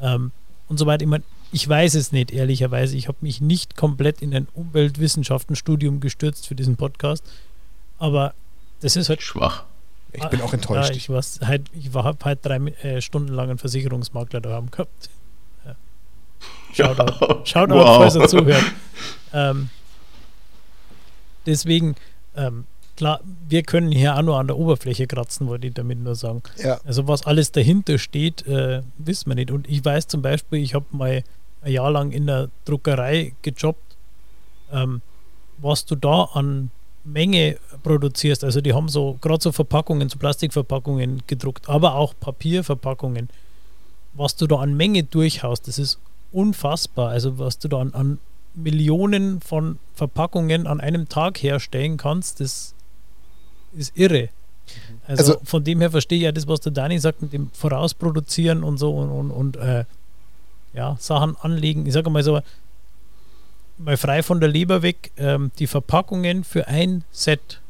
[0.00, 0.30] Ähm,
[0.68, 1.02] und so weiter.
[1.02, 2.96] Ich meine, ich weiß es nicht, ehrlicherweise.
[2.96, 7.22] Ich habe mich nicht komplett in ein Umweltwissenschaftenstudium gestürzt für diesen Podcast.
[7.98, 8.34] Aber
[8.80, 9.22] das ist halt.
[9.22, 9.64] Schwach.
[10.12, 10.90] Ich bin auch enttäuscht.
[10.90, 15.10] Ja, ich, halt, ich war halt drei äh, Stunden lang einen Versicherungsmakler da haben gehabt.
[15.64, 15.76] Ja.
[16.74, 17.46] Shoutout, ja.
[17.46, 17.96] Shoutout wow.
[17.96, 18.64] falls er zuhört.
[19.32, 19.70] Ähm,
[21.46, 21.96] deswegen,
[22.36, 22.64] ähm,
[22.96, 26.42] klar, wir können hier auch nur an der Oberfläche kratzen, wollte ich damit nur sagen.
[26.58, 26.78] Ja.
[26.84, 29.50] Also was alles dahinter steht, äh, wissen wir nicht.
[29.50, 31.24] Und ich weiß zum Beispiel, ich habe mal
[31.62, 33.96] ein Jahr lang in der Druckerei gejobbt,
[34.72, 35.00] ähm,
[35.58, 36.70] was du da an
[37.04, 38.44] Menge produzierst.
[38.44, 43.28] Also die haben so gerade so Verpackungen, so Plastikverpackungen gedruckt, aber auch Papierverpackungen.
[44.14, 45.98] Was du da an Menge durchhaust, das ist
[46.32, 47.10] unfassbar.
[47.10, 48.18] Also was du da an, an
[48.54, 52.74] Millionen von Verpackungen an einem Tag herstellen kannst, das
[53.74, 54.28] ist irre.
[55.06, 57.50] Also, Also- von dem her verstehe ich ja das, was der Dani sagt, mit dem
[57.52, 59.84] Vorausproduzieren und so und, und, und äh,
[60.74, 61.86] ja, Sachen anlegen.
[61.86, 62.40] Ich sage mal so,
[63.78, 67.60] mal frei von der Leber weg, ähm, die Verpackungen für ein Set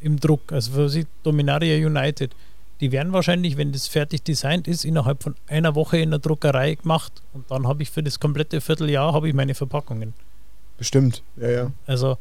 [0.00, 2.34] im Druck, also für sie Dominaria United,
[2.80, 6.76] die werden wahrscheinlich, wenn das fertig designt ist, innerhalb von einer Woche in der Druckerei
[6.76, 10.14] gemacht und dann habe ich für das komplette Vierteljahr habe ich meine Verpackungen.
[10.78, 11.22] Bestimmt.
[11.36, 11.72] Ja, ja.
[11.86, 12.16] Also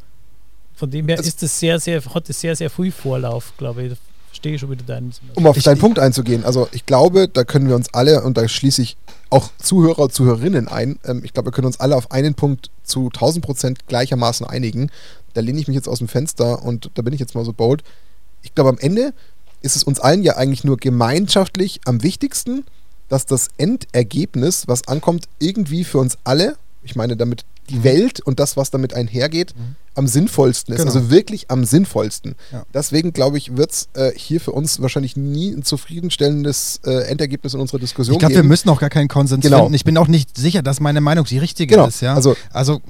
[0.73, 3.83] von dem her Also- ist es sehr, sehr, hat es sehr, sehr viel Vorlauf, glaube
[3.83, 3.93] ich.
[4.37, 5.11] Verstehe ich schon wieder deinen.
[5.33, 8.21] Um auf Ich- deinen ich- Punkt einzugehen, also ich glaube, da können wir uns alle,
[8.21, 8.95] und da schließe ich
[9.31, 12.69] auch Zuhörer und Zuhörerinnen ein, ähm, ich glaube, wir können uns alle auf einen Punkt
[12.83, 14.91] zu 1000 Prozent gleichermaßen einigen.
[15.33, 17.51] Da lehne ich mich jetzt aus dem Fenster und da bin ich jetzt mal so
[17.51, 17.81] bold.
[18.43, 19.11] Ich glaube, am Ende
[19.63, 22.63] ist es uns allen ja eigentlich nur gemeinschaftlich am wichtigsten,
[23.09, 28.39] dass das Endergebnis, was ankommt, irgendwie für uns alle, ich meine damit die Welt und
[28.39, 29.53] das, was damit einhergeht,
[29.95, 30.81] am sinnvollsten ist.
[30.81, 30.93] Genau.
[30.93, 32.35] Also wirklich am sinnvollsten.
[32.51, 32.63] Ja.
[32.73, 37.53] Deswegen glaube ich, wird es äh, hier für uns wahrscheinlich nie ein zufriedenstellendes äh, Endergebnis
[37.53, 38.47] in unserer Diskussion Ich glaube, wir geben.
[38.47, 39.59] müssen auch gar keinen Konsens Genau.
[39.63, 39.73] finden.
[39.73, 41.87] Ich bin auch nicht sicher, dass meine Meinung die richtige Genau.
[41.87, 42.01] ist.
[42.01, 42.13] Ja?
[42.13, 42.81] Also- also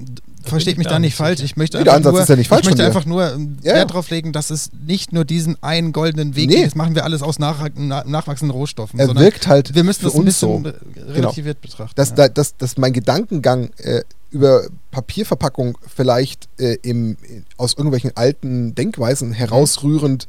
[0.44, 1.40] versteht ich mich da nicht falsch.
[1.42, 3.58] Ich möchte Nee, der Ansatz nur, ist ja nicht falsch ich möchte einfach nur ähm,
[3.62, 3.84] Ja, Wert ja.
[3.86, 6.54] darauf legen, dass es nicht nur diesen einen goldenen Weg Nee.
[6.56, 6.66] gibt.
[6.68, 8.98] Das machen wir alles aus nach, na, nachwachsenden Rohstoffen.
[8.98, 10.58] er sondern wirkt halt wir müssen für das ein uns so.
[10.58, 10.74] bisschen
[11.08, 11.92] äh, relativiert betrachten.
[11.96, 12.16] dass, ja.
[12.16, 17.16] da, dass, dass mein Gedankengang äh, über Papierverpackung vielleicht äh, im,
[17.56, 20.28] aus irgendwelchen alten Denkweisen herausrührend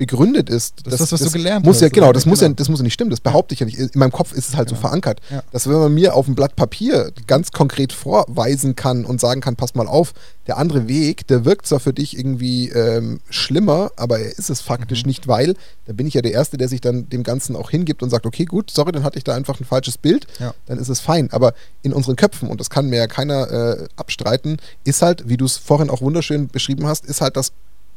[0.00, 0.76] begründet ist.
[0.86, 2.56] Das ist das, was du gelernt muss hast, Ja, genau, das muss ja, Genau.
[2.56, 3.10] das muss ja nicht stimmen.
[3.10, 3.78] Das behaupte ich ja nicht.
[3.78, 4.88] In meinem Kopf ist es halt so Genau.
[4.88, 5.42] verankert, Ja.
[5.52, 9.56] dass wenn man mir auf ein Blatt Papier ganz konkret vorweisen kann und sagen kann,
[9.56, 10.14] pass mal auf,
[10.46, 14.62] der andere Weg, der wirkt zwar für dich irgendwie ähm, schlimmer, aber er ist es
[14.62, 14.66] Mhm.
[14.68, 17.68] faktisch nicht, weil dann bin ich ja der Erste, der sich dann dem Ganzen auch
[17.70, 20.54] hingibt und sagt, okay, gut, sorry, dann hatte ich da einfach ein falsches Bild, Ja.
[20.64, 21.28] dann ist es fein.
[21.30, 25.36] Aber in unseren Köpfen, und das kann mir ja keiner äh, abstreiten, ist halt, wie
[25.36, 27.52] du es vorhin auch wunderschön beschrieben hast, ist halt das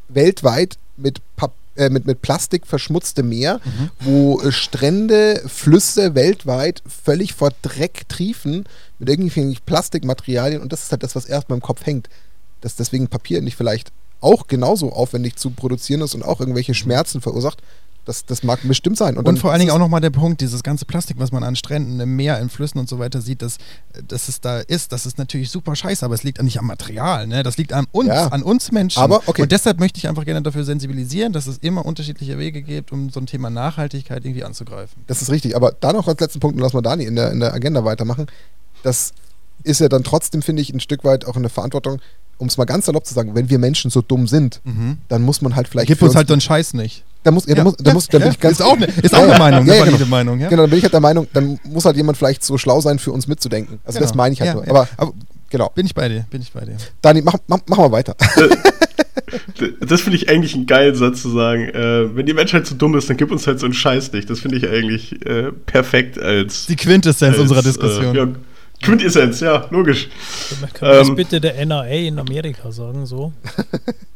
[0.09, 3.89] weltweit mit, Pap äh, mit, mit Plastik verschmutzte Meer, Mhm.
[3.99, 8.65] wo äh, Strände, Flüsse weltweit völlig vor Dreck triefen
[8.99, 12.09] mit irgendwelchen Plastikmaterialien und das ist halt das, was erst mal im Kopf hängt.
[12.61, 17.19] Dass deswegen Papier nicht vielleicht auch genauso aufwendig zu produzieren ist und auch irgendwelche Schmerzen
[17.19, 17.61] verursacht.
[18.05, 19.15] Das, das mag bestimmt sein.
[19.17, 21.55] Und, dann vor allen Dingen auch nochmal der Punkt, dieses ganze Plastik, was man an
[21.55, 23.57] Stränden, im Meer, in Flüssen und so weiter sieht, dass,
[24.07, 27.27] dass es da ist, das ist natürlich super scheiße, aber es liegt nicht am Material,
[27.27, 27.43] ne?
[27.43, 28.27] das liegt an uns, Ja.
[28.27, 29.01] an uns Menschen.
[29.01, 29.43] Aber, okay.
[29.43, 33.09] Und deshalb möchte ich einfach gerne dafür sensibilisieren, dass es immer unterschiedliche Wege gibt, um
[33.09, 35.01] so ein Thema Nachhaltigkeit irgendwie anzugreifen.
[35.07, 35.55] Das ist richtig.
[35.55, 37.85] Aber da noch als letzten Punkt, und lass mal Dani in der, in der Agenda
[37.85, 38.27] weitermachen.
[38.83, 39.13] Das
[39.63, 42.01] ist ja dann trotzdem, finde ich, ein Stück weit auch eine Verantwortung,
[42.37, 44.59] um es mal ganz salopp zu sagen, wenn wir Menschen so dumm sind,
[45.07, 45.87] dann muss man halt vielleicht.
[45.87, 47.05] Gib für uns halt so einen Scheiß nicht.
[47.23, 49.15] Da muss, ja, da muss, da muss, da bin ich ganz, ist auch eine, ist
[49.15, 49.37] auch eine.
[49.39, 50.09] Meinung, Ja, valide genau.
[50.09, 50.39] Meinung.
[50.39, 50.49] Ja?
[50.49, 52.99] Genau, dann bin ich halt der Meinung, dann muss halt jemand vielleicht so schlau sein,
[52.99, 53.79] für uns mitzudenken.
[53.85, 54.23] Also das Genau.
[54.23, 54.65] meine ich halt Ja, nur.
[54.65, 54.69] ja.
[54.71, 55.13] Aber, Aber
[55.49, 55.69] genau.
[55.69, 56.75] bin ich bei dir, bin ich bei dir.
[57.01, 58.15] Dani, mach, mach, mach mal weiter.
[59.79, 61.63] Das finde ich eigentlich einen geilen Satz zu sagen.
[61.69, 64.29] Äh, wenn die Menschheit so dumm ist, dann gib uns halt so einen Scheiß nicht.
[64.29, 66.65] Das finde ich eigentlich äh, perfekt als.
[66.67, 68.15] Die Quintessenz als, unserer Diskussion.
[68.15, 68.27] Äh, ja,
[68.81, 70.09] Quintessenz, ja, logisch.
[70.61, 71.15] Man das Ähm.
[71.15, 73.31] bitte der NRA in Amerika sagen, so?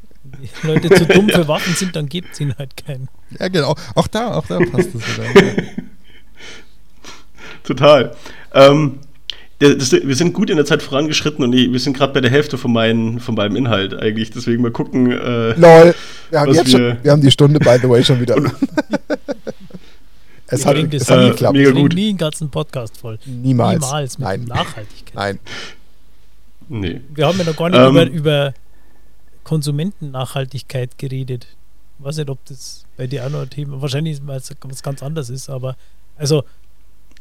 [0.63, 3.07] Leute zu dumm für Waffen sind, dann gibt es ihnen halt keinen.
[3.39, 3.75] Ja, genau.
[3.95, 5.63] Auch da, auch da passt es wieder.
[7.63, 8.15] Total.
[8.53, 8.99] Ähm,
[9.59, 12.29] das, wir sind gut in der Zeit vorangeschritten und ich, wir sind gerade bei der
[12.29, 14.29] Hälfte von, meinen, von meinem Inhalt eigentlich.
[14.31, 15.11] Deswegen mal gucken.
[15.11, 15.95] Äh, Lol.
[16.29, 18.35] Wir haben jetzt wir- schon, wir haben die Stunde, by the way, schon wieder.
[20.47, 21.55] es hat, kriegen das es hat äh, geklappt.
[21.57, 21.93] mega gut.
[21.95, 23.17] nie einen ganzen Podcast voll.
[23.25, 23.81] Niemals.
[23.81, 24.43] Niemals mit Nein.
[24.45, 25.15] Nachhaltigkeit.
[25.15, 25.39] Nein.
[26.69, 27.01] nee.
[27.15, 27.89] Wir haben ja noch gar nicht Ähm.
[27.89, 28.53] über, über
[29.47, 31.47] Konsumentennachhaltigkeit geredet.
[31.99, 34.83] Ich weiß nicht, ob das bei dir auch noch ein Thema, wahrscheinlich weil es was
[34.83, 35.75] ganz anderes ist, aber
[36.15, 36.43] also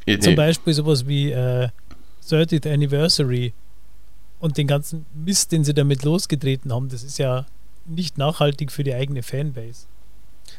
[0.07, 0.19] Nee.
[0.21, 1.69] zum Beispiel sowas wie äh,
[2.29, 3.53] 30th Anniversary
[4.39, 7.47] und den ganzen Mist, den sie damit losgetreten haben, das ist ja
[7.87, 9.87] nicht nachhaltig für die eigene Fanbase.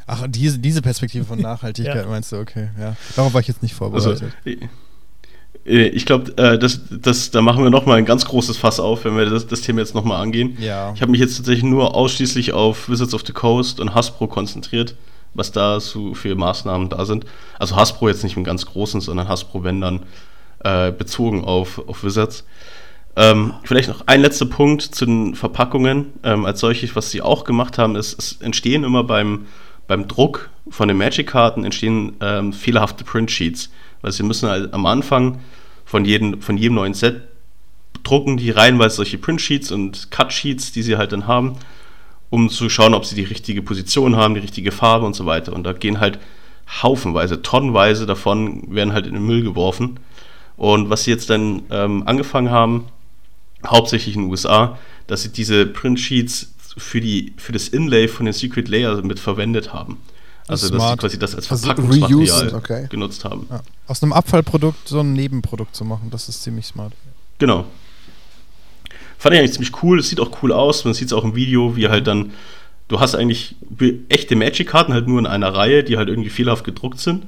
[0.05, 2.09] Ach, diese, diese Perspektive von Nachhaltigkeit Ja.
[2.09, 2.95] meinst du, okay, ja.
[3.15, 4.34] Darauf war ich jetzt nicht Also, vorbereitet.
[4.45, 4.68] äh,
[5.68, 9.18] ich glaube, äh, das, das, da machen wir nochmal ein ganz großes Fass auf, wenn
[9.18, 10.57] wir das, das Thema jetzt nochmal angehen.
[10.59, 10.93] ja.
[10.95, 14.95] Ich habe mich jetzt tatsächlich nur ausschließlich auf Wizards of the Coast und Hasbro konzentriert,
[15.34, 17.26] was da so für Maßnahmen da sind.
[17.59, 20.03] Also Hasbro jetzt nicht im ganz großen, sondern Hasbro, wenn dann
[20.63, 22.45] äh, bezogen auf, auf Wizards.
[23.18, 27.43] Ähm, vielleicht noch ein letzter Punkt zu den Verpackungen ähm, als solches, was sie auch
[27.43, 29.47] gemacht haben, ist, es entstehen immer beim,
[29.88, 33.72] beim Druck von den Magic-Karten entstehen ähm, fehlerhafte Print-Sheets,
[34.07, 35.41] weil sie müssen halt am Anfang
[35.83, 37.23] von jedem, von jedem neuen Set
[38.03, 41.57] drucken die reihenweise solche Print-Sheets und Cut-Sheets, die sie halt dann haben,
[42.29, 45.51] um zu schauen, ob sie die richtige Position haben, die richtige Farbe und so weiter.
[45.51, 46.19] Und da gehen halt
[46.81, 49.99] haufenweise, tonnenweise davon werden halt in den Müll geworfen.
[50.55, 52.85] Und was sie jetzt dann ähm, angefangen haben,
[53.65, 58.33] hauptsächlich in den USA, dass sie diese Printsheets für, die, für das Inlay von den
[58.33, 59.97] Secret Layer mit verwendet haben.
[60.47, 60.99] Also, dass sie Smart.
[60.99, 62.87] quasi das als Also Verpackungsmaterial reusen, okay.
[62.89, 63.47] genutzt haben.
[63.49, 63.61] Ja.
[63.87, 66.93] Aus einem Abfallprodukt so ein Nebenprodukt zu machen, das ist ziemlich smart.
[67.37, 67.65] Genau.
[69.17, 69.99] Fand ich eigentlich ziemlich cool.
[69.99, 70.85] Es sieht auch cool aus.
[70.85, 72.31] Man sieht es auch im Video, wie halt dann.
[72.87, 73.55] Du hast eigentlich
[74.07, 77.25] echte Magic-Karten halt nur in einer Reihe, die halt irgendwie fehlerhaft gedruckt sind,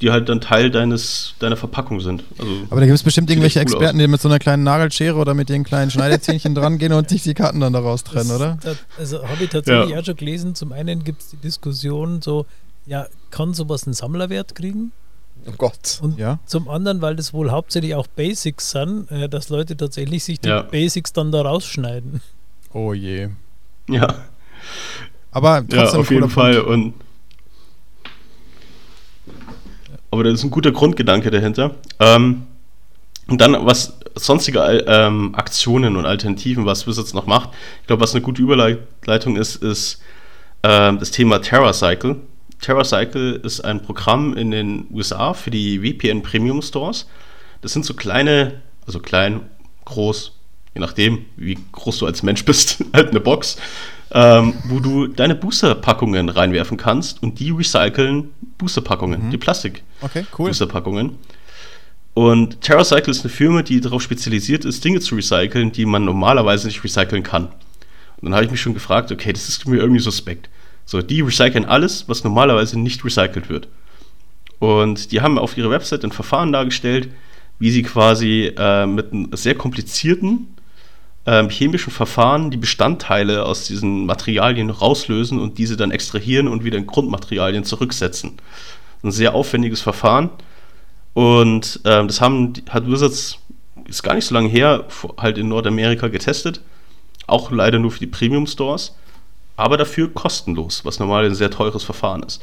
[0.00, 2.24] die halt dann Teil deines, deiner Verpackung sind.
[2.38, 5.16] Also, Aber da gibt es bestimmt irgendwelche cool Experten, die mit so einer kleinen Nagelschere
[5.16, 8.36] oder mit ihren kleinen Schneidezähnchen dran gehen und sich die Karten dann daraus trennen, Das-
[8.40, 8.58] oder?
[8.62, 10.00] da- Also habe ich tatsächlich Ja.
[10.00, 10.54] auch schon gelesen.
[10.54, 12.44] Zum einen gibt es die Diskussion so,
[12.86, 14.92] ja, kann sowas einen Sammlerwert kriegen?
[15.46, 15.98] Oh Gott.
[16.02, 16.38] Und Ja.
[16.46, 20.48] zum anderen, weil das wohl hauptsächlich auch Basics sind, äh, dass Leute tatsächlich sich die
[20.48, 20.62] Ja.
[20.62, 22.20] Basics dann da rausschneiden.
[22.72, 23.28] Oh je.
[23.88, 24.14] ja,
[25.30, 26.54] Aber ja trotzdem auf jeden cooler Fall.
[26.62, 26.68] Punkt.
[26.70, 26.94] Und
[30.14, 31.74] aber das ist ein guter Grundgedanke dahinter.
[31.98, 32.44] Ähm,
[33.26, 37.50] und dann, was sonstige ähm, Aktionen und Alternativen, was Wizards noch macht.
[37.80, 40.00] Ich glaube, was eine gute Überleitung ist, ist
[40.62, 42.16] ähm, das Thema TerraCycle.
[42.60, 47.08] TerraCycle ist ein Programm in den USA für die VPN Premium Stores.
[47.60, 49.40] Das sind so kleine, also klein,
[49.84, 50.30] groß,
[50.74, 53.56] je nachdem, wie groß du als Mensch bist, halt eine Box,
[54.12, 59.82] ähm, wo du deine Booster-Packungen reinwerfen kannst und die recyceln Booster-Packungen, die Plastik.
[60.04, 60.48] Okay, cool.
[60.48, 61.18] Boosterpackungen.
[62.14, 66.68] Und TerraCycle ist eine Firma, die darauf spezialisiert ist, Dinge zu recyceln, die man normalerweise
[66.68, 67.46] nicht recyceln kann.
[68.18, 70.48] Und dann habe ich mich schon gefragt, okay, das ist mir irgendwie suspekt.
[70.84, 73.68] So, die recyceln alles, was normalerweise nicht recycelt wird.
[74.60, 77.08] Und die haben auf ihrer Website ein Verfahren dargestellt,
[77.58, 80.54] wie sie quasi äh, mit einem sehr komplizierten
[81.26, 86.78] ähm, chemischen Verfahren die Bestandteile aus diesen Materialien rauslösen und diese dann extrahieren und wieder
[86.78, 88.32] in Grundmaterialien zurücksetzen.
[89.04, 90.30] Ein sehr aufwendiges Verfahren.
[91.12, 93.38] Und ähm, das haben, hat Wizards,
[93.86, 94.86] ist gar nicht so lange her,
[95.18, 96.60] halt in Nordamerika getestet.
[97.26, 98.94] Auch leider nur für die Premium-Stores.
[99.56, 102.42] Aber dafür kostenlos, was normal ein sehr teures Verfahren ist.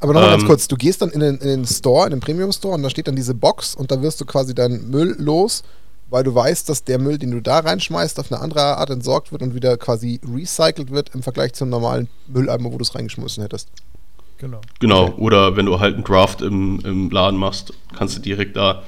[0.00, 2.20] Aber nochmal ganz Ähm, kurz, du gehst dann in den, in den Store, in den
[2.20, 5.62] Premium-Store und da steht dann diese Box und da wirst du quasi deinen Müll los,
[6.08, 9.30] weil du weißt, dass der Müll, den du da reinschmeißt, auf eine andere Art entsorgt
[9.30, 13.42] wird und wieder quasi recycelt wird im Vergleich zum normalen Mülleimer, wo du es reingeschmissen
[13.42, 13.68] hättest.
[14.40, 14.60] Genau.
[14.78, 18.82] Genau, oder wenn du halt einen Draft im, im Laden machst, kannst du direkt da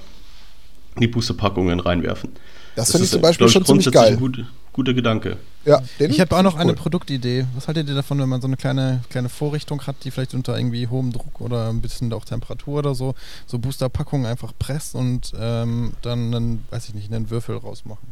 [0.98, 2.30] die Boosterpackungen reinwerfen.
[2.74, 4.12] Das, finde ich ist, zum Beispiel glaub ich, schon ziemlich geil.
[4.14, 5.36] Ein gut, guter Gedanke.
[5.66, 6.76] Ja, den Ich habe auch noch eine cool.
[6.76, 7.46] Produktidee.
[7.55, 10.57] Was haltet ihr davon, wenn man so eine kleine, kleine Vorrichtung hat, die vielleicht unter
[10.57, 13.14] irgendwie hohem Druck oder ein bisschen auch Temperatur oder so,
[13.46, 18.09] so Boosterpackungen einfach presst und ähm, dann einen, weiß ich nicht, einen Würfel rausmachen?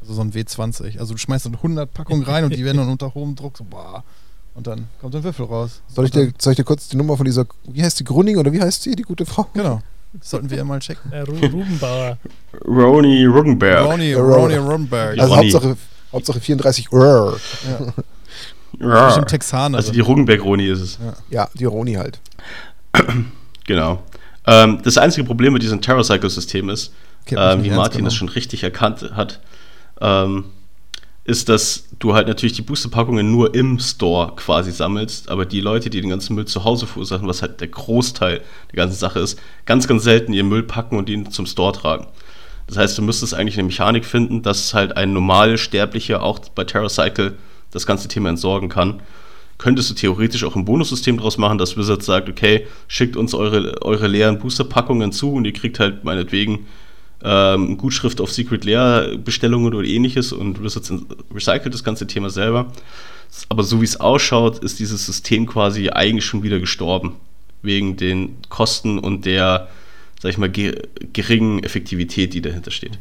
[0.00, 0.98] Also so ein W20.
[0.98, 3.64] Also du schmeißt dann 100 Packungen rein und die werden dann unter hohem Druck so,
[3.64, 4.04] boah.
[4.54, 5.80] Und dann kommt ein Würfel raus.
[5.88, 8.38] Soll ich, dir, soll ich dir kurz die Nummer von dieser, wie heißt die, Grunning
[8.38, 9.46] oder wie heißt sie, die gute Frau?
[9.54, 9.80] Genau.
[10.14, 11.12] Das sollten wir ja mal checken.
[11.12, 12.16] Äh, Ru Rubenbauer.
[12.66, 13.84] Roni Ruggenberg.
[13.86, 15.18] Ronny, Ja, Ronny Ron- Rumberg.
[15.18, 15.50] Also Ronny.
[15.52, 15.76] Hauptsache,
[16.12, 17.36] Hauptsache 34 Rrr.
[18.80, 19.06] Ja.
[19.06, 19.76] Bestimmt Texaner.
[19.78, 20.98] Also die Ruggenberg-Roni ist es.
[21.30, 22.20] Ja, die Roni halt.
[23.66, 24.02] Genau.
[24.46, 26.90] Ähm, das einzige Problem mit diesem TerraCycle-System ist,
[27.26, 28.10] Okay, ähm, wie Martin das genommen.
[28.12, 29.40] schon richtig erkannt hat,
[30.00, 30.46] ähm,
[31.28, 35.90] ist, dass du halt natürlich die Boosterpackungen nur im Store quasi sammelst, aber die Leute,
[35.90, 38.40] die den ganzen Müll zu Hause verursachen, was halt der Großteil
[38.72, 42.06] der ganzen Sache ist, ganz, ganz selten ihren Müll packen und ihn zum Store tragen.
[42.66, 46.64] Das heißt, du müsstest eigentlich eine Mechanik finden, dass halt ein normal Sterblicher auch bei
[46.64, 47.36] TerraCycle
[47.72, 49.02] das ganze Thema entsorgen kann.
[49.58, 53.82] Könntest du theoretisch auch ein Bonussystem draus machen, dass Wizard sagt, okay, schickt uns eure,
[53.82, 56.66] eure leeren Boosterpackungen zu und ihr kriegt halt meinetwegen
[57.22, 62.72] ähm, Gutschrift auf Secret Lair Bestellungen oder ähnliches und recycelt das ganze Thema selber.
[63.48, 67.16] Aber so wie es ausschaut, ist dieses System quasi eigentlich schon wieder gestorben.
[67.60, 69.68] Wegen den Kosten und der,
[70.22, 70.80] sag ich mal, ge
[71.12, 72.98] geringen Effektivität, die dahinter steht.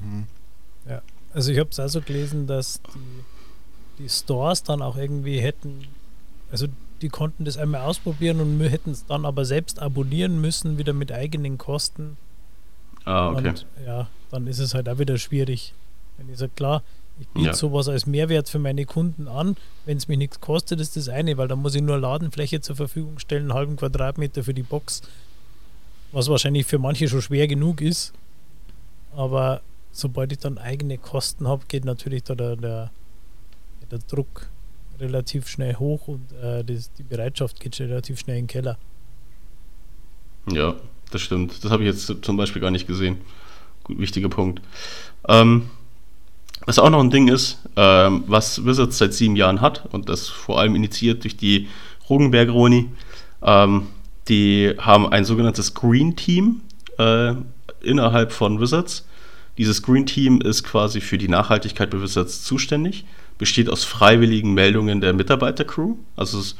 [0.89, 1.01] Ja.
[1.31, 5.85] Also ich habe es also gelesen, dass die, die Stores dann auch irgendwie hätten,
[6.51, 6.65] also
[7.03, 11.11] die konnten das einmal ausprobieren und hätten es dann aber selbst abonnieren müssen, wieder mit
[11.11, 12.17] eigenen Kosten.
[13.07, 13.49] Ah, okay.
[13.49, 15.73] Und ja, dann ist es halt auch wieder schwierig.
[16.17, 16.83] Wenn ich sage, klar,
[17.19, 17.53] ich biete Ja.
[17.53, 19.55] sowas als Mehrwert für meine Kunden an.
[19.85, 22.75] Wenn es mich nichts kostet, ist das eine, weil dann muss ich nur Ladenfläche zur
[22.75, 25.01] Verfügung stellen, einen halben Quadratmeter für die Box,
[26.11, 28.13] was wahrscheinlich für manche schon schwer genug ist.
[29.15, 32.91] Aber sobald ich dann eigene Kosten habe, geht natürlich da der, der,
[33.89, 34.49] der Druck
[34.99, 38.77] relativ schnell hoch und äh, das, die Bereitschaft geht relativ schnell in den Keller.
[40.51, 40.75] Ja,
[41.11, 41.63] das stimmt.
[41.63, 43.17] Das habe ich jetzt zum Beispiel gar nicht gesehen.
[43.83, 44.61] Gut, wichtiger Punkt.
[45.27, 45.69] Ähm,
[46.65, 50.27] was auch noch ein Ding ist, ähm, was Wizards seit sieben Jahren hat, und das
[50.27, 51.67] vor allem initiiert durch die
[52.09, 52.89] Rogenberg-Roni,
[53.41, 53.87] ähm,
[54.27, 56.61] die haben ein sogenanntes Green Team
[56.97, 57.33] äh,
[57.81, 59.05] innerhalb von Wizards.
[59.57, 63.05] Dieses Green Team ist quasi für die Nachhaltigkeit bewusster zuständig,
[63.37, 65.95] besteht aus freiwilligen Meldungen der Mitarbeitercrew.
[66.15, 66.55] Also es,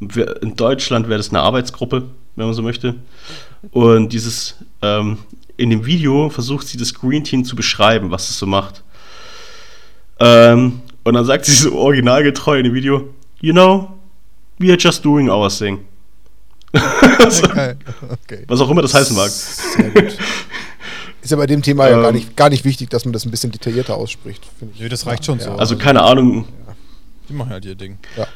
[0.00, 2.96] in Deutschland wäre das eine Arbeitsgruppe, wenn man so möchte.
[3.70, 5.18] Und dieses ähm,
[5.56, 8.82] in dem Video versucht sie das Green Team zu beschreiben, was es so macht.
[10.18, 13.08] Ähm, und dann sagt sie so originalgetreu in dem Video,
[13.40, 13.98] you know,
[14.58, 15.80] we are just doing our thing.
[17.28, 17.74] so, okay.
[18.24, 18.44] Okay.
[18.46, 19.28] Was auch immer das heißen mag.
[19.28, 20.16] Sehr gut.
[21.22, 22.16] Ist ja bei dem Thema ähm, ja gar ähm.
[22.16, 24.42] nicht, gar nicht wichtig, dass man das ein bisschen detaillierter ausspricht.
[24.72, 24.80] Ich.
[24.80, 25.44] Nö, das reicht schon ja.
[25.44, 25.50] so.
[25.52, 26.46] Also keine Ahnung.
[26.66, 26.74] Ja.
[27.28, 27.98] Die machen halt ihr Ding.
[28.16, 28.26] Ja.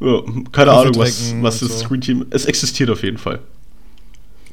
[0.00, 0.22] Ja
[0.52, 1.84] keine Ahnung, was, was das so.
[1.84, 2.26] Screen Team.
[2.30, 3.40] Es existiert auf jeden Fall.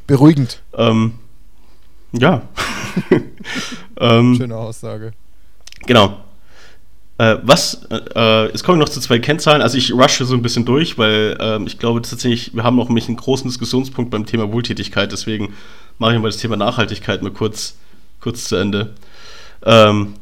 [0.07, 0.61] Beruhigend.
[0.75, 1.13] Ähm,
[2.11, 2.41] ja.
[3.99, 5.13] ähm, Schöne Aussage.
[5.85, 6.17] Genau.
[7.17, 9.61] Äh, was, äh, jetzt komme ich noch zu zwei Kennzahlen.
[9.61, 12.89] Also ich rushe so ein bisschen durch, weil äh, ich glaube tatsächlich, wir haben noch
[12.89, 15.53] einen großen Diskussionspunkt beim Thema Wohltätigkeit, deswegen
[15.99, 17.75] mache ich mal das Thema Nachhaltigkeit mal kurz,
[18.19, 18.93] kurz zu Ende.
[19.63, 20.15] Ähm,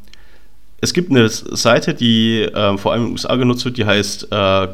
[0.82, 4.28] es gibt eine Seite, die äh, vor allem in den USA genutzt wird, die heißt
[4.32, 4.68] äh,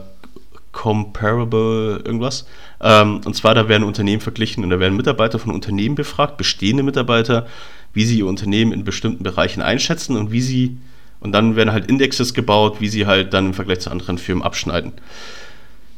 [0.78, 2.46] Comparable irgendwas.
[2.80, 6.84] Ähm, und zwar, da werden Unternehmen verglichen und da werden Mitarbeiter von Unternehmen befragt, bestehende
[6.84, 7.48] Mitarbeiter,
[7.94, 10.78] wie sie ihr Unternehmen in bestimmten Bereichen einschätzen und wie sie,
[11.20, 14.44] und dann werden halt Indexes gebaut, wie sie halt dann im Vergleich zu anderen Firmen
[14.44, 14.94] abschneiden.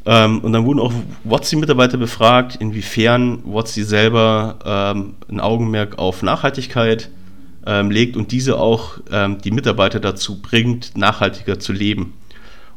[0.05, 0.93] Ähm, und dann wurden auch
[1.25, 7.09] WOTSI-Mitarbeiter befragt, inwiefern WOTSI selber ähm, ein Augenmerk auf Nachhaltigkeit
[7.65, 12.13] ähm, legt und diese auch ähm, die Mitarbeiter dazu bringt, nachhaltiger zu leben.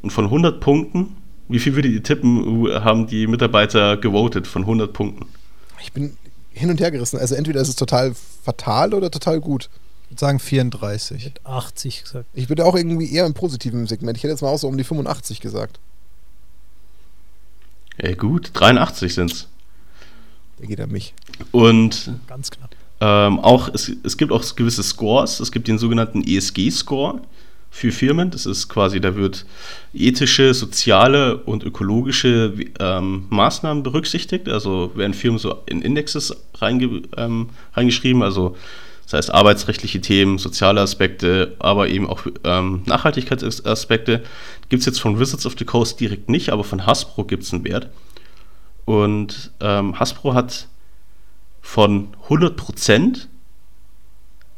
[0.02, 4.92] Und von 100 Punkten wie viel würdet ihr tippen, haben die Mitarbeiter gewotet von 100
[4.92, 5.26] Punkten?
[5.82, 6.16] Ich bin
[6.52, 7.18] hin und her gerissen.
[7.18, 9.68] Also entweder ist es total fatal oder total gut.
[10.04, 11.16] Ich würde sagen 34.
[11.16, 12.26] Ich hätte 80 gesagt.
[12.34, 14.16] Ich würde auch irgendwie eher im positiven Segment.
[14.16, 15.78] Ich hätte jetzt mal auch so um die 85 gesagt.
[18.00, 19.48] Ja, gut, 83 sind es.
[20.58, 21.14] Der geht an mich.
[21.50, 22.70] Und ganz knapp.
[23.00, 25.40] Ähm, auch, es, es gibt auch gewisse Scores.
[25.40, 27.20] Es gibt den sogenannten ESG-Score
[27.72, 28.30] für Firmen.
[28.30, 29.46] Das ist quasi, da wird
[29.94, 34.48] ethische, soziale und ökologische ähm, Maßnahmen berücksichtigt.
[34.48, 38.56] Also werden Firmen so in Indexes reinge, ähm, reingeschrieben, also
[39.04, 44.22] das heißt arbeitsrechtliche Themen, soziale Aspekte, aber eben auch ähm, Nachhaltigkeitsaspekte.
[44.68, 47.54] Gibt es jetzt von Wizards of the Coast direkt nicht, aber von Hasbro gibt es
[47.54, 47.88] einen Wert.
[48.84, 50.68] Und ähm, Hasbro hat
[51.62, 53.28] von 100%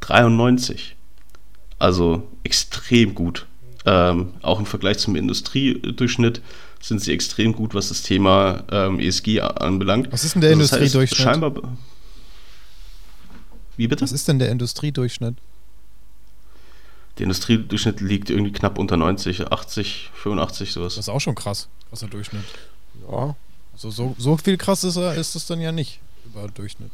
[0.01, 0.97] 93.
[1.85, 3.45] Also extrem gut.
[3.85, 6.41] Ähm, auch im Vergleich zum Industriedurchschnitt
[6.81, 10.11] sind sie extrem gut, was das Thema ähm, ESG anbelangt.
[10.11, 11.21] Was ist denn der also Industriedurchschnitt?
[11.21, 11.77] Das heißt, scheinbar.
[13.77, 14.01] Wie bitte?
[14.01, 15.37] Was ist denn der Industriedurchschnitt?
[17.19, 20.95] Der Industriedurchschnitt liegt irgendwie knapp unter 90, 80, 85, sowas.
[20.95, 22.45] Das ist auch schon krass, krasser Durchschnitt.
[23.11, 23.37] Ja.
[23.75, 26.91] Also so, so viel krass ist er, ist es dann ja nicht über Durchschnitt.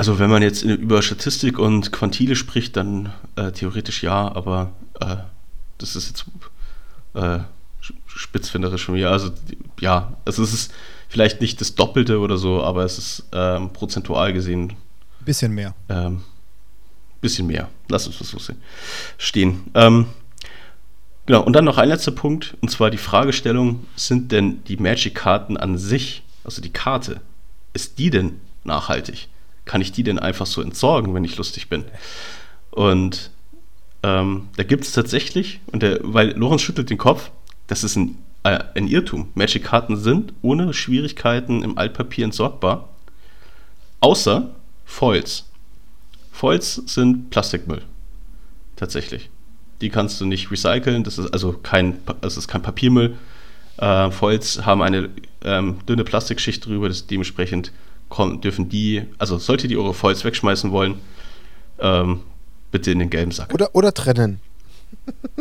[0.00, 5.16] Also wenn man jetzt über Statistik und Quantile spricht, dann äh, theoretisch ja, aber äh,
[5.76, 6.24] das ist jetzt
[7.12, 7.40] äh,
[8.06, 9.10] spitzfinderisch von mir.
[9.10, 9.30] Also
[9.78, 10.72] ja, also es ist
[11.10, 14.72] vielleicht nicht das Doppelte oder so, aber es ist ähm, prozentual gesehen.
[15.22, 15.74] Bisschen mehr.
[15.90, 16.22] Ähm,
[17.20, 17.68] bisschen mehr.
[17.90, 18.56] Lass uns das so sehen.
[19.18, 19.64] stehen.
[19.74, 20.06] Ähm,
[21.26, 25.58] genau, und dann noch ein letzter Punkt, und zwar die Fragestellung, sind denn die Magic-Karten
[25.58, 27.20] an sich, also die Karte,
[27.74, 29.28] ist die denn nachhaltig?
[29.70, 31.84] Kann ich die denn einfach so entsorgen, wenn ich lustig bin?
[32.72, 33.30] Und
[34.02, 37.30] ähm, da gibt es tatsächlich, und der, weil Lorenz schüttelt den Kopf,
[37.68, 39.28] das ist ein, äh, ein Irrtum.
[39.36, 42.88] Magic-Karten sind ohne Schwierigkeiten im Altpapier entsorgbar,
[44.00, 44.50] außer
[44.84, 45.48] Foils.
[46.32, 47.82] Foils sind Plastikmüll.
[48.74, 49.30] Tatsächlich.
[49.82, 53.16] Die kannst du nicht recyceln, das ist also kein, das ist kein Papiermüll.
[53.76, 55.10] Äh, Foils haben eine
[55.44, 57.10] ähm, dünne Plastikschicht drüber, das ist
[58.10, 60.96] dementsprechend dürfen die, also solltet ihr eure Foils wegschmeißen wollen,
[61.78, 62.20] ähm,
[62.70, 63.54] bitte in den gelben Sack.
[63.54, 64.40] Oder, oder trennen.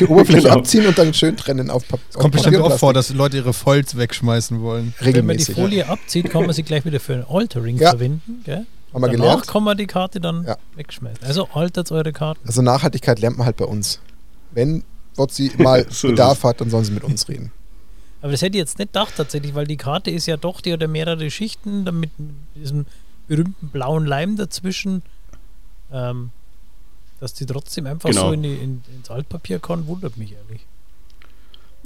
[0.00, 0.54] die Oberfläche genau.
[0.56, 2.04] abziehen und dann schön trennen auf Papier.
[2.10, 4.94] Es kommt bestimmt auch vor, dass Leute ihre Foils wegschmeißen wollen.
[5.00, 5.92] Regelmäßig, Wenn man die Folie ja.
[5.92, 7.90] abzieht, kann man sie gleich wieder für ein Altering ja.
[7.90, 8.42] verwenden.
[8.44, 8.66] Gell?
[8.92, 9.46] Haben wir Danach gelernt.
[9.46, 10.56] kann man die Karte dann ja.
[10.76, 11.24] wegschmeißen.
[11.24, 12.40] Also altert eure Karten.
[12.46, 14.00] Also Nachhaltigkeit lernt man halt bei uns.
[14.52, 14.84] Wenn
[15.30, 17.52] sie mal so Bedarf hat, dann sollen sie mit uns reden.
[18.22, 20.72] Aber das hätte ich jetzt nicht gedacht tatsächlich, weil die Karte ist ja doch, die
[20.72, 22.86] hat ja mehrere Schichten, damit mit diesem
[23.26, 25.02] berühmten blauen Leim dazwischen,
[25.92, 26.30] ähm,
[27.20, 28.28] dass die trotzdem einfach genau.
[28.28, 30.64] so in die, in, ins Altpapier kann, wundert mich ehrlich.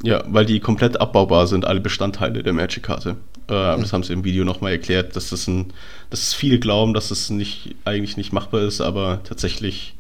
[0.03, 3.17] Ja, weil die komplett abbaubar sind, alle Bestandteile der Magic-Karte.
[3.49, 3.81] Äh, mhm.
[3.81, 5.73] Das haben sie im Video nochmal erklärt, dass das ein,
[6.11, 9.96] dass viele glauben, dass das nicht, eigentlich nicht machbar ist, aber tatsächlich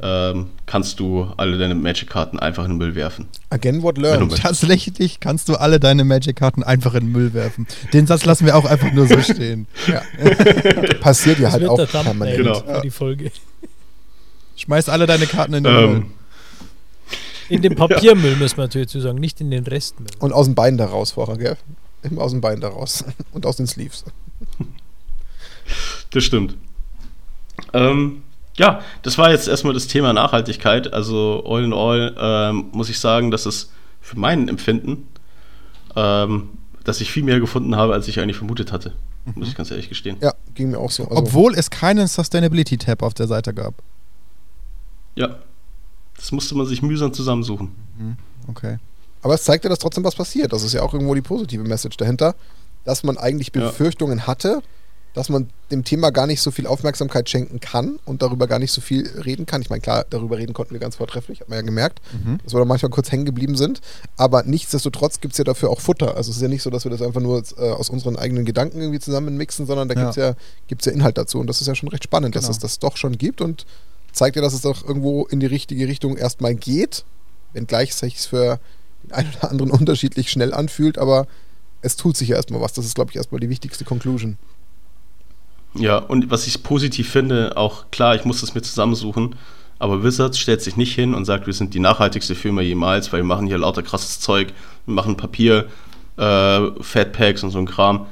[0.00, 3.28] ähm, kannst du alle deine Magic-Karten einfach in den Müll werfen.
[3.50, 4.36] Again, what learned.
[4.36, 7.66] Tatsächlich kannst du alle deine Magic-Karten einfach in den Müll werfen.
[7.92, 9.66] Den Satz lassen wir auch einfach nur so stehen.
[9.86, 10.02] Ja.
[11.00, 12.36] Passiert ja halt auch permanent.
[12.36, 12.80] Genau.
[12.80, 13.30] die Folge.
[14.56, 15.84] Schmeiß alle deine Karten in den Müll.
[15.96, 16.06] Ähm,
[17.48, 20.08] In den Papiermüll müssen wir natürlich zu sagen, nicht in den Restmüll.
[20.18, 21.56] Und aus dem Bein da raus vorher, gell?
[22.02, 23.04] Immer aus dem Bein da raus.
[23.32, 24.04] Und aus den Sleeves.
[26.10, 26.56] Das stimmt.
[27.72, 28.22] Ähm,
[28.56, 30.92] ja, das war jetzt erstmal das Thema Nachhaltigkeit.
[30.92, 33.70] Also all in all ähm, muss ich sagen, dass es
[34.00, 35.08] für mein Empfinden,
[35.96, 36.50] ähm,
[36.84, 38.94] dass ich viel mehr gefunden habe, als ich eigentlich vermutet hatte.
[39.34, 40.18] Muss ich ganz ehrlich gestehen.
[40.20, 41.04] Ja, ging mir auch so.
[41.04, 43.74] Also, Obwohl es keinen Sustainability-Tab auf der Seite gab.
[45.16, 45.36] Ja.
[46.16, 47.70] Das musste man sich mühsam zusammensuchen.
[48.48, 48.78] Okay.
[49.22, 50.52] aber es zeigt ja, dass trotzdem was passiert.
[50.52, 52.34] Das ist ja auch irgendwo die positive Message dahinter,
[52.84, 53.62] dass man eigentlich Ja.
[53.62, 54.62] Befürchtungen hatte,
[55.14, 58.72] dass man dem Thema gar nicht so viel Aufmerksamkeit schenken kann und darüber gar nicht
[58.72, 59.62] so viel reden kann.
[59.62, 62.38] Ich meine, klar, darüber reden konnten wir ganz vortrefflich, hat man ja gemerkt, Mhm.
[62.44, 63.80] dass wir da manchmal kurz hängen geblieben sind.
[64.16, 66.16] Aber nichtsdestotrotz gibt es ja dafür auch Futter.
[66.16, 68.44] Also es ist ja nicht so, dass wir das einfach nur äh, aus unseren eigenen
[68.44, 70.00] Gedanken irgendwie zusammen mixen, sondern da Ja.
[70.02, 70.34] gibt es ja,
[70.66, 71.38] gibt's ja Inhalt dazu.
[71.38, 72.52] Und das ist ja schon recht spannend, dass Genau.
[72.52, 73.66] es das doch schon gibt und
[74.12, 77.04] zeigt ja, dass es doch irgendwo in die richtige Richtung erstmal geht,
[77.52, 78.58] wenngleich es sich für
[79.04, 81.26] den einen oder anderen unterschiedlich schnell anfühlt, aber
[81.82, 82.72] es tut sich ja erstmal was.
[82.72, 84.38] Das ist, glaube ich, erstmal die wichtigste Conclusion.
[85.76, 89.34] Ja, und was ich positiv finde, auch klar, ich muss das mir zusammensuchen,
[89.78, 93.20] aber Wizards stellt sich nicht hin und sagt, wir sind die nachhaltigste Firma jemals, weil
[93.20, 94.52] wir machen hier lauter krasses Zeug,
[94.86, 95.66] wir machen Papier,
[96.16, 98.06] äh, Fatpacks und so ein Kram,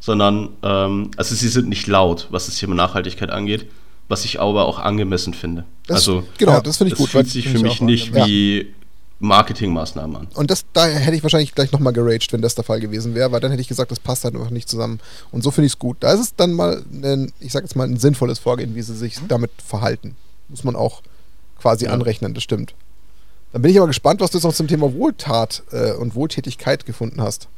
[0.00, 3.66] sondern, ähm, also sie sind nicht laut, was das Thema Nachhaltigkeit angeht,
[4.08, 5.64] was ich aber auch angemessen finde.
[5.86, 7.10] Das, also, genau, ja, das finde ich das gut.
[7.10, 8.30] fühlt Weil, sich für ich mich nicht angemessen.
[8.30, 8.74] wie
[9.20, 10.28] Marketingmaßnahmen an.
[10.34, 13.32] und das, da hätte ich wahrscheinlich gleich nochmal geraged, wenn das der Fall gewesen wäre,
[13.32, 15.00] weil dann hätte ich gesagt, das passt halt einfach nicht zusammen.
[15.30, 15.96] Und so finde ich es gut.
[16.00, 18.94] Da ist es dann mal, ein, ich sage jetzt mal, ein sinnvolles Vorgehen, wie sie
[18.96, 20.16] sich damit verhalten.
[20.48, 21.02] Muss man auch
[21.60, 21.92] quasi Ja.
[21.92, 22.74] anrechnen, das stimmt.
[23.52, 26.84] Dann bin ich aber gespannt, was du jetzt noch zum Thema Wohltat äh, und Wohltätigkeit
[26.84, 27.48] gefunden hast.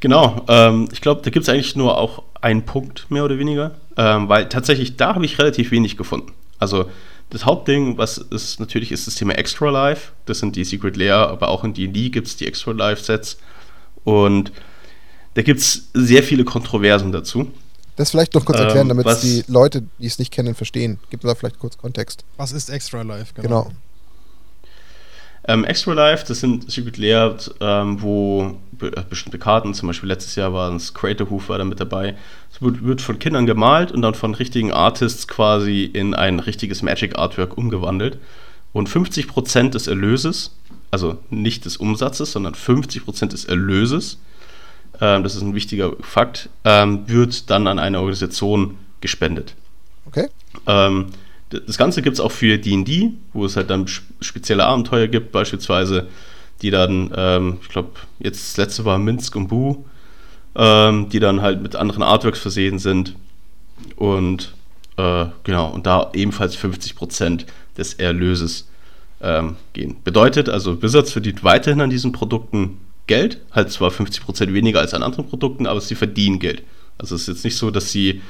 [0.00, 3.72] Genau, ähm, ich glaube, da gibt es eigentlich nur auch einen Punkt, mehr oder weniger,
[3.96, 6.32] ähm, weil tatsächlich da habe ich relativ wenig gefunden.
[6.58, 6.86] Also
[7.30, 10.12] das Hauptding, was ist natürlich, ist das Thema Extra Life.
[10.26, 13.38] Das sind die Secret Layer, aber auch in D&D gibt es die Extra Life Sets.
[14.04, 14.52] Und
[15.34, 17.50] da gibt es sehr viele Kontroversen dazu.
[17.96, 20.98] Das vielleicht noch kurz Ähm, erklären, damit was- die Leute, die es nicht kennen, verstehen.
[21.10, 22.24] Gib mir da vielleicht kurz Kontext.
[22.36, 23.32] Was ist Extra Life?
[23.34, 23.70] Genau.
[25.44, 30.08] Ähm, Extra Life, das sind Secret Layer, ähm, wo be äh, bestimmte Karten, zum Beispiel
[30.08, 32.16] letztes Jahr war es Crater Hoof war da mit dabei.
[32.52, 36.82] Es wird, wird von Kindern gemalt und dann von richtigen Artists quasi in ein richtiges
[36.82, 38.18] Magic Artwork umgewandelt.
[38.72, 40.54] Und 50% des Erlöses,
[40.90, 44.18] also nicht des Umsatzes, sondern 50% des Erlöses,
[45.00, 49.54] ähm, das ist ein wichtiger Fakt, ähm, wird dann an eine Organisation gespendet.
[50.06, 50.28] Okay?
[50.66, 51.06] Ähm,
[51.50, 55.32] das Ganze gibt es auch für DD, wo es halt dann sp- spezielle Abenteuer gibt,
[55.32, 56.08] beispielsweise,
[56.62, 59.84] die dann, ähm, ich glaube, jetzt das letzte war Minsk und Bu,
[60.54, 63.14] ähm, die dann halt mit anderen Artworks versehen sind.
[63.96, 64.54] Und
[64.96, 67.46] äh, genau, und da ebenfalls 50%
[67.76, 68.68] des Erlöses
[69.22, 69.96] ähm, gehen.
[70.04, 75.02] Bedeutet also, Wizards verdient weiterhin an diesen Produkten Geld, halt zwar 50% weniger als an
[75.02, 76.62] anderen Produkten, aber sie verdienen Geld.
[76.96, 78.20] Also es ist jetzt nicht so, dass sie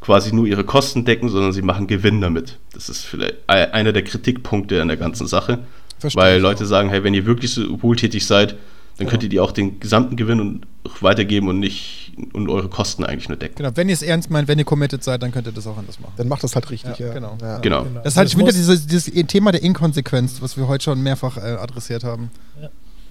[0.00, 2.58] quasi nur ihre Kosten decken, sondern sie machen Gewinn damit.
[2.72, 5.58] Das ist vielleicht einer der Kritikpunkte an der ganzen Sache.
[5.98, 6.68] Verstehe weil Leute auch.
[6.68, 8.58] sagen, hey, wenn ihr wirklich so wohltätig seid, dann
[9.06, 9.10] Genau.
[9.10, 10.66] könnt ihr die auch den gesamten Gewinn und
[11.00, 13.56] weitergeben und nicht und eure Kosten eigentlich nur decken.
[13.56, 15.76] Genau, wenn ihr es ernst meint, wenn ihr committed seid, dann könnt ihr das auch
[15.78, 16.12] anders machen.
[16.16, 16.98] Dann macht das halt richtig.
[16.98, 17.38] Ja, Ja, genau.
[17.40, 17.58] Ja.
[17.58, 17.86] Genau.
[18.02, 21.40] Das ist halt wieder dieses, dieses Thema der Inkonsequenz, was wir heute schon mehrfach äh,
[21.40, 22.30] adressiert haben.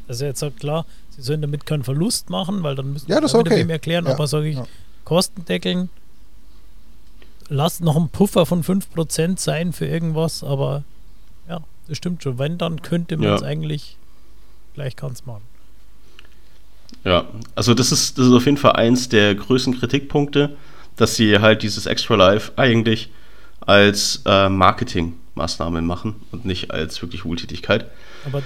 [0.09, 3.34] Also jetzt sagt klar, sie sollen damit keinen Verlust machen, weil dann müssen Ja, das
[3.34, 3.57] wieder okay.
[3.59, 4.11] wem erklären, Ja.
[4.14, 4.65] aber sage ich, Ja.
[5.05, 5.89] Kosten deckeln,
[7.49, 10.84] lasst noch ein Puffer von 5% sein für irgendwas, aber
[11.49, 12.38] ja, das stimmt schon.
[12.40, 13.36] Wenn, dann könnte man Ja.
[13.36, 13.98] es eigentlich
[14.74, 15.44] gleich ganz machen.
[17.03, 17.26] Ja,
[17.56, 20.56] also das ist, das ist auf jeden Fall eins der größten Kritikpunkte,
[20.95, 23.10] dass sie halt dieses Extra Life eigentlich
[23.61, 27.90] als äh, Marketingmaßnahme machen und nicht als wirklich Wohltätigkeit.
[28.26, 28.41] Aber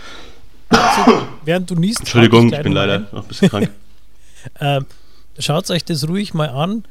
[0.70, 1.12] dazu,
[1.46, 3.08] während du niest, Entschuldigung, hake ich bin leider ein.
[3.12, 3.70] noch ein bisschen krank.
[4.60, 4.88] Ähm,
[5.38, 6.84] schaut euch das ruhig mal an.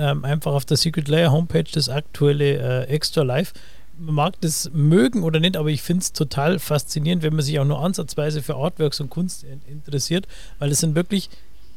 [0.00, 3.52] Ähm, einfach auf der Secret Layer Homepage das aktuelle äh, Extra Life.
[3.98, 7.58] Man mag das mögen oder nicht, aber ich finde es total faszinierend, wenn man sich
[7.58, 10.26] auch nur ansatzweise für Artworks und Kunst in interessiert,
[10.58, 11.28] weil es sind wirklich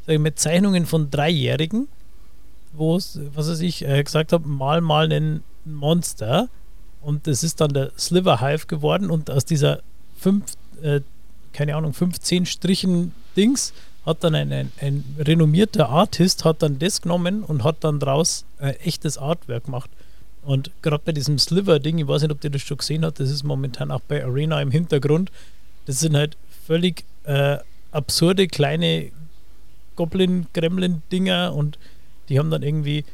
[0.06, 1.90] sag ich, mit Zeichnungen von Dreijährigen,
[2.72, 6.48] wo es, was weiß ich, äh, gesagt habe, mal mal ein Monster
[7.02, 9.82] und das ist dann der Sliver Hive geworden und aus dieser
[10.18, 11.02] fünf, äh,
[11.52, 13.74] keine Ahnung, 15 Strichen Dings
[14.06, 18.46] hat dann ein, ein, ein renommierter Artist hat dann das genommen und hat dann draus
[18.60, 19.90] äh, echtes Artwork gemacht.
[20.44, 23.30] Und gerade bei diesem Sliver-Ding, ich weiß nicht, ob ihr das schon gesehen habt, das
[23.30, 25.32] ist momentan auch bei Arena im Hintergrund.
[25.86, 26.36] Das sind halt
[26.66, 27.58] völlig äh,
[27.92, 29.12] absurde kleine
[29.96, 31.78] Goblin-Gremlin-Dinger und
[32.28, 33.06] die haben dann irgendwie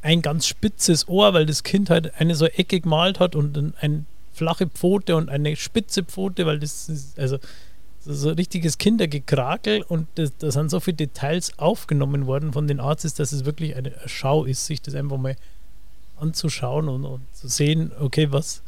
[0.00, 3.74] ein ganz spitzes Ohr, weil das Kind halt eine so Ecke gemalt hat und ein,
[3.80, 7.38] eine flache Pfote und eine spitze Pfote, weil das ist also
[8.10, 13.32] so richtiges Kindergekrakel und da sind so viele Details aufgenommen worden von den Arztes, dass
[13.32, 15.36] es wirklich eine Schau ist, sich das einfach mal
[16.18, 18.62] anzuschauen und, und zu sehen, okay, was,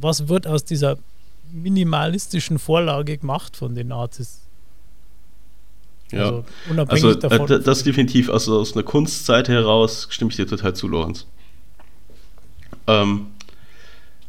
[0.00, 0.98] was wird aus dieser
[1.52, 4.40] minimalistischen Vorlage gemacht von den Artists.
[6.10, 7.50] Ja, also, unabhängig also, davon.
[7.52, 11.26] Äh, das definitiv, also aus einer Kunstseite heraus stimme ich dir total zu, Lorenz.
[12.88, 13.28] Ähm,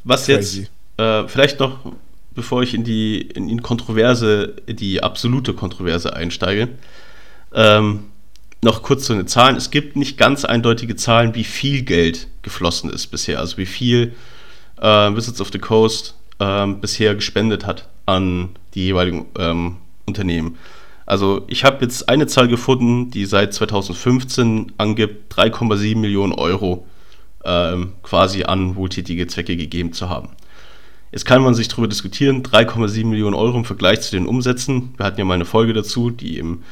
[0.04, 0.62] was Crazy.
[0.62, 1.94] jetzt, äh, vielleicht noch,
[2.34, 6.70] bevor ich in die in, in Kontroverse, die absolute Kontroverse einsteige,
[7.54, 8.06] ähm,
[8.64, 9.56] noch kurz zu den Zahlen.
[9.56, 14.14] Es gibt nicht ganz eindeutige Zahlen, wie viel Geld geflossen ist bisher, also wie viel
[14.80, 20.58] äh, Visits of the Coast äh, bisher gespendet hat an die jeweiligen ähm, Unternehmen.
[21.06, 26.86] Also ich habe jetzt eine Zahl gefunden, die seit 2015 angibt, 3,7 Millionen Euro
[27.44, 30.30] ähm, quasi an wohltätige Zwecke gegeben zu haben.
[31.12, 34.94] Jetzt kann man sich darüber diskutieren, 3,7 Millionen Euro im Vergleich zu den Umsätzen.
[34.98, 36.64] Wir hatten ja mal eine Folge dazu, die im,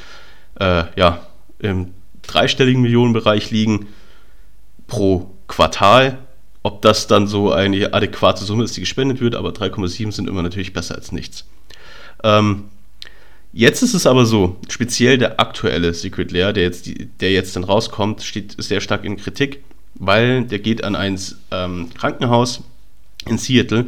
[0.59, 1.27] äh, ja,
[1.59, 1.91] im
[2.21, 3.87] dreistelligen Millionenbereich liegen
[4.87, 6.19] pro Quartal.
[6.63, 10.41] Ob das dann so eine adäquate Summe ist, die gespendet wird, aber 3,7 sind immer
[10.41, 11.45] natürlich besser als nichts.
[12.23, 12.65] Ähm,
[13.51, 16.87] Jetzt ist es aber so, speziell der aktuelle Secret Lair, der jetzt,
[17.19, 19.63] der jetzt dann rauskommt, steht sehr stark in Kritik,
[19.95, 22.61] weil der geht an ein ähm, Krankenhaus
[23.25, 23.87] in Seattle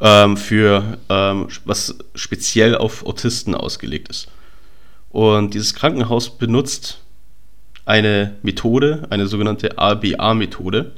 [0.00, 4.28] ähm, für ähm, was speziell auf Autisten ausgelegt ist.
[5.10, 7.00] Und dieses Krankenhaus benutzt
[7.84, 10.92] eine Methode, eine sogenannte ABA-Methode,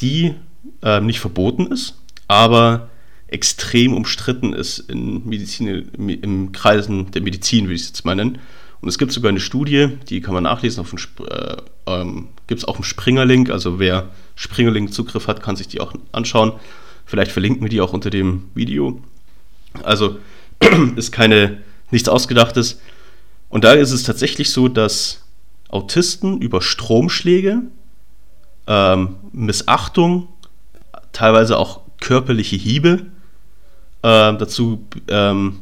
[0.00, 0.34] die
[0.82, 1.94] ähm, nicht verboten ist,
[2.26, 2.88] aber
[3.28, 8.38] extrem umstritten ist in Medizin, im Kreisen der Medizin, würde ich es jetzt mal nennen.
[8.80, 12.76] Und es gibt sogar eine Studie, die kann man nachlesen, äh, ähm, gibt es auch
[12.76, 16.52] einen Springer-Link, also wer Springer-Link-Zugriff hat, kann sich die auch anschauen.
[17.06, 19.00] Vielleicht verlinken wir die auch unter dem Video.
[19.82, 20.18] Also
[20.96, 22.80] ist keine, nichts Ausgedachtes.
[23.48, 25.24] Und da ist es tatsächlich so, dass
[25.68, 27.62] Autisten über Stromschläge,
[28.66, 30.28] ähm, Missachtung,
[31.12, 33.06] teilweise auch körperliche Hiebe
[34.02, 35.60] äh, dazu ähm,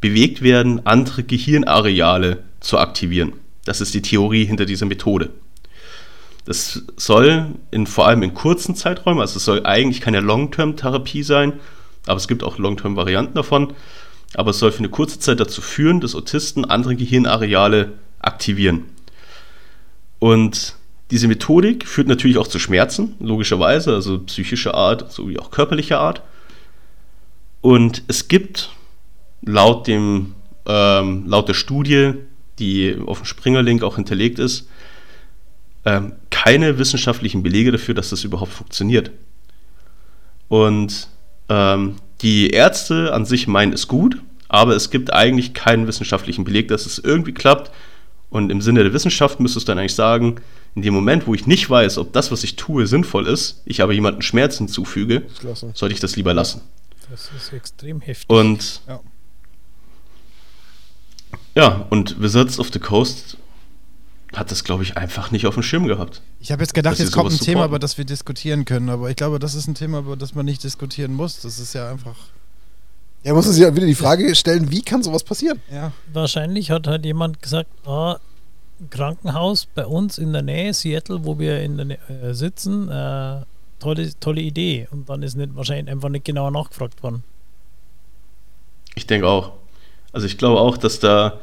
[0.00, 3.32] bewegt werden, andere Gehirnareale zu aktivieren.
[3.64, 5.30] Das ist die Theorie hinter dieser Methode.
[6.44, 11.54] Das soll in, vor allem in kurzen Zeiträumen, also es soll eigentlich keine Long-Term-Therapie sein,
[12.06, 13.74] aber es gibt auch Long-Term-Varianten davon,
[14.34, 18.84] aber es soll für eine kurze Zeit dazu führen, dass Autisten andere Gehirnareale aktivieren.
[20.18, 20.76] Und
[21.10, 26.22] diese Methodik führt natürlich auch zu Schmerzen, logischerweise, also psychischer Art sowie auch körperlicher Art.
[27.60, 28.70] Und es gibt
[29.42, 30.34] laut, dem,
[30.66, 32.14] ähm, laut der Studie,
[32.58, 34.68] die auf dem Springer-Link auch hinterlegt ist,
[35.84, 36.12] ähm,
[36.42, 39.12] keine wissenschaftlichen Belege dafür, dass das überhaupt funktioniert.
[40.48, 41.08] Und
[41.48, 46.66] ähm, die Ärzte an sich meinen es gut, aber es gibt eigentlich keinen wissenschaftlichen Beleg,
[46.66, 47.70] dass es irgendwie klappt.
[48.28, 50.40] Und im Sinne der Wissenschaft müsstest du dann eigentlich sagen,
[50.74, 53.80] in dem Moment, wo ich nicht weiß, ob das, was ich tue, sinnvoll ist, ich
[53.80, 55.22] aber jemandem Schmerz hinzufüge,
[55.74, 56.62] sollte ich das lieber lassen.
[57.08, 58.28] Das ist extrem heftig.
[58.28, 59.00] Und ja,
[61.54, 63.36] ja und Wizards of the Coast
[64.32, 66.22] hat das, glaube ich, einfach nicht auf dem Schirm gehabt.
[66.40, 67.46] Ich habe jetzt gedacht, jetzt kommt ein supporten.
[67.46, 70.34] Thema, über das wir diskutieren können, aber ich glaube, das ist ein Thema, über das
[70.34, 71.40] man nicht diskutieren muss.
[71.40, 72.16] Das ist ja einfach.
[73.24, 75.60] Ja, muss man sich ja wieder die Frage stellen, wie kann sowas passieren?
[75.70, 75.92] Ja.
[76.12, 78.14] Wahrscheinlich hat halt jemand gesagt, oh,
[78.90, 83.42] Krankenhaus bei uns in der Nähe, Seattle, wo wir in der Nähe, äh, sitzen, äh,
[83.78, 84.88] tolle, tolle Idee.
[84.90, 87.22] Und dann ist nicht wahrscheinlich einfach nicht genauer nachgefragt worden.
[88.94, 89.52] Ich denke auch.
[90.12, 91.38] Also ich glaube auch, dass da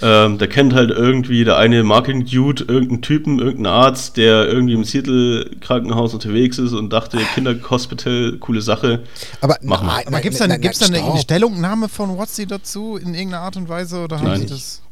[0.00, 4.84] ähm, da kennt halt irgendwie der eine Marketing-Dude irgendeinen Typen, irgendeinen Arzt, der irgendwie im
[4.84, 9.02] Seattle-Krankenhaus unterwegs ist und dachte, Kinderhospital, coole Sache.
[9.40, 13.56] Aber, Machen nein, aber gibt es da, eine, Stellungnahme von Watsi dazu in irgendeiner Art
[13.56, 14.02] und Weise?
[14.02, 14.40] Oder haben nein.
[14.40, 14.82] Sie das?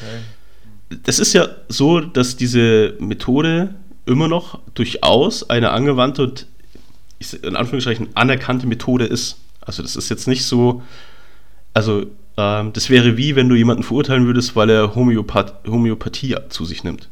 [0.00, 1.00] Okay.
[1.02, 3.74] Das ist ja so, dass diese Methode
[4.06, 6.46] immer noch durchaus eine angewandte und
[7.42, 9.38] in Anführungszeichen anerkannte Methode ist.
[9.60, 10.82] Also das ist jetzt nicht so,
[11.72, 12.06] also
[12.36, 16.84] ähm, das wäre wie, wenn du jemanden verurteilen würdest, weil er Homöopath Homöopathie zu sich
[16.84, 17.08] nimmt.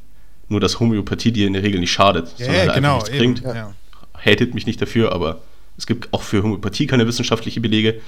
[0.49, 3.19] Nur dass Homöopathie dir in der Regel nicht schadet, ja, sondern ja, genau, einfach nichts
[3.19, 3.43] bringt.
[3.43, 3.74] Ja.
[4.15, 5.40] Hatet mich nicht dafür, aber
[5.77, 8.01] es gibt auch für Homöopathie keine wissenschaftlichen Belege.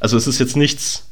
[0.00, 1.08] Also es ist jetzt nichts,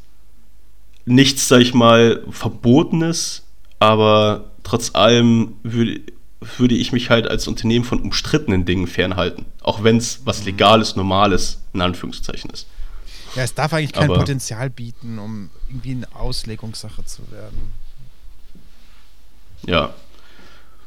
[1.05, 3.43] nichts, sag ich mal, Verbotenes,
[3.79, 6.01] aber trotz allem würde,
[6.57, 9.47] würde ich mich halt als Unternehmen von umstrittenen Dingen fernhalten.
[9.61, 12.67] Auch wenn es was Legales, Normales, in Anführungszeichen ist.
[13.37, 17.73] Ja, es darf eigentlich kein Aber- Potenzial bieten, um irgendwie eine Auslegungssache zu werden.
[19.67, 19.95] Ja.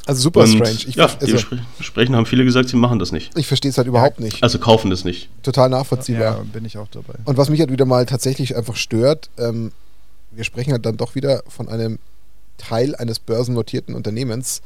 [0.06, 0.72] Also super Und, strange.
[0.88, 3.38] Ich, ja, ver- also, dementsprechend haben viele gesagt, sie machen das nicht.
[3.38, 4.42] ich verstehe es halt überhaupt nicht.
[4.42, 5.30] Also kaufen das nicht.
[5.44, 6.38] Total nachvollziehbar.
[6.38, 7.14] Ja, bin ich auch dabei.
[7.26, 9.72] Und was mich halt wieder mal tatsächlich einfach stört, ähm,
[10.32, 12.00] wir sprechen halt dann doch wieder von einem
[12.58, 14.62] Teil eines börsennotierten Unternehmens,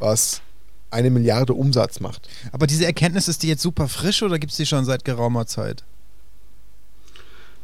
[0.00, 0.40] was
[0.90, 2.28] eine Milliarde Umsatz macht.
[2.52, 5.46] Aber diese Erkenntnis, ist die jetzt super frisch oder gibt es die schon seit geraumer
[5.46, 5.84] Zeit?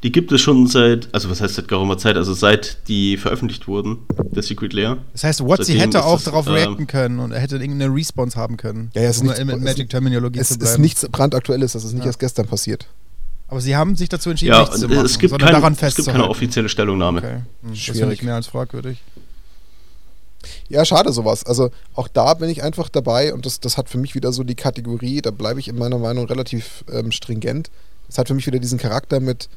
[0.03, 3.69] Die gibt es schon seit, also was heißt seit geraumer Zeit, also seit die veröffentlicht
[3.69, 3.99] wurden,
[4.31, 4.97] der Secret Lair.
[5.13, 8.39] Das heißt, Watsi hätte auch das, darauf ähm, reacten können und er hätte irgendeine Response
[8.39, 8.91] haben können.
[8.95, 10.81] Ja, ja, es ist um nichts- in es- Magic-Terminologie Es zu ist bleiben.
[10.83, 12.07] nichts brandaktuelles, das ist nicht Ja.
[12.07, 12.87] erst gestern passiert.
[13.49, 15.73] Aber sie haben sich dazu entschieden, Ja, nichts zu machen, es gibt, sondern kein, daran
[15.75, 16.31] es gibt keine festzuhalten.
[16.31, 17.19] offizielle Stellungnahme.
[17.19, 17.29] Okay.
[17.35, 18.19] Hm, Das finde Schwierig.
[18.21, 19.03] ich mehr als fragwürdig.
[20.69, 21.45] Ja, schade sowas.
[21.45, 24.45] Also auch da bin ich einfach dabei und das, das hat für mich wieder so
[24.45, 27.71] die Kategorie, da bleibe ich in meiner Meinung relativ ähm, stringent.
[28.07, 29.49] Das hat für mich wieder diesen Charakter mit,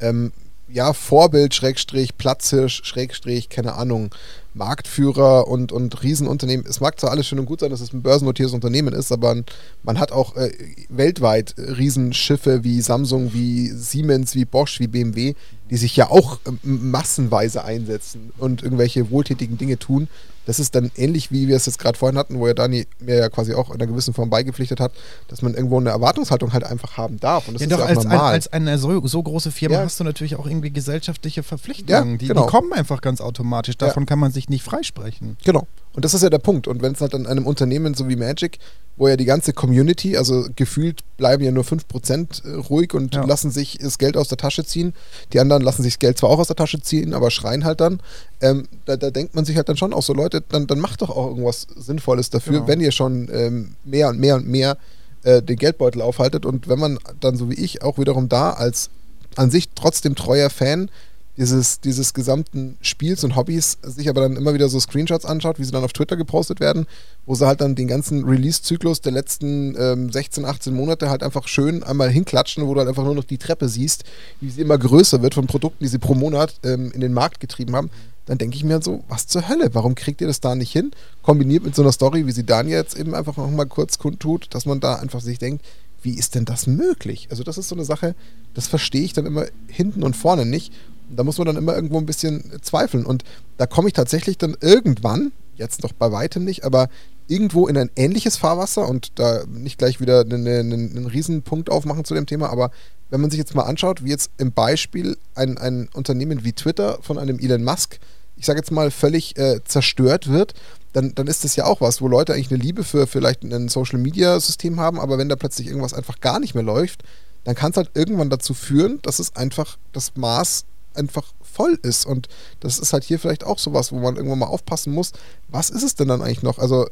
[0.00, 0.32] ähm,
[0.68, 4.14] ja, Vorbild, Schrägstrich, Platzhirsch, Schrägstrich, keine Ahnung,
[4.54, 6.66] Marktführer und, und Riesenunternehmen.
[6.66, 9.36] Es mag zwar alles schön und gut sein, dass es ein börsennotiertes Unternehmen ist, aber
[9.82, 10.50] man hat auch äh,
[10.88, 15.34] weltweit Riesenschiffe wie Samsung, wie Siemens, wie Bosch, wie BMW,
[15.70, 16.58] die sich ja auch ähm,
[16.90, 20.08] massenweise einsetzen und irgendwelche wohltätigen Dinge tun.
[20.46, 23.16] Das ist dann ähnlich, wie wir es jetzt gerade vorhin hatten, wo ja Dani mir
[23.16, 24.92] ja quasi auch in einer gewissen Form beigepflichtet hat,
[25.28, 27.48] dass man irgendwo eine Erwartungshaltung halt einfach haben darf.
[27.48, 28.32] Und das Ja, ist doch, ja auch als, normal.
[28.32, 29.82] als eine so, so große Firma Ja.
[29.82, 32.12] hast du natürlich auch irgendwie gesellschaftliche Verpflichtungen.
[32.12, 32.46] Ja, die, genau.
[32.46, 33.76] die kommen einfach ganz automatisch.
[33.76, 35.36] Davon kann man sich nicht freisprechen.
[35.44, 35.66] Genau.
[35.94, 36.68] Und das ist ja der Punkt.
[36.68, 38.58] Und wenn es halt an einem Unternehmen so wie Magic,
[38.96, 43.24] wo ja die ganze Community, also gefühlt bleiben ja nur 5% äh, ruhig und Ja.
[43.24, 44.92] lassen sich das Geld aus der Tasche ziehen.
[45.32, 47.80] Die anderen lassen sich das Geld zwar auch aus der Tasche ziehen, aber schreien halt
[47.80, 48.00] dann.
[48.40, 51.02] Ähm, da, da denkt man sich halt dann schon auch so, Leute, dann, dann macht
[51.02, 52.68] doch auch irgendwas Sinnvolles dafür, Genau.
[52.68, 54.76] wenn ihr schon ähm, mehr und mehr und mehr
[55.24, 56.44] äh, den Geldbeutel aufhaltet.
[56.46, 58.90] Und wenn man dann so wie ich auch wiederum da als
[59.36, 60.90] an sich trotzdem treuer Fan
[61.38, 65.64] dieses, dieses gesamten Spiels und Hobbys sich aber dann immer wieder so Screenshots anschaut, wie
[65.64, 66.86] sie dann auf Twitter gepostet werden,
[67.26, 71.46] wo sie halt dann den ganzen Release-Zyklus der letzten ähm, 16, 18 Monate halt einfach
[71.46, 74.04] schön einmal hinklatschen, wo du halt einfach nur noch die Treppe siehst,
[74.40, 77.38] wie sie immer größer wird von Produkten, die sie pro Monat ähm, in den Markt
[77.38, 77.90] getrieben haben,
[78.26, 80.90] dann denke ich mir so, was zur Hölle, warum kriegt ihr das da nicht hin?
[81.22, 84.48] Kombiniert mit so einer Story, wie sie Daniel jetzt eben einfach noch mal kurz kundtut,
[84.50, 85.64] dass man da einfach sich denkt,
[86.02, 87.28] wie ist denn das möglich?
[87.30, 88.14] Also das ist so eine Sache,
[88.54, 90.72] das verstehe ich dann immer hinten und vorne nicht.
[91.10, 93.06] Da muss man dann immer irgendwo ein bisschen zweifeln.
[93.06, 93.24] Und
[93.56, 96.88] da komme ich tatsächlich dann irgendwann, jetzt noch bei weitem nicht, aber
[97.28, 102.04] irgendwo in ein ähnliches Fahrwasser und da nicht gleich wieder einen, einen, einen Riesenpunkt aufmachen
[102.04, 102.70] zu dem Thema, aber
[103.10, 106.98] wenn man sich jetzt mal anschaut, wie jetzt im Beispiel ein, ein Unternehmen wie Twitter
[107.02, 107.98] von einem Elon Musk,
[108.36, 110.54] ich sage jetzt mal, völlig äh, zerstört wird,
[110.92, 113.68] dann, dann ist das ja auch was, wo Leute eigentlich eine Liebe für vielleicht ein
[113.68, 117.02] Social-Media-System haben, aber wenn da plötzlich irgendwas einfach gar nicht mehr läuft,
[117.44, 120.64] dann kann es halt irgendwann dazu führen, dass es einfach das Maß
[120.98, 122.04] einfach voll ist.
[122.04, 122.28] Und
[122.60, 125.12] das ist halt hier vielleicht auch sowas, wo man irgendwann mal aufpassen muss,
[125.48, 126.58] was ist es denn dann eigentlich noch?
[126.58, 126.88] Also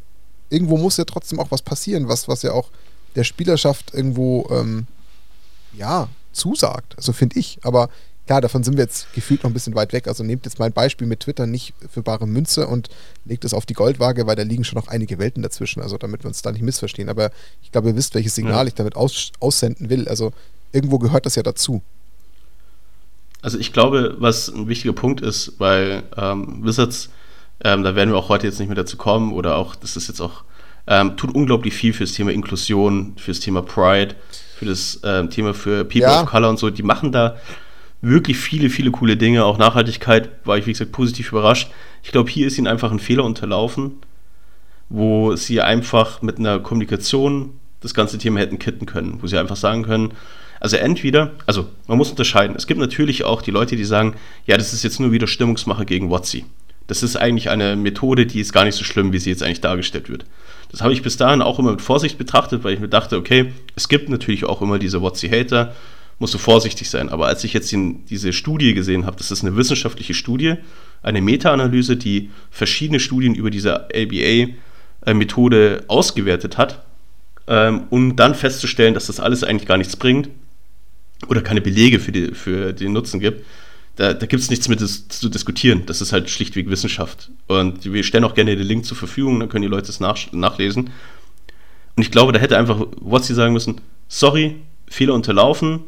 [0.48, 2.70] irgendwo muss ja trotzdem auch was passieren, was, was ja auch
[3.16, 4.86] der Spielerschaft irgendwo ähm,
[5.72, 6.96] ja, zusagt.
[6.96, 7.58] Also finde ich.
[7.62, 7.88] Aber
[8.26, 10.06] klar, davon sind wir jetzt gefühlt noch ein bisschen weit weg.
[10.08, 12.88] Also nehmt jetzt mein Beispiel mit Twitter nicht für bare Münze und
[13.24, 15.82] legt es auf die Goldwaage, weil da liegen schon noch einige Welten dazwischen.
[15.82, 17.08] Also damit wir uns da nicht missverstehen.
[17.08, 17.30] Aber
[17.62, 18.68] ich glaube, ihr wisst, welches Signal Ja.
[18.68, 20.08] ich damit aus, aussenden will.
[20.08, 20.32] Also
[20.72, 21.82] irgendwo gehört das ja dazu.
[23.46, 27.10] Also ich glaube, was ein wichtiger Punkt ist, weil ähm, Wizards,
[27.62, 30.08] ähm, da werden wir auch heute jetzt nicht mehr dazu kommen, oder auch, das ist
[30.08, 30.42] jetzt auch,
[30.88, 34.16] ähm, tut unglaublich viel fürs Thema Inklusion, fürs Thema Pride,
[34.58, 36.22] für das ähm, Thema für People Ja.
[36.22, 36.70] of Color und so.
[36.70, 37.36] Die machen da
[38.00, 39.44] wirklich viele, viele coole Dinge.
[39.44, 41.70] Auch Nachhaltigkeit war ich, wie gesagt, positiv überrascht.
[42.02, 43.92] Ich glaube, hier ist ihnen einfach ein Fehler unterlaufen,
[44.88, 49.54] wo sie einfach mit einer Kommunikation das ganze Thema hätten kitten können, wo sie einfach
[49.54, 50.14] sagen können,
[50.60, 52.56] also entweder, also man muss unterscheiden.
[52.56, 54.14] Es gibt natürlich auch die Leute, die sagen,
[54.46, 56.44] ja, das ist jetzt nur wieder Stimmungsmache gegen WotC.
[56.86, 59.60] Das ist eigentlich eine Methode, die ist gar nicht so schlimm, wie sie jetzt eigentlich
[59.60, 60.24] dargestellt wird.
[60.70, 63.52] Das habe ich bis dahin auch immer mit Vorsicht betrachtet, weil ich mir dachte, okay,
[63.74, 65.74] es gibt natürlich auch immer diese WotC-Hater,
[66.18, 67.08] musst du vorsichtig sein.
[67.08, 70.54] Aber als ich jetzt den, diese Studie gesehen habe, das ist eine wissenschaftliche Studie,
[71.02, 76.84] eine Meta-Analyse, die verschiedene Studien über diese ABA-Methode ausgewertet hat,
[77.48, 80.30] ähm, um dann festzustellen, dass das alles eigentlich gar nichts bringt
[81.28, 83.44] oder keine Belege für, die, für den Nutzen gibt,
[83.96, 85.84] da, da gibt es nichts mit zu diskutieren.
[85.86, 87.30] Das ist halt schlichtweg Wissenschaft.
[87.46, 90.32] Und wir stellen auch gerne den Link zur Verfügung, dann können die Leute es nach,
[90.32, 90.90] nachlesen.
[91.96, 94.56] Und ich glaube, da hätte einfach Wotzi sagen müssen, sorry,
[94.88, 95.80] Fehler unterlaufen,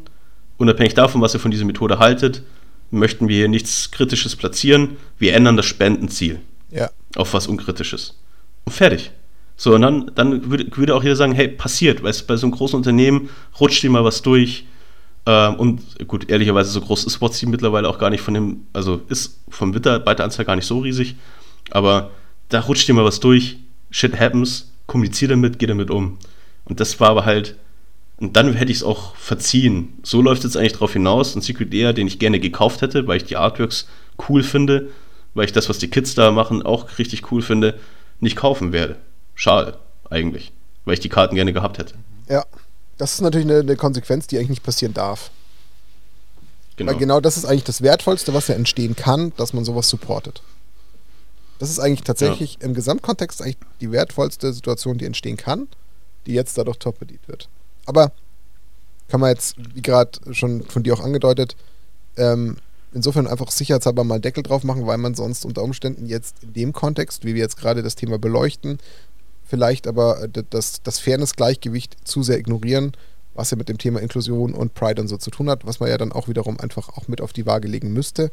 [0.57, 2.41] unabhängig davon, was ihr von dieser Methode haltet,
[2.89, 6.39] möchten wir hier nichts Kritisches platzieren, wir ändern das Spendenziel
[6.71, 6.89] Ja.
[7.15, 8.17] auf was Unkritisches.
[8.65, 9.11] Und fertig.
[9.55, 12.47] So, und dann, dann würde, würde auch jeder sagen, hey, passiert, weißt du, bei so
[12.47, 13.29] einem großen Unternehmen
[13.59, 14.65] rutscht dir mal was durch.
[15.25, 19.01] Ähm, und gut, ehrlicherweise, so groß ist Spotsy mittlerweile auch gar nicht von dem, also
[19.09, 21.15] ist vom Mitarbeiteranzahl gar nicht so riesig,
[21.71, 22.11] aber
[22.49, 23.57] da rutscht dir mal was durch,
[23.91, 26.17] shit happens, kommunizier damit, geh damit um.
[26.65, 27.55] Und das war aber halt,
[28.19, 29.93] und dann hätte ich es auch verziehen.
[30.03, 31.35] So läuft es eigentlich drauf hinaus.
[31.35, 33.87] Ein Secret Lair, den ich gerne gekauft hätte, weil ich die Artworks
[34.27, 34.89] cool finde,
[35.33, 37.79] weil ich das, was die Kids da machen, auch richtig cool finde,
[38.19, 38.97] nicht kaufen werde.
[39.35, 39.77] Schade,
[40.09, 40.51] eigentlich.
[40.83, 41.93] Weil ich die Karten gerne gehabt hätte.
[42.27, 42.43] Ja,
[42.99, 45.31] das ist natürlich eine, eine Konsequenz, die eigentlich nicht passieren darf.
[46.75, 46.91] Genau.
[46.91, 50.43] Weil genau das ist eigentlich das Wertvollste, was ja entstehen kann, dass man sowas supportet.
[51.59, 55.67] Das ist eigentlich tatsächlich im Gesamtkontext eigentlich die wertvollste Situation, die entstehen kann,
[56.25, 57.49] die jetzt dadurch torpediert wird.
[57.85, 58.11] Aber
[59.07, 61.55] kann man jetzt, wie gerade schon von dir auch angedeutet,
[62.15, 62.57] ähm,
[62.93, 66.73] insofern einfach sicherheitshalber mal Deckel drauf machen, weil man sonst unter Umständen jetzt in dem
[66.73, 68.79] Kontext, wie wir jetzt gerade das Thema beleuchten,
[69.49, 72.93] vielleicht aber äh, das, das Fairness-Gleichgewicht zu sehr ignorieren,
[73.33, 75.89] was ja mit dem Thema Inklusion und Pride und so zu tun hat, was man
[75.89, 78.31] ja dann auch wiederum einfach auch mit auf die Waage legen müsste.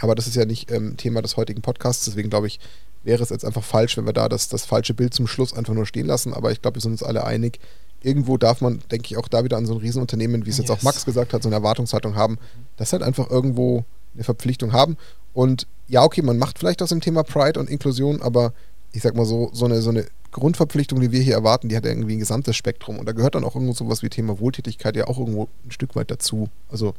[0.00, 2.60] Aber das ist ja nicht ähm, Thema des heutigen Podcasts, deswegen glaube ich,
[3.02, 5.74] wäre es jetzt einfach falsch, wenn wir da das, das falsche Bild zum Schluss einfach
[5.74, 6.34] nur stehen lassen.
[6.34, 7.58] Aber ich glaube, wir sind uns alle einig,
[8.02, 10.68] irgendwo darf man, denke ich, auch da wieder an so ein Riesenunternehmen, wie es jetzt
[10.68, 10.78] Yes.
[10.78, 12.38] auch Max gesagt hat, so eine Erwartungshaltung haben,
[12.76, 13.84] dass halt einfach irgendwo
[14.14, 14.96] eine Verpflichtung haben.
[15.32, 18.52] Und ja, okay, man macht vielleicht aus dem Thema Pride und Inklusion, aber
[18.92, 20.06] ich sag mal so, so eine, so eine
[20.38, 22.98] Grundverpflichtung, die wir hier erwarten, die hat ja irgendwie ein gesamtes Spektrum.
[22.98, 25.96] Und da gehört dann auch irgendwo sowas wie Thema Wohltätigkeit ja auch irgendwo ein Stück
[25.96, 26.48] weit dazu.
[26.68, 26.94] Also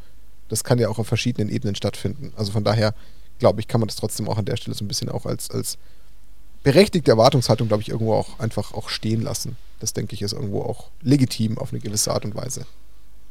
[0.48, 2.34] das kann ja auch auf verschiedenen Ebenen stattfinden.
[2.36, 2.94] Also von daher,
[3.40, 5.50] glaube ich, kann man das trotzdem auch an der Stelle so ein bisschen auch als,
[5.52, 5.78] als
[6.64, 9.58] berechtigte Erwartungshaltung, glaube ich, irgendwo auch einfach auch stehen lassen.
[9.80, 12.66] Das denke ich ist irgendwo auch legitim auf eine gewisse Art und Weise.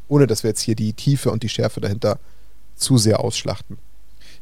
[0.09, 2.19] Ohne dass wir jetzt hier die Tiefe und die Schärfe dahinter
[2.75, 3.79] zu sehr ausschlachten.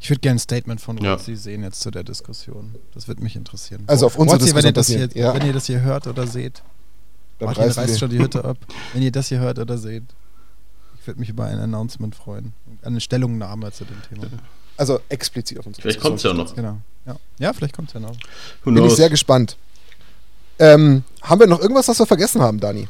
[0.01, 1.15] Ich würde gerne ein Statement von Ja.
[1.15, 2.75] Rozi sehen jetzt zu der Diskussion.
[2.95, 3.85] Das würde mich interessieren.
[3.87, 5.35] Also auf unsere Rozi, wenn ihr, das Diskussion hier, ja.
[5.35, 6.63] wenn ihr das hier hört oder seht,
[7.39, 8.59] Dann Martin reißt wir- schon die Hütte ab.
[8.93, 10.05] Wenn ihr das hier hört oder seht,
[11.01, 12.53] ich würde mich über ein Announcement freuen.
[12.83, 14.27] Eine Stellungnahme zu dem Thema.
[14.77, 16.55] Also explizit auf unsere Vielleicht kommt's ja noch.
[16.55, 16.79] Genau.
[17.07, 18.17] Ja, ja vielleicht kommt es ja noch.
[18.65, 19.57] Who Bin ich sehr gespannt.
[20.59, 22.89] Ähm, haben wir noch irgendwas, was wir vergessen haben, Dani?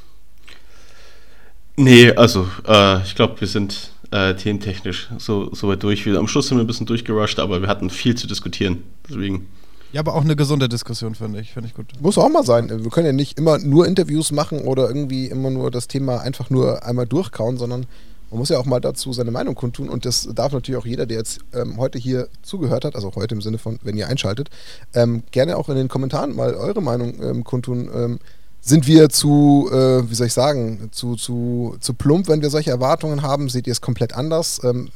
[1.76, 6.06] Nee, also, äh, ich glaube, wir sind äh, thementechnisch so, so weit durch.
[6.06, 8.82] Wir, am Schluss sind wir ein bisschen durchgerusht, aber wir hatten viel zu diskutieren.
[9.08, 9.48] Deswegen,
[9.92, 11.52] Ja, aber auch eine gesunde Diskussion, finde ich.
[11.52, 11.86] Finde ich gut.
[12.00, 12.68] Muss auch mal sein.
[12.68, 16.50] Wir können ja nicht immer nur Interviews machen oder irgendwie immer nur das Thema einfach
[16.50, 17.86] nur einmal durchkauen, sondern
[18.30, 21.06] man muss ja auch mal dazu seine Meinung kundtun und das darf natürlich auch jeder,
[21.06, 24.50] der jetzt ähm, heute hier zugehört hat, also heute im Sinne von, wenn ihr einschaltet,
[24.94, 28.18] ähm, gerne auch in den Kommentaren mal eure Meinung ähm, kundtun.
[28.66, 32.72] Sind wir zu, äh, wie soll ich sagen, zu, zu, zu plump, wenn wir solche
[32.72, 33.48] Erwartungen haben?
[33.48, 34.60] Seht ihr es komplett anders?
[34.64, 34.88] Ähm,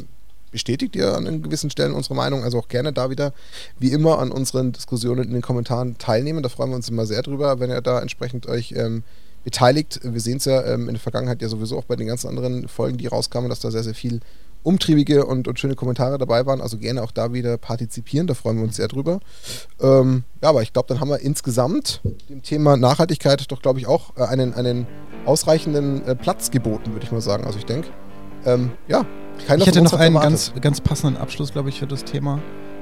[0.51, 2.43] bestätigt ihr an gewissen Stellen unsere Meinung?
[2.43, 3.33] Also auch gerne da wieder,
[3.79, 6.43] wie immer, an unseren Diskussionen in den Kommentaren teilnehmen.
[6.43, 9.05] Da freuen wir uns immer sehr drüber, wenn ihr da entsprechend euch ähm,
[9.45, 10.01] beteiligt.
[10.03, 12.67] Wir sehen es ja ähm, in der Vergangenheit ja sowieso auch bei den ganzen anderen
[12.67, 14.19] Folgen, die rauskamen, dass da sehr, sehr viel
[14.62, 16.61] umtriebige und, und schöne Kommentare dabei waren.
[16.61, 19.20] Also gerne auch da wieder partizipieren, da freuen wir uns sehr drüber.
[19.81, 23.87] Ähm, ja, aber ich glaube, dann haben wir insgesamt dem Thema Nachhaltigkeit doch, glaube ich,
[23.87, 24.87] auch äh, einen, einen
[25.27, 27.45] ausreichenden äh, Platz geboten, würde ich mal sagen.
[27.45, 27.89] Also ich denke,
[28.45, 29.05] ähm, ja,
[29.47, 32.41] keiner Ich hätte noch einen ganz, ganz passenden Abschluss, glaube ich, für das Thema.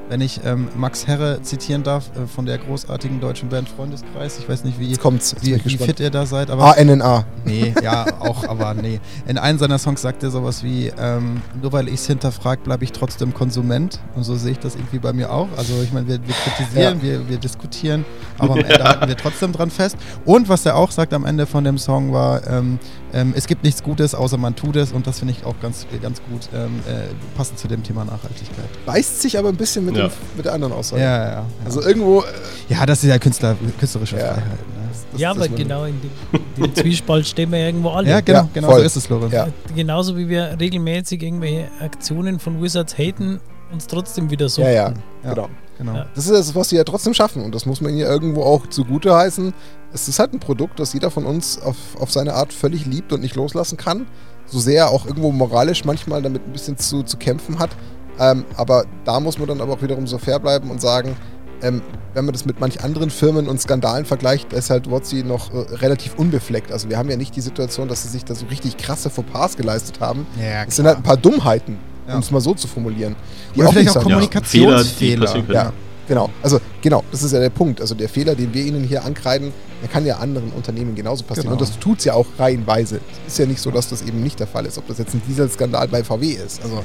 [0.09, 4.39] Wenn ich ähm, Max Herre zitieren darf äh, von der großartigen deutschen Band Freundeskreis.
[4.39, 7.25] Ich weiß nicht, wie, wie, wie fit ihr da seid, aber ANNA.
[7.45, 9.01] Nee, ja, auch, aber nee.
[9.27, 12.85] In einem seiner Songs sagt er sowas wie, ähm, nur weil ich es hinterfrage, bleibe
[12.85, 14.01] ich trotzdem Konsument.
[14.15, 15.49] Und so sehe ich das irgendwie bei mir auch.
[15.57, 18.05] Also ich meine, wir, wir kritisieren, wir, wir diskutieren,
[18.39, 19.97] aber am Ende halten wir trotzdem dran fest.
[20.25, 22.79] Und was er auch sagt am Ende von dem Song war, ähm,
[23.13, 24.93] ähm, es gibt nichts Gutes, außer man tut es.
[24.93, 28.69] Und das finde ich auch ganz, ganz gut ähm, äh, passend zu dem Thema Nachhaltigkeit.
[28.87, 30.09] Beißt sich aber ein bisschen mit, Ja.
[30.09, 31.03] dem, mit der anderen Aussage.
[31.03, 31.45] Ja, ja, ja.
[31.65, 32.21] Also irgendwo.
[32.21, 32.25] Äh,
[32.69, 34.35] ja, das ist ja Künstler, künstlerische Ja.
[34.35, 34.45] Freiheit.
[34.45, 34.89] Ne?
[35.13, 38.09] das- ja, das aber genau in dem, dem Zwiespalt stehen wir ja irgendwo alle.
[38.11, 38.81] Ja, genau, Ja, genau voll.
[38.81, 39.33] so ist es, Lorenz.
[39.33, 39.49] Ja.
[39.75, 43.41] Genauso wie wir regelmäßig irgendwelche Aktionen von Wizards haten,
[43.73, 44.63] uns trotzdem wieder so.
[44.63, 44.93] Ja, ja,
[45.25, 45.35] Ja.
[45.35, 45.49] genau.
[45.79, 45.95] Genau.
[45.95, 46.07] Ja.
[46.15, 48.67] Das ist das, was sie ja trotzdem schaffen und das muss man ihr irgendwo auch
[48.67, 49.55] zugute heißen.
[49.93, 53.13] Es ist halt ein Produkt, das jeder von uns auf, auf seine Art völlig liebt
[53.13, 54.07] und nicht loslassen kann.
[54.47, 57.71] So sehr er auch irgendwo moralisch manchmal damit ein bisschen zu, zu kämpfen hat.
[58.19, 61.17] Ähm, aber da muss man dann aber auch wiederum so fair bleiben und sagen,
[61.63, 61.83] ähm,
[62.15, 65.59] wenn man das mit manch anderen Firmen und Skandalen vergleicht, ist halt Wotzi noch äh,
[65.77, 66.73] relativ unbefleckt.
[66.73, 69.57] Also wir haben ja nicht die Situation, dass sie sich da so richtig krasse Fauxpas
[69.57, 70.27] geleistet haben.
[70.41, 71.79] Ja, Es sind halt ein paar Dummheiten,
[72.09, 72.15] Ja.
[72.15, 73.15] um es mal so zu formulieren.
[73.55, 75.29] Die Oder vielleicht nicht auch sein- Ja, Kommunikationsfehler.
[75.29, 75.73] Fehler, ja.
[76.09, 77.83] Genau, also genau, das ist ja der Punkt.
[77.83, 79.53] Also der Fehler, den wir Ihnen hier ankreiden,
[79.83, 81.49] der kann ja anderen Unternehmen genauso passieren.
[81.51, 81.53] Genau.
[81.53, 83.01] Und das tut es ja auch reihenweise.
[83.27, 84.79] Es ist ja nicht so, dass das eben nicht der Fall ist.
[84.79, 86.63] Ob das jetzt ein Dieselskandal bei VW ist.
[86.63, 86.83] Also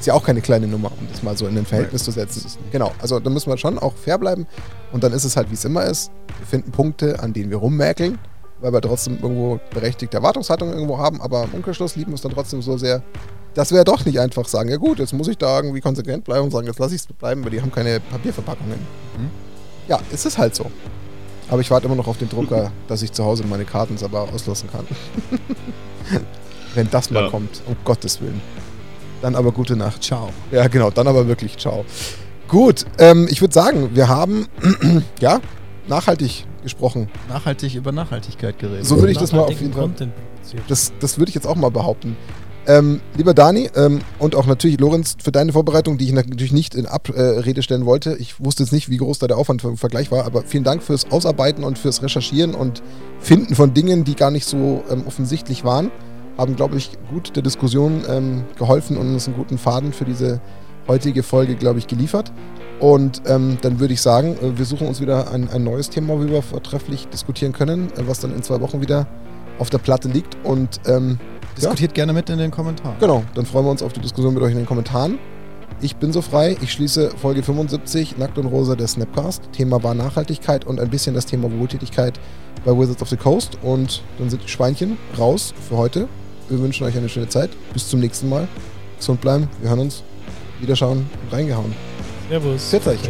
[0.00, 2.44] Ist ja auch keine kleine Nummer, um das mal so in ein Verhältnis zu setzen.
[2.72, 4.46] Genau, also da müssen wir schon auch fair bleiben.
[4.90, 6.10] Und dann ist es halt, wie es immer ist.
[6.38, 8.18] Wir finden Punkte, an denen wir rummäkeln,
[8.60, 11.20] weil wir trotzdem irgendwo berechtigte Erwartungshaltungen irgendwo haben.
[11.20, 13.00] Aber im Umkehrschluss lieben wir es dann trotzdem so sehr,
[13.54, 16.24] dass wir ja doch nicht einfach sagen, ja gut, jetzt muss ich da irgendwie konsequent
[16.24, 18.78] bleiben und sagen, jetzt lasse ich es bleiben, weil die haben keine Papierverpackungen.
[19.18, 19.30] Mhm.
[19.88, 20.70] Ja, ist es halt so.
[21.48, 24.22] Aber ich warte immer noch auf den Drucker, dass ich zu Hause meine Karten selber
[24.32, 24.86] auslassen kann.
[26.74, 27.30] Wenn das mal Ja.
[27.30, 28.40] kommt, um Gottes Willen.
[29.20, 30.02] Dann aber gute Nacht.
[30.02, 30.30] Ciao.
[30.50, 31.84] Ja, genau, dann aber wirklich ciao.
[32.48, 34.48] Gut, ähm, ich würde sagen, wir haben
[35.20, 35.40] ja
[35.88, 37.08] nachhaltig gesprochen.
[37.28, 38.86] Nachhaltig über Nachhaltigkeit geredet.
[38.86, 39.90] So würde ich das mal auf jeden Fall.
[40.68, 42.16] Das, das würde ich jetzt auch mal behaupten.
[42.66, 46.76] Ähm, lieber Dani ähm, und auch natürlich Lorenz für deine Vorbereitung, die ich natürlich nicht
[46.76, 48.16] in Abrede stellen wollte.
[48.18, 50.82] Ich wusste jetzt nicht, wie groß da der Aufwand im Vergleich war, aber vielen Dank
[50.82, 52.82] fürs Ausarbeiten und fürs Recherchieren und
[53.18, 55.90] Finden von Dingen, die gar nicht so ähm, offensichtlich waren.
[56.38, 60.40] Haben, glaube ich, gut der Diskussion ähm, geholfen und uns einen guten Faden für diese
[60.86, 62.32] heutige Folge, glaube ich, geliefert.
[62.78, 66.14] Und ähm, dann würde ich sagen, äh, wir suchen uns wieder ein, ein neues Thema,
[66.14, 69.06] worüber wir vortrefflich diskutieren können, äh, was dann in zwei Wochen wieder
[69.58, 70.36] auf der Platte liegt.
[70.44, 71.18] Und ähm,
[71.56, 72.96] Diskutiert gerne mit in den Kommentaren.
[73.00, 75.18] Genau, dann freuen wir uns auf die Diskussion mit euch in den Kommentaren.
[75.80, 79.42] Ich bin so frei, ich schließe Folge 75, Nackt und Rosa, der Snapcast.
[79.52, 82.20] Thema war Nachhaltigkeit und ein bisschen das Thema Wohltätigkeit
[82.64, 83.58] bei Wizards of the Coast.
[83.62, 86.08] Und dann sind die Schweinchen raus für heute.
[86.48, 87.50] Wir wünschen euch eine schöne Zeit.
[87.72, 88.46] Bis zum nächsten Mal.
[88.98, 90.04] Gesund bleiben, wir hören uns.
[90.60, 91.74] Wiederschauen und reingehauen.
[92.28, 92.68] Servus.
[92.70, 93.00] Pfiat euch.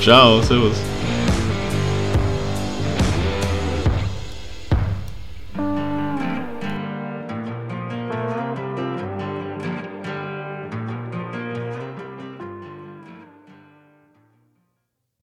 [0.00, 0.76] Ciao, servus.